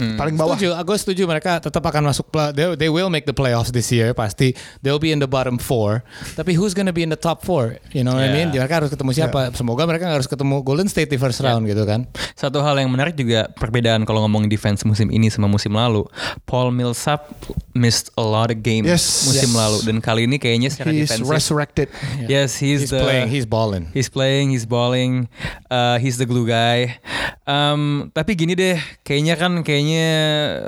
Paling 0.00 0.34
bawah. 0.34 0.56
Setuju, 0.56 0.70
aku 0.74 0.90
setuju 0.96 1.22
mereka 1.24 1.60
tetap 1.60 1.80
akan 1.80 2.08
masuk 2.08 2.28
play, 2.28 2.50
they, 2.52 2.66
they 2.76 2.90
will 2.90 3.08
make 3.08 3.24
the 3.24 3.32
playoffs 3.32 3.70
this 3.70 3.88
year 3.88 4.10
pasti. 4.10 4.52
They'll 4.80 4.98
be 4.98 5.12
in 5.12 5.20
the 5.20 5.28
bottom 5.28 5.56
four. 5.56 6.02
Tapi 6.34 6.56
who's 6.56 6.72
gonna 6.72 6.90
be 6.90 7.02
in 7.02 7.08
the 7.08 7.20
top 7.20 7.42
four? 7.42 7.76
You 7.92 8.02
know 8.02 8.14
what 8.14 8.24
I 8.24 8.30
Yeah. 8.30 8.46
mean? 8.46 8.48
Mereka 8.52 8.74
harus 8.80 8.90
ketemu 8.90 9.10
siapa? 9.12 9.52
Semoga 9.52 9.84
mereka 9.84 10.06
nggak 10.06 10.18
harus 10.22 10.30
ketemu 10.30 10.62
Golden 10.62 10.86
State 10.86 11.08
di 11.08 11.18
first 11.18 11.40
round 11.40 11.64
gitu 11.64 11.84
kan. 11.84 12.08
Satu 12.32 12.60
hal 12.60 12.76
yang 12.76 12.88
menarik 12.88 13.14
juga 13.14 13.50
perbedaan 13.50 14.02
kalau 14.02 14.24
ngomongin 14.24 14.48
defense 14.48 14.82
musim 14.82 15.08
ini 15.08 15.28
sama 15.28 15.46
musim 15.46 15.70
lalu. 15.70 16.06
Paul 16.44 16.70
Millsap 16.70 17.28
missed 17.72 18.08
a 18.14 18.24
lot 18.24 18.48
of 18.48 18.60
games 18.60 18.86
Yes. 18.86 19.26
musim 19.26 19.50
Yes. 19.50 19.58
lalu 19.58 19.78
dan 19.84 19.96
kali 19.98 20.24
ini 20.24 20.36
kayaknya 20.36 20.70
secara 20.70 20.90
He's 20.90 21.10
defensif. 21.10 21.28
resurrected. 21.28 21.86
Yes, 22.24 22.56
he's, 22.56 22.86
He's 22.86 22.92
the 22.94 23.02
playing, 23.02 23.28
he's 23.28 23.46
balling. 23.46 23.84
He's 23.90 24.08
playing, 24.08 24.54
he's 24.54 24.64
balling, 24.64 25.26
uh, 25.68 25.98
he's 25.98 26.16
the 26.16 26.24
glue 26.24 26.46
guy. 26.46 26.96
Um, 27.44 28.10
tapi 28.14 28.38
gini 28.38 28.54
deh, 28.54 28.78
kayaknya 29.02 29.34
kan 29.34 29.52
kayaknya 29.60 29.89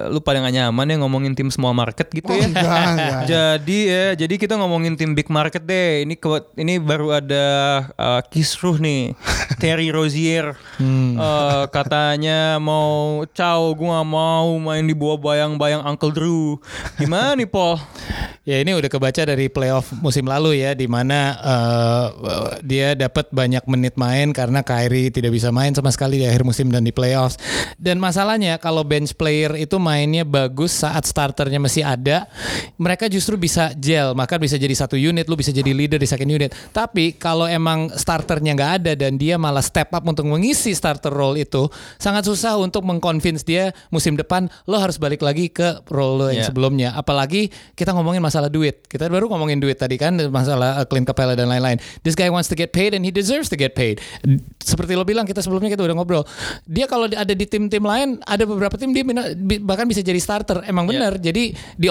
lu 0.08 0.18
pada 0.18 0.40
gak 0.40 0.52
nyaman 0.52 0.86
ya 0.86 0.96
ngomongin 0.98 1.32
tim 1.32 1.48
small 1.48 1.72
market 1.72 2.08
gitu 2.08 2.26
Oh, 2.26 2.36
ya. 2.36 2.46
enggak, 2.48 2.82
enggak. 2.88 3.20
jadi 3.32 3.78
ya, 3.84 4.04
jadi 4.24 4.34
kita 4.36 4.54
ngomongin 4.56 4.94
tim 4.94 5.12
big 5.12 5.28
market 5.28 5.62
deh. 5.62 6.02
Ini 6.02 6.14
ke, 6.14 6.28
ini 6.56 6.78
baru 6.78 7.18
ada 7.18 7.46
uh, 7.94 8.20
kisruh 8.24 8.76
nih, 8.76 9.12
Terry 9.62 9.90
Rozier 9.90 10.54
Uh, 11.12 11.70
katanya 11.70 12.58
mau 12.58 13.22
caw, 13.30 13.70
gua 13.78 14.02
gak 14.02 14.08
mau 14.08 14.58
main 14.58 14.82
di 14.82 14.90
bawah 14.92 15.14
bayang-bayang 15.14 15.78
Uncle 15.82 16.10
Drew. 16.10 16.58
Gimana 16.98 17.38
nih 17.38 17.46
Paul? 17.46 17.78
Ya 18.42 18.58
ini 18.58 18.74
udah 18.74 18.90
kebaca 18.90 19.22
dari 19.22 19.46
playoff 19.46 19.94
musim 20.02 20.26
lalu 20.26 20.58
ya, 20.58 20.74
di 20.74 20.90
mana 20.90 21.38
uh, 21.38 22.06
dia 22.58 22.98
dapat 22.98 23.30
banyak 23.30 23.62
menit 23.70 23.94
main 23.94 24.34
karena 24.34 24.66
Kyrie 24.66 25.14
tidak 25.14 25.30
bisa 25.30 25.54
main 25.54 25.70
sama 25.70 25.94
sekali 25.94 26.18
di 26.18 26.26
akhir 26.26 26.42
musim 26.42 26.66
dan 26.66 26.82
di 26.82 26.90
playoffs. 26.90 27.38
Dan 27.78 28.02
masalahnya 28.02 28.58
kalau 28.58 28.82
bench 28.82 29.11
player 29.16 29.56
itu 29.56 29.80
mainnya 29.80 30.22
bagus 30.22 30.76
saat 30.76 31.08
starternya 31.08 31.56
masih 31.56 31.82
ada, 31.82 32.28
mereka 32.76 33.08
justru 33.08 33.40
bisa 33.40 33.72
gel, 33.80 34.12
maka 34.12 34.36
bisa 34.36 34.60
jadi 34.60 34.72
satu 34.76 34.94
unit, 34.94 35.24
lu 35.26 35.34
bisa 35.34 35.48
jadi 35.48 35.72
leader 35.72 35.96
di 35.96 36.04
second 36.04 36.28
unit. 36.28 36.52
Tapi 36.76 37.16
kalau 37.16 37.48
emang 37.48 37.88
starternya 37.96 38.52
nggak 38.52 38.72
ada 38.84 38.92
dan 38.92 39.16
dia 39.16 39.40
malah 39.40 39.64
step 39.64 39.88
up 39.96 40.04
untuk 40.04 40.28
mengisi 40.28 40.76
starter 40.76 41.10
role 41.10 41.40
itu, 41.40 41.66
sangat 41.96 42.28
susah 42.28 42.60
untuk 42.60 42.84
mengconvince 42.84 43.42
dia 43.42 43.72
musim 43.88 44.14
depan 44.14 44.52
lo 44.68 44.76
harus 44.76 45.00
balik 45.00 45.24
lagi 45.24 45.48
ke 45.48 45.80
role 45.88 46.14
lo 46.20 46.26
yang 46.28 46.42
Yeah. 46.42 46.50
sebelumnya. 46.50 46.88
Apalagi 46.98 47.54
kita 47.78 47.94
ngomongin 47.94 48.18
masalah 48.18 48.50
duit. 48.50 48.84
Kita 48.90 49.06
baru 49.06 49.30
ngomongin 49.30 49.62
duit 49.62 49.78
tadi 49.78 49.94
kan 49.94 50.14
masalah 50.26 50.82
uh, 50.82 50.86
Clint 50.86 51.06
Capella 51.06 51.38
dan 51.38 51.46
lain-lain. 51.48 51.78
This 52.02 52.18
guy 52.18 52.28
wants 52.28 52.50
to 52.50 52.56
get 52.58 52.74
paid 52.74 52.92
and 52.98 53.06
he 53.06 53.14
deserves 53.14 53.48
to 53.48 53.56
get 53.56 53.74
paid. 53.78 54.02
Seperti 54.62 54.94
lo 54.94 55.06
bilang 55.06 55.26
kita 55.26 55.40
sebelumnya 55.40 55.72
kita 55.72 55.86
udah 55.86 55.96
ngobrol. 55.96 56.24
Dia 56.66 56.86
kalau 56.86 57.06
ada 57.10 57.34
di 57.34 57.46
tim-tim 57.46 57.82
lain 57.82 58.18
ada 58.26 58.42
beberapa 58.46 58.74
tim 58.78 58.90
dia 58.92 59.02
bina- 59.02 59.32
bi- 59.32 59.58
bahkan 59.58 59.84
bisa 59.84 60.00
jadi 60.00 60.16
starter. 60.16 60.62
Emang 60.64 60.84
Yeah. 60.84 60.92
benar. 61.02 61.12
Jadi 61.16 61.42
di 61.74 61.88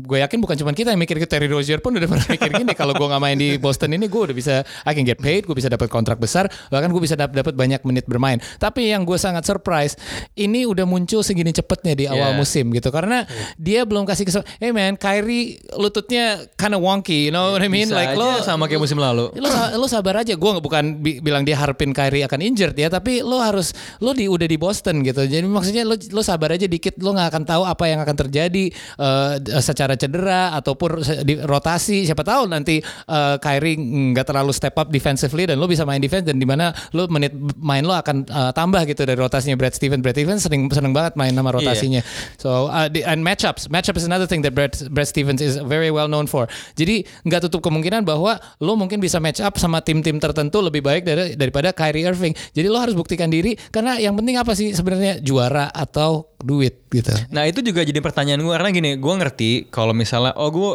gue 0.00 0.18
yakin 0.18 0.38
bukan 0.38 0.56
cuma 0.56 0.70
kita 0.70 0.90
yang 0.90 0.98
mikir 0.98 1.16
ke 1.16 1.24
Terry 1.24 1.46
Rozier 1.46 1.78
pun 1.78 1.92
udah 1.92 2.04
pernah 2.04 2.26
mikir 2.26 2.50
gini 2.54 2.72
kalau 2.72 2.92
gue 2.92 3.04
nggak 3.04 3.22
main 3.22 3.36
di 3.36 3.56
Boston 3.56 3.92
ini 3.92 4.06
gue 4.06 4.20
udah 4.22 4.32
bisa 4.32 4.54
I 4.82 4.92
can 4.92 5.02
get 5.02 5.18
paid, 5.18 5.44
gue 5.44 5.52
bisa 5.52 5.66
dapat 5.66 5.86
kontrak 5.86 6.16
besar, 6.16 6.48
bahkan 6.68 6.88
gue 6.88 6.98
bisa 6.98 7.14
dap- 7.14 7.32
dapat 7.32 7.52
banyak 7.52 7.80
menit 7.82 8.04
bermain. 8.04 8.38
Tapi 8.56 8.88
yang 8.88 9.02
gue 9.02 9.16
sangat 9.16 9.44
surprise 9.44 9.94
ini 10.34 10.64
udah 10.64 10.84
muncul 10.84 11.20
segini 11.20 11.50
cepetnya 11.50 11.94
di 11.94 12.04
awal 12.04 12.22
Yeah. 12.26 12.36
musim 12.36 12.64
gitu 12.70 12.88
karena 12.88 13.28
dia 13.54 13.84
belum 13.84 14.04
kasih 14.04 14.24
kesempatan. 14.24 14.52
Hey 14.56 14.70
man, 14.70 14.94
Kyrie 14.94 15.44
lututnya 15.74 16.24
kinda 16.54 16.76
wonky, 16.76 17.28
you 17.28 17.32
know 17.32 17.52
what 17.52 17.60
I 17.60 17.68
mean? 17.68 17.84
Bisa 17.84 17.96
like 17.96 18.14
lo 18.14 18.40
sama 18.40 18.64
kayak 18.64 18.80
musim 18.80 18.96
lalu. 18.96 19.28
lo 19.34 19.48
lo 19.74 19.86
sabar 19.86 20.18
aja 20.18 20.32
gue 20.32 20.50
bukan 20.58 20.84
bi- 20.96 21.20
bilang 21.20 21.42
dia 21.42 21.54
harapin 21.54 21.90
Kyrie 21.90 22.22
akan 22.22 22.40
injured 22.40 22.72
ya 22.72 22.88
tapi 22.88 23.20
lo 23.20 23.36
harus 23.36 23.70
lo 23.98 24.10
di 24.10 24.24
udah 24.24 24.44
di 24.44 24.56
Boston 24.56 25.02
gitu 25.02 25.22
jadi 25.22 25.44
maksudnya 25.44 25.84
lo 25.84 26.13
lo 26.14 26.22
sabar 26.22 26.54
aja 26.54 26.70
dikit 26.70 26.94
lo 27.02 27.10
nggak 27.12 27.28
akan 27.34 27.42
tahu 27.42 27.62
apa 27.66 27.84
yang 27.90 27.98
akan 28.00 28.16
terjadi 28.26 28.64
eh, 28.72 29.32
secara 29.58 29.98
cedera 29.98 30.54
ataupun 30.54 31.02
di 31.26 31.42
rotasi. 31.42 32.06
Siapa 32.06 32.22
tahu 32.22 32.46
nanti 32.46 32.78
eh, 32.80 33.36
Kyrie 33.42 33.74
nggak 34.14 34.30
terlalu 34.30 34.54
step 34.54 34.78
up 34.78 34.88
defensively 34.94 35.50
dan 35.50 35.58
lo 35.58 35.66
bisa 35.66 35.82
main 35.82 35.98
defense 35.98 36.30
dan 36.30 36.38
di 36.38 36.46
mana 36.46 36.70
lo 36.94 37.10
menit 37.10 37.34
main 37.58 37.82
lo 37.82 37.98
akan 37.98 38.22
eh, 38.22 38.52
tambah 38.54 38.86
gitu 38.86 39.02
dari 39.02 39.18
rotasinya. 39.18 39.58
Brad 39.58 39.74
Stevens 39.74 40.00
Brad 40.00 40.14
Stevens 40.14 40.46
sering 40.46 40.70
seneng 40.70 40.94
banget 40.94 41.18
main 41.18 41.34
nama 41.34 41.50
rotasinya. 41.50 42.04
So 42.38 42.68
uh, 42.68 42.86
di- 42.86 43.02
and 43.02 43.24
matchups. 43.24 43.72
Matchup 43.72 43.96
is 43.96 44.04
another 44.04 44.28
thing 44.28 44.44
that 44.44 44.52
Brad, 44.52 44.76
Brad 44.92 45.08
Stevens 45.08 45.40
is 45.40 45.56
very 45.64 45.88
well 45.88 46.06
known 46.06 46.28
for. 46.28 46.44
Jadi 46.76 47.08
nggak 47.24 47.48
tutup 47.48 47.64
kemungkinan 47.64 48.04
bahwa 48.04 48.36
lo 48.60 48.72
mungkin 48.76 49.00
bisa 49.00 49.16
match 49.18 49.40
up 49.40 49.56
sama 49.56 49.80
tim-tim 49.80 50.20
tertentu 50.20 50.60
lebih 50.60 50.84
baik 50.84 51.02
dari, 51.08 51.34
daripada 51.34 51.72
Kyrie 51.72 52.04
Irving. 52.04 52.36
Jadi 52.52 52.66
lo 52.68 52.76
harus 52.76 52.92
buktikan 52.92 53.32
diri 53.32 53.56
karena 53.72 53.96
yang 53.96 54.12
penting 54.14 54.36
apa 54.36 54.52
sih 54.52 54.76
sebenarnya? 54.76 55.24
Juara 55.24 55.72
atau 55.72 56.03
duit 56.40 56.74
gitu. 56.88 57.12
Nah 57.30 57.44
itu 57.44 57.60
juga 57.60 57.82
jadi 57.82 57.98
pertanyaan 57.98 58.40
gue 58.40 58.52
karena 58.52 58.68
gini, 58.70 58.90
gue 58.96 59.14
ngerti 59.14 59.50
kalau 59.68 59.92
misalnya 59.92 60.32
oh 60.34 60.48
gue 60.48 60.70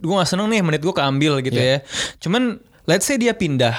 gue 0.00 0.14
gak 0.14 0.28
seneng 0.28 0.46
nih 0.46 0.62
menit 0.62 0.80
gue 0.80 0.94
keambil 0.94 1.42
gitu 1.42 1.58
Iya. 1.58 1.78
ya. 1.82 1.86
Cuman 2.18 2.62
let's 2.84 3.08
say 3.08 3.16
dia 3.16 3.32
pindah 3.32 3.72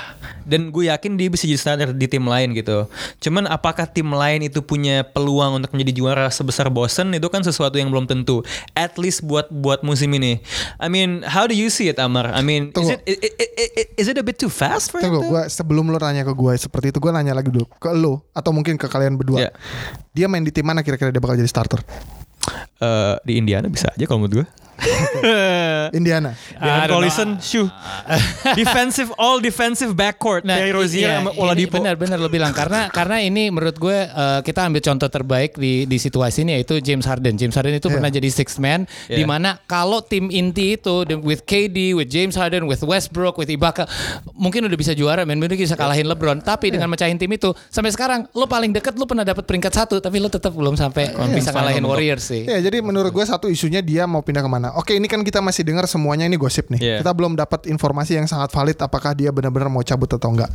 dan 0.45 0.69
gue 0.69 0.89
yakin 0.89 1.17
dia 1.17 1.29
bisa 1.29 1.49
jadi 1.49 1.57
starter 1.57 1.89
di 1.93 2.05
tim 2.05 2.25
lain 2.25 2.53
gitu. 2.53 2.85
Cuman 3.21 3.49
apakah 3.49 3.89
tim 3.89 4.09
lain 4.13 4.45
itu 4.45 4.61
punya 4.61 5.01
peluang 5.01 5.57
untuk 5.61 5.73
menjadi 5.73 5.93
juara 5.97 6.29
sebesar 6.29 6.69
Boston 6.69 7.13
itu 7.17 7.25
kan 7.29 7.41
sesuatu 7.41 7.77
yang 7.81 7.89
belum 7.89 8.05
tentu. 8.05 8.45
At 8.77 8.97
least 9.01 9.25
buat 9.25 9.49
buat 9.49 9.81
musim 9.81 10.13
ini. 10.13 10.41
I 10.77 10.89
mean, 10.89 11.25
how 11.25 11.49
do 11.49 11.57
you 11.57 11.73
see 11.73 11.89
it 11.89 11.97
Amar? 11.97 12.29
I 12.29 12.45
mean, 12.45 12.69
is 12.77 12.89
it, 12.93 13.01
i- 13.09 13.21
i- 13.25 13.35
i- 13.41 13.71
i- 13.73 13.89
is 13.97 14.05
it 14.05 14.17
a 14.17 14.25
bit 14.25 14.37
too 14.37 14.53
fast 14.53 14.93
for 14.93 15.01
Tunggu, 15.01 15.25
gua 15.25 15.49
sebelum 15.49 15.89
lo 15.89 15.97
nanya 15.97 16.21
ke 16.21 16.33
gue 16.33 16.53
seperti 16.57 16.93
itu, 16.93 16.97
gue 17.01 17.09
nanya 17.13 17.33
lagi 17.33 17.49
dulu 17.49 17.65
ke 17.65 17.89
lo 17.93 18.25
atau 18.37 18.53
mungkin 18.53 18.77
ke 18.77 18.85
kalian 18.85 19.17
berdua. 19.17 19.49
Ya. 19.49 19.51
Dia 20.13 20.29
main 20.29 20.45
di 20.45 20.53
tim 20.53 20.65
mana 20.65 20.85
kira-kira 20.85 21.09
dia 21.09 21.21
bakal 21.21 21.37
jadi 21.37 21.49
starter? 21.49 21.81
Eh, 22.77 23.15
di 23.25 23.41
Indiana 23.41 23.65
bisa 23.65 23.89
aja 23.89 24.05
kalau 24.05 24.25
menurut 24.25 24.45
gue. 24.45 24.47
Indiana. 25.97 26.35
Dengan 26.55 26.87
Collison, 26.89 27.29
shoo. 27.39 27.67
defensive 28.59 29.09
all 29.17 29.39
defensive 29.39 29.95
backcourt 29.95 30.45
dari 30.45 30.71
Rozier 30.71 31.09
iya, 31.09 31.17
sama 31.21 31.31
Oladipo. 31.35 31.79
Benar-benar 31.79 32.17
lo 32.19 32.29
bilang 32.29 32.51
karena 32.51 32.87
karena 32.97 33.21
ini 33.23 33.49
menurut 33.49 33.77
gue 33.79 33.97
eh, 34.07 34.39
kita 34.43 34.67
ambil 34.67 34.81
contoh 34.83 35.09
terbaik 35.09 35.57
di 35.57 35.87
di 35.89 35.97
situasi 35.97 36.45
ini 36.45 36.59
yaitu 36.61 36.79
James 36.83 37.05
Harden. 37.07 37.35
James 37.39 37.55
Harden 37.55 37.77
itu 37.77 37.87
Iya. 37.87 37.95
pernah 38.01 38.11
jadi 38.11 38.29
six 38.33 38.57
man 38.59 38.83
Iya. 39.07 39.17
di 39.21 39.23
mana 39.23 39.61
kalau 39.69 40.01
tim 40.01 40.27
inti 40.29 40.75
itu 40.75 41.05
with 41.21 41.45
KD, 41.47 41.95
with 41.95 42.09
James 42.09 42.35
Harden, 42.35 42.65
with 42.65 42.81
Westbrook, 42.83 43.37
with 43.39 43.49
Ibaka 43.49 43.87
mungkin 44.35 44.65
udah 44.67 44.77
bisa 44.77 44.91
juara, 44.97 45.23
men 45.23 45.39
mungkin 45.39 45.55
bisa 45.55 45.77
kalahin 45.77 46.09
LeBron. 46.09 46.41
Tapi 46.43 46.73
dengan 46.73 46.89
mecahin 46.91 47.15
tim 47.15 47.31
itu 47.31 47.53
sampai 47.71 47.93
sekarang 47.93 48.27
lo 48.33 48.45
paling 48.49 48.73
deket 48.73 48.97
lo 48.97 49.05
pernah 49.07 49.23
dapat 49.23 49.45
peringkat 49.45 49.73
satu 49.73 49.95
tapi 50.01 50.19
lo 50.19 50.27
tetap 50.27 50.51
belum 50.51 50.75
sampai 50.75 51.13
bisa 51.33 51.53
kalahin 51.53 51.85
Warriors 51.85 52.25
sih. 52.25 52.43
Ya, 52.45 52.59
jadi 52.59 52.81
menurut 52.81 53.13
gue 53.13 53.25
satu 53.25 53.47
isunya 53.47 53.79
dia 53.79 54.03
mau 54.09 54.25
pindah 54.25 54.41
ke 54.41 54.49
mana. 54.49 54.64
Oke, 54.73 54.97
ini 54.97 55.05
kan 55.05 55.21
kita 55.21 55.43
masih 55.43 55.61
dengar 55.61 55.85
semuanya 55.85 56.25
ini 56.25 56.33
gosip 56.33 56.65
nih. 56.73 56.81
Iya. 56.81 56.97
Kita 57.05 57.13
belum 57.13 57.37
dapat 57.37 57.69
informasi 57.69 58.17
yang 58.17 58.25
sangat 58.25 58.49
valid 58.49 58.81
apakah 58.81 59.13
dia 59.13 59.29
benar-benar 59.29 59.69
mau 59.69 59.85
cabut 59.85 60.09
atau 60.09 60.33
enggak. 60.33 60.49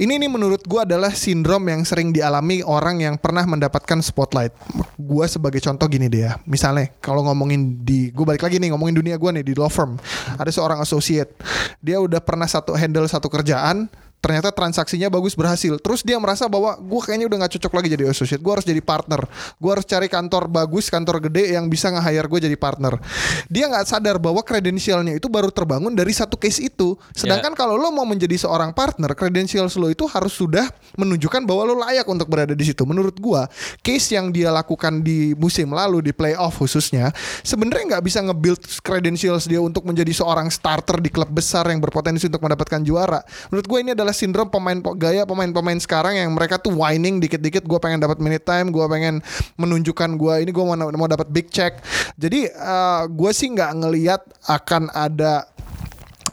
Ini 0.00 0.16
nih 0.16 0.30
menurut 0.32 0.64
gue 0.64 0.80
adalah 0.80 1.12
sindrom 1.12 1.66
yang 1.68 1.84
sering 1.84 2.14
dialami 2.14 2.64
orang 2.64 3.04
yang 3.04 3.14
pernah 3.20 3.44
mendapatkan 3.44 4.00
spotlight. 4.00 4.56
Gue 4.96 5.26
sebagai 5.28 5.60
contoh 5.60 5.84
gini 5.90 6.08
deh 6.08 6.24
ya. 6.30 6.32
Misalnya 6.48 6.88
kalau 7.04 7.26
ngomongin 7.26 7.84
di, 7.84 8.08
gue 8.08 8.24
balik 8.24 8.46
lagi 8.46 8.56
nih 8.56 8.72
ngomongin 8.72 8.96
dunia 8.96 9.16
gue 9.20 9.30
nih 9.40 9.44
di 9.44 9.54
law 9.58 9.68
firm. 9.68 10.00
Ada 10.40 10.48
seorang 10.48 10.80
associate. 10.80 11.36
Dia 11.84 12.00
udah 12.00 12.24
pernah 12.24 12.48
satu 12.48 12.72
handle 12.72 13.04
satu 13.04 13.28
kerjaan 13.28 13.90
ternyata 14.20 14.52
transaksinya 14.52 15.08
bagus 15.08 15.32
berhasil. 15.32 15.80
Terus 15.80 16.04
dia 16.04 16.20
merasa 16.20 16.46
bahwa 16.46 16.76
gue 16.76 17.00
kayaknya 17.00 17.26
udah 17.26 17.38
nggak 17.44 17.52
cocok 17.56 17.72
lagi 17.80 17.88
jadi 17.96 18.04
associate. 18.12 18.40
Gue 18.44 18.52
harus 18.52 18.66
jadi 18.68 18.80
partner. 18.84 19.24
Gue 19.56 19.70
harus 19.72 19.86
cari 19.88 20.06
kantor 20.12 20.46
bagus 20.46 20.92
kantor 20.92 21.24
gede 21.28 21.56
yang 21.56 21.66
bisa 21.72 21.88
nge-hire 21.88 22.28
gue 22.28 22.40
jadi 22.46 22.56
partner. 22.60 23.00
Dia 23.48 23.66
nggak 23.72 23.84
sadar 23.88 24.16
bahwa 24.20 24.44
kredensialnya 24.44 25.16
itu 25.16 25.26
baru 25.32 25.48
terbangun 25.48 25.96
dari 25.96 26.12
satu 26.12 26.36
case 26.36 26.60
itu. 26.68 26.94
Sedangkan 27.16 27.56
kalau 27.56 27.80
lo 27.80 27.88
mau 27.90 28.04
menjadi 28.04 28.36
seorang 28.36 28.76
partner 28.76 29.16
kredensial 29.16 29.66
lo 29.80 29.88
itu 29.88 30.04
harus 30.04 30.36
sudah 30.36 30.68
menunjukkan 31.00 31.48
bahwa 31.48 31.62
lo 31.72 31.74
layak 31.80 32.04
untuk 32.04 32.28
berada 32.28 32.52
di 32.52 32.64
situ. 32.68 32.84
Menurut 32.84 33.16
gue 33.16 33.42
case 33.80 34.14
yang 34.14 34.28
dia 34.28 34.52
lakukan 34.52 35.00
di 35.00 35.32
musim 35.34 35.72
lalu 35.72 36.04
di 36.04 36.12
playoff 36.12 36.60
khususnya 36.60 37.08
sebenarnya 37.40 37.96
nggak 37.96 38.04
bisa 38.04 38.20
nge-build 38.20 38.60
credentials 38.84 39.48
dia 39.48 39.62
untuk 39.62 39.88
menjadi 39.88 40.12
seorang 40.12 40.52
starter 40.52 41.00
di 41.00 41.08
klub 41.08 41.32
besar 41.32 41.64
yang 41.72 41.80
berpotensi 41.80 42.28
untuk 42.28 42.44
mendapatkan 42.44 42.84
juara. 42.84 43.24
Menurut 43.48 43.66
gue 43.66 43.78
ini 43.80 43.90
adalah 43.96 44.09
sindrom 44.10 44.50
pemain 44.50 44.78
gaya 44.96 45.26
pemain-pemain 45.26 45.78
sekarang 45.80 46.18
yang 46.18 46.30
mereka 46.34 46.58
tuh 46.58 46.74
whining 46.74 47.18
dikit-dikit 47.18 47.64
gue 47.64 47.78
pengen 47.78 48.02
dapat 48.02 48.18
minute 48.18 48.44
time 48.44 48.70
gue 48.70 48.84
pengen 48.86 49.24
menunjukkan 49.56 50.16
gue 50.18 50.34
ini 50.46 50.50
gue 50.50 50.64
mau 50.64 50.76
mau 50.76 51.08
dapat 51.08 51.28
big 51.30 51.48
check. 51.48 51.80
Jadi 52.20 52.50
eh, 52.50 53.02
gue 53.08 53.30
sih 53.30 53.48
nggak 53.50 53.72
ngelihat 53.80 54.20
akan 54.46 54.90
ada 54.92 55.48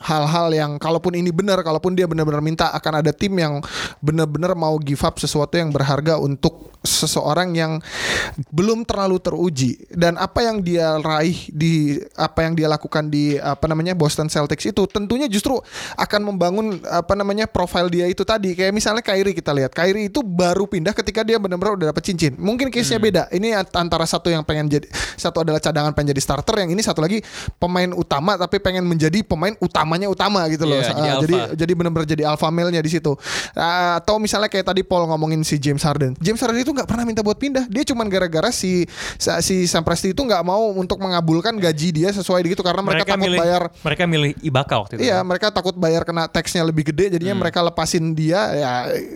hal-hal 0.02 0.48
yang 0.54 0.72
kalaupun 0.78 1.18
ini 1.18 1.34
benar 1.34 1.62
kalaupun 1.62 1.94
dia 1.94 2.06
benar-benar 2.06 2.42
minta 2.44 2.70
akan 2.74 3.02
ada 3.04 3.12
tim 3.12 3.34
yang 3.38 3.60
benar-benar 4.02 4.54
mau 4.54 4.78
give 4.82 5.02
up 5.04 5.18
sesuatu 5.18 5.58
yang 5.58 5.74
berharga 5.74 6.20
untuk 6.22 6.78
seseorang 6.88 7.52
yang 7.52 7.72
belum 8.54 8.88
terlalu 8.88 9.20
teruji. 9.20 9.76
Dan 9.92 10.16
apa 10.16 10.46
yang 10.46 10.64
dia 10.64 10.96
raih 11.04 11.52
di 11.52 12.00
apa 12.16 12.48
yang 12.48 12.54
dia 12.56 12.72
lakukan 12.72 13.12
di 13.12 13.36
apa 13.38 13.68
namanya 13.68 13.94
Boston 13.98 14.32
Celtics 14.32 14.72
itu 14.72 14.88
tentunya 14.88 15.28
justru 15.28 15.60
akan 16.00 16.34
membangun 16.34 16.80
apa 16.88 17.14
namanya 17.14 17.46
profil 17.46 17.92
dia 17.92 18.08
itu 18.08 18.24
tadi. 18.24 18.56
Kayak 18.56 18.74
misalnya 18.74 19.04
Kyrie 19.04 19.36
kita 19.36 19.52
lihat. 19.52 19.76
Kyrie 19.76 20.08
itu 20.08 20.24
baru 20.24 20.66
pindah 20.66 20.96
ketika 20.96 21.28
dia 21.28 21.36
benar-benar 21.38 21.76
udah 21.76 21.88
dapat 21.92 22.04
cincin. 22.08 22.40
Mungkin 22.40 22.72
case-nya 22.72 23.00
beda. 23.02 23.24
Ini 23.34 23.60
antara 23.76 24.08
satu 24.08 24.32
yang 24.32 24.48
pengen 24.48 24.72
jadi 24.72 24.88
satu 25.20 25.44
adalah 25.44 25.60
cadangan 25.60 25.92
pengen 25.92 26.16
jadi 26.16 26.22
starter 26.24 26.56
yang 26.64 26.72
ini 26.72 26.82
satu 26.86 27.04
lagi 27.04 27.20
pemain 27.58 27.92
utama 27.92 28.40
tapi 28.40 28.62
pengen 28.62 28.86
menjadi 28.86 29.26
pemain 29.26 29.54
utamanya 29.88 30.12
utama 30.12 30.44
gitu 30.52 30.68
loh 30.68 30.84
Iya, 30.84 30.92
jadi 30.92 31.00
Ah, 31.00 31.16
alpha. 31.16 31.24
jadi 31.24 31.36
jadi 31.56 31.72
benar-benar 31.80 32.08
jadi 32.08 32.24
alpha 32.28 32.48
male-nya 32.52 32.84
di 32.84 32.92
situ. 32.92 33.16
Ah, 33.56 34.04
atau 34.04 34.20
misalnya 34.20 34.52
kayak 34.52 34.68
tadi 34.68 34.82
Paul 34.84 35.08
ngomongin 35.08 35.40
si 35.48 35.56
James 35.56 35.80
Harden. 35.80 36.20
James 36.20 36.36
Harden 36.44 36.60
itu 36.60 36.76
nggak 36.76 36.84
pernah 36.84 37.08
minta 37.08 37.24
buat 37.24 37.40
pindah. 37.40 37.72
Dia 37.72 37.88
cuman 37.88 38.12
gara-gara 38.12 38.52
si 38.52 38.84
si 39.40 39.64
Sam 39.64 39.88
Presti 39.88 40.12
itu 40.12 40.20
nggak 40.20 40.44
mau 40.44 40.76
untuk 40.76 41.00
mengabulkan 41.00 41.56
gaji 41.56 41.96
dia 41.96 42.10
sesuai 42.12 42.44
gitu 42.52 42.60
karena 42.60 42.84
mereka, 42.84 43.16
takut 43.16 43.24
milih 43.24 43.40
bayar 43.40 43.62
mereka 43.72 44.04
milih 44.04 44.32
Ibaka 44.44 44.76
waktu 44.76 44.92
itu. 45.00 45.08
Iya, 45.08 45.24
mereka 45.24 45.48
takut 45.56 45.76
bayar 45.80 46.04
kena 46.04 46.28
taxnya 46.28 46.68
lebih 46.68 46.92
gede, 46.92 47.16
jadinya 47.16 47.36
mereka 47.40 47.64
lepasin 47.64 48.12
dia. 48.12 48.42
Ya, 48.52 48.72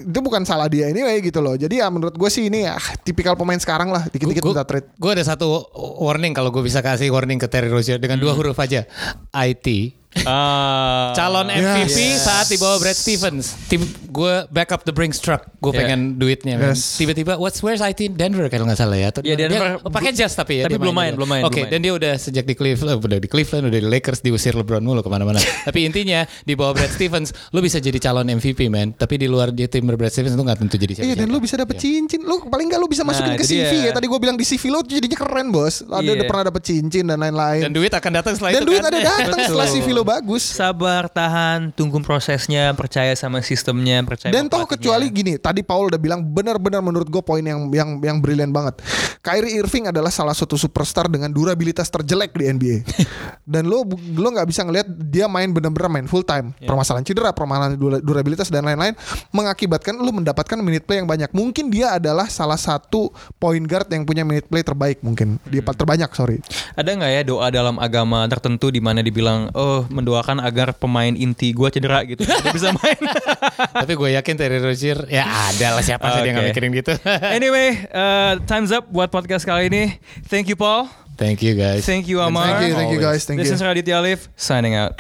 itu 0.07 0.19
bukan 0.24 0.47
salah 0.47 0.72
dia 0.72 0.88
ini 0.88 1.03
gitu 1.19 1.43
loh. 1.43 1.59
Jadi 1.59 1.84
ya 1.84 1.91
menurut 1.91 2.15
gue 2.15 2.30
sih 2.32 2.47
ini 2.47 2.63
ya 2.63 2.80
tipikal 3.03 3.36
pemain 3.36 3.59
sekarang 3.59 3.91
lah, 3.91 4.07
dikit-dikit 4.07 4.45
minta 4.45 4.63
trade. 4.63 4.88
Gue 4.95 5.11
ada 5.11 5.26
satu 5.26 5.67
warning 5.99 6.32
kalau 6.32 6.53
gue 6.53 6.63
bisa 6.63 6.80
kasih 6.80 7.11
warning 7.11 7.36
ke 7.41 7.47
Terry 7.51 7.67
Rozier 7.67 7.99
dengan 7.99 8.22
dua 8.22 8.32
huruf 8.38 8.55
aja. 8.57 8.86
IT. 9.34 10.01
Ah. 10.22 11.12
Calon 11.14 11.47
MVP 11.47 11.95
Yes. 12.12 12.22
saat 12.22 12.45
di 12.45 12.55
bawah 12.55 12.78
Brad 12.78 12.93
Stevens. 12.93 13.55
Tim 13.66 13.80
gue 14.05 14.34
back 14.47 14.70
up 14.70 14.84
the 14.84 14.91
Brinks 14.91 15.18
truck. 15.18 15.47
Gue 15.57 15.72
Yeah. 15.72 15.80
pengen 15.88 15.99
duitnya. 16.16 16.55
Yes. 16.62 16.95
Tiba-tiba 16.95 17.36
what's 17.36 17.59
where's 17.59 17.80
IT 17.80 18.12
Denver 18.12 18.45
kalau 18.47 18.66
nggak 18.66 18.76
salah 18.78 18.95
ya. 18.95 19.07
Atau 19.09 19.22
Iya, 19.22 19.36
dia- 19.36 19.47
Denver. 19.47 19.80
dia 19.80 19.88
pakai 19.89 20.12
jas 20.12 20.34
tapi 20.34 20.59
ya. 20.59 20.64
Tapi 20.64 20.76
dia 20.76 20.82
belum 20.82 20.93
main, 20.93 21.12
belum 21.14 21.30
main, 21.30 21.43
Oke, 21.43 21.64
main. 21.64 21.72
dan 21.72 21.80
dia 21.80 21.93
udah 21.93 22.14
sejak 22.16 22.43
di 22.43 22.53
Cleveland, 22.53 22.99
udah 22.99 23.18
di 23.18 23.28
Cleveland, 23.28 23.64
udah 23.66 23.80
di 23.80 23.88
Lakers 23.88 24.20
diusir 24.20 24.53
LeBron 24.53 24.80
mulu 24.80 24.99
ke 24.99 25.07
mana-mana. 25.07 25.39
tapi 25.68 25.86
intinya 25.86 26.28
di 26.43 26.53
bawah 26.53 26.74
Brad 26.74 26.91
Stevens, 26.91 27.32
lu 27.49 27.59
bisa 27.59 27.78
jadi 27.78 27.97
calon 27.97 28.28
MVP 28.28 28.68
man. 28.68 28.91
Tapi 28.91 29.16
di 29.16 29.28
luar 29.28 29.49
dia 29.49 29.66
tim 29.66 29.86
Brad 29.86 30.12
Stevens 30.12 30.34
itu 30.34 30.41
nggak 30.41 30.59
tentu 30.59 30.76
jadi 30.76 30.93
siapa. 30.93 31.07
Iya 31.07 31.16
dan 31.18 31.28
lu 31.28 31.39
bisa 31.39 31.55
dapet 31.55 31.78
cincin 31.78 32.20
Lu 32.22 32.43
paling 32.43 32.68
nggak 32.68 32.78
lu 32.78 32.86
bisa 32.86 33.01
Nah, 33.01 33.09
masukin 33.09 33.34
ke 33.34 33.43
itu 33.43 33.57
CV 33.57 33.74
dia. 33.74 33.84
ya 33.84 33.91
Tadi 33.91 34.05
gue 34.05 34.20
bilang 34.20 34.36
di 34.36 34.43
CV 34.43 34.64
lu 34.68 34.80
jadinya 34.84 35.18
keren 35.18 35.49
bos 35.49 35.82
Ada 35.82 36.03
Iya. 36.03 36.14
udah 36.14 36.26
pernah 36.26 36.43
dapet 36.47 36.62
cincin 36.64 37.03
dan 37.03 37.18
lain-lain 37.18 37.62
Dan 37.62 37.72
duit 37.72 37.89
akan 37.89 38.12
datang 38.14 38.34
setelah 38.34 38.51
Dan 38.51 38.62
itu 38.62 38.68
duit 38.68 38.80
kan. 38.80 38.89
ada 38.89 38.99
datang 39.01 39.39
setelah. 39.47 39.66
CV 39.66 39.88
lu 39.89 40.01
bagus 40.04 40.43
Sabar, 40.43 41.08
tahan, 41.08 41.72
tunggu 41.72 42.02
prosesnya, 42.04 42.74
percaya 42.76 43.14
sama 43.16 43.39
sistemnya, 43.39 44.04
percaya 44.04 44.34
Dan 44.34 44.52
toh 44.52 44.68
kecuali 44.68 45.08
gini, 45.10 45.39
tadi 45.39 45.64
Paul 45.64 45.93
udah 45.93 45.99
bilang 46.02 46.22
benar-benar 46.22 46.84
menurut 46.84 47.08
gue 47.08 47.24
poin 47.24 47.41
yang 47.41 47.72
yang 47.72 47.97
yang 48.04 48.18
brilian 48.20 48.52
banget. 48.52 48.82
Kyrie 49.22 49.62
Irving 49.62 49.93
adalah 49.93 50.10
salah 50.10 50.34
satu 50.34 50.58
superstar 50.58 51.06
dengan 51.06 51.30
durabilitas 51.30 51.88
terjelek 51.93 52.34
di 52.34 52.49
NBA. 52.49 52.78
dan 53.52 53.70
lo 53.70 53.86
lo 54.18 54.28
nggak 54.34 54.47
bisa 54.49 54.66
ngelihat 54.66 54.88
dia 54.89 55.30
main 55.30 55.49
benar-benar 55.52 55.89
main 55.91 56.08
full 56.10 56.26
time. 56.26 56.56
Permasalahan 56.58 57.06
cedera, 57.06 57.30
permasalahan 57.36 57.78
dura- 57.78 58.02
durabilitas 58.02 58.49
dan 58.49 58.66
lain-lain 58.66 58.97
mengakibatkan 59.30 59.97
lo 59.97 60.10
mendapatkan 60.10 60.58
minute 60.62 60.86
play 60.88 61.04
yang 61.04 61.10
banyak. 61.10 61.30
Mungkin 61.36 61.70
dia 61.70 62.02
adalah 62.02 62.32
salah 62.32 62.58
satu 62.58 63.14
point 63.38 63.64
guard 63.66 63.88
yang 63.93 64.08
punya 64.08 64.26
minute 64.26 64.47
play 64.47 64.66
terbaik 64.66 65.04
mungkin. 65.06 65.38
Dia 65.49 65.62
terbanyak, 65.62 66.10
sorry. 66.16 66.39
Ada 66.74 66.95
nggak 66.97 67.12
ya 67.12 67.22
doa 67.28 67.47
dalam 67.52 67.76
agama 67.78 68.24
tertentu 68.32 68.72
di 68.72 68.80
mana 68.80 69.04
dibilang, 69.04 69.52
oh 69.54 69.86
mendoakan 69.92 70.39
agar 70.39 70.74
pemain 70.74 71.12
inti 71.12 71.52
gue 71.52 71.68
cedera 71.70 72.02
gitu, 72.08 72.24
bisa 72.26 72.72
main. 72.74 73.00
Tapi 73.84 73.94
gue 73.94 74.10
yakin 74.16 74.36
Terry 74.39 74.60
Rozier 74.64 75.06
ya 75.12 75.28
ada 75.28 75.78
lah 75.78 75.84
siapa 75.84 76.08
sih 76.16 76.20
dia 76.24 76.32
nggak 76.32 76.46
Oke. 76.48 76.52
mikirin 76.56 76.72
gitu. 76.72 76.94
anyway, 77.38 77.76
uh, 77.92 78.39
times 78.48 78.72
up 78.72 78.88
buat 78.89 79.12
podcast 79.12 79.44
kali 79.44 79.68
ini. 79.68 80.00
Thank 80.32 80.48
you 80.48 80.56
Paul. 80.56 80.88
Thank 81.20 81.46
you 81.46 81.54
guys. 81.54 81.86
Thank 81.86 82.10
you 82.10 82.24
Amar. 82.24 82.58
Thank 82.58 82.72
you, 82.72 82.74
thank 82.74 82.92
you 82.96 83.02
guys, 83.04 83.28
thank 83.28 83.38
This 83.38 83.54
you. 83.54 83.60
is 83.60 83.62
Raditya 83.62 84.02
Alif 84.02 84.32
signing 84.34 84.74
out. 84.74 84.98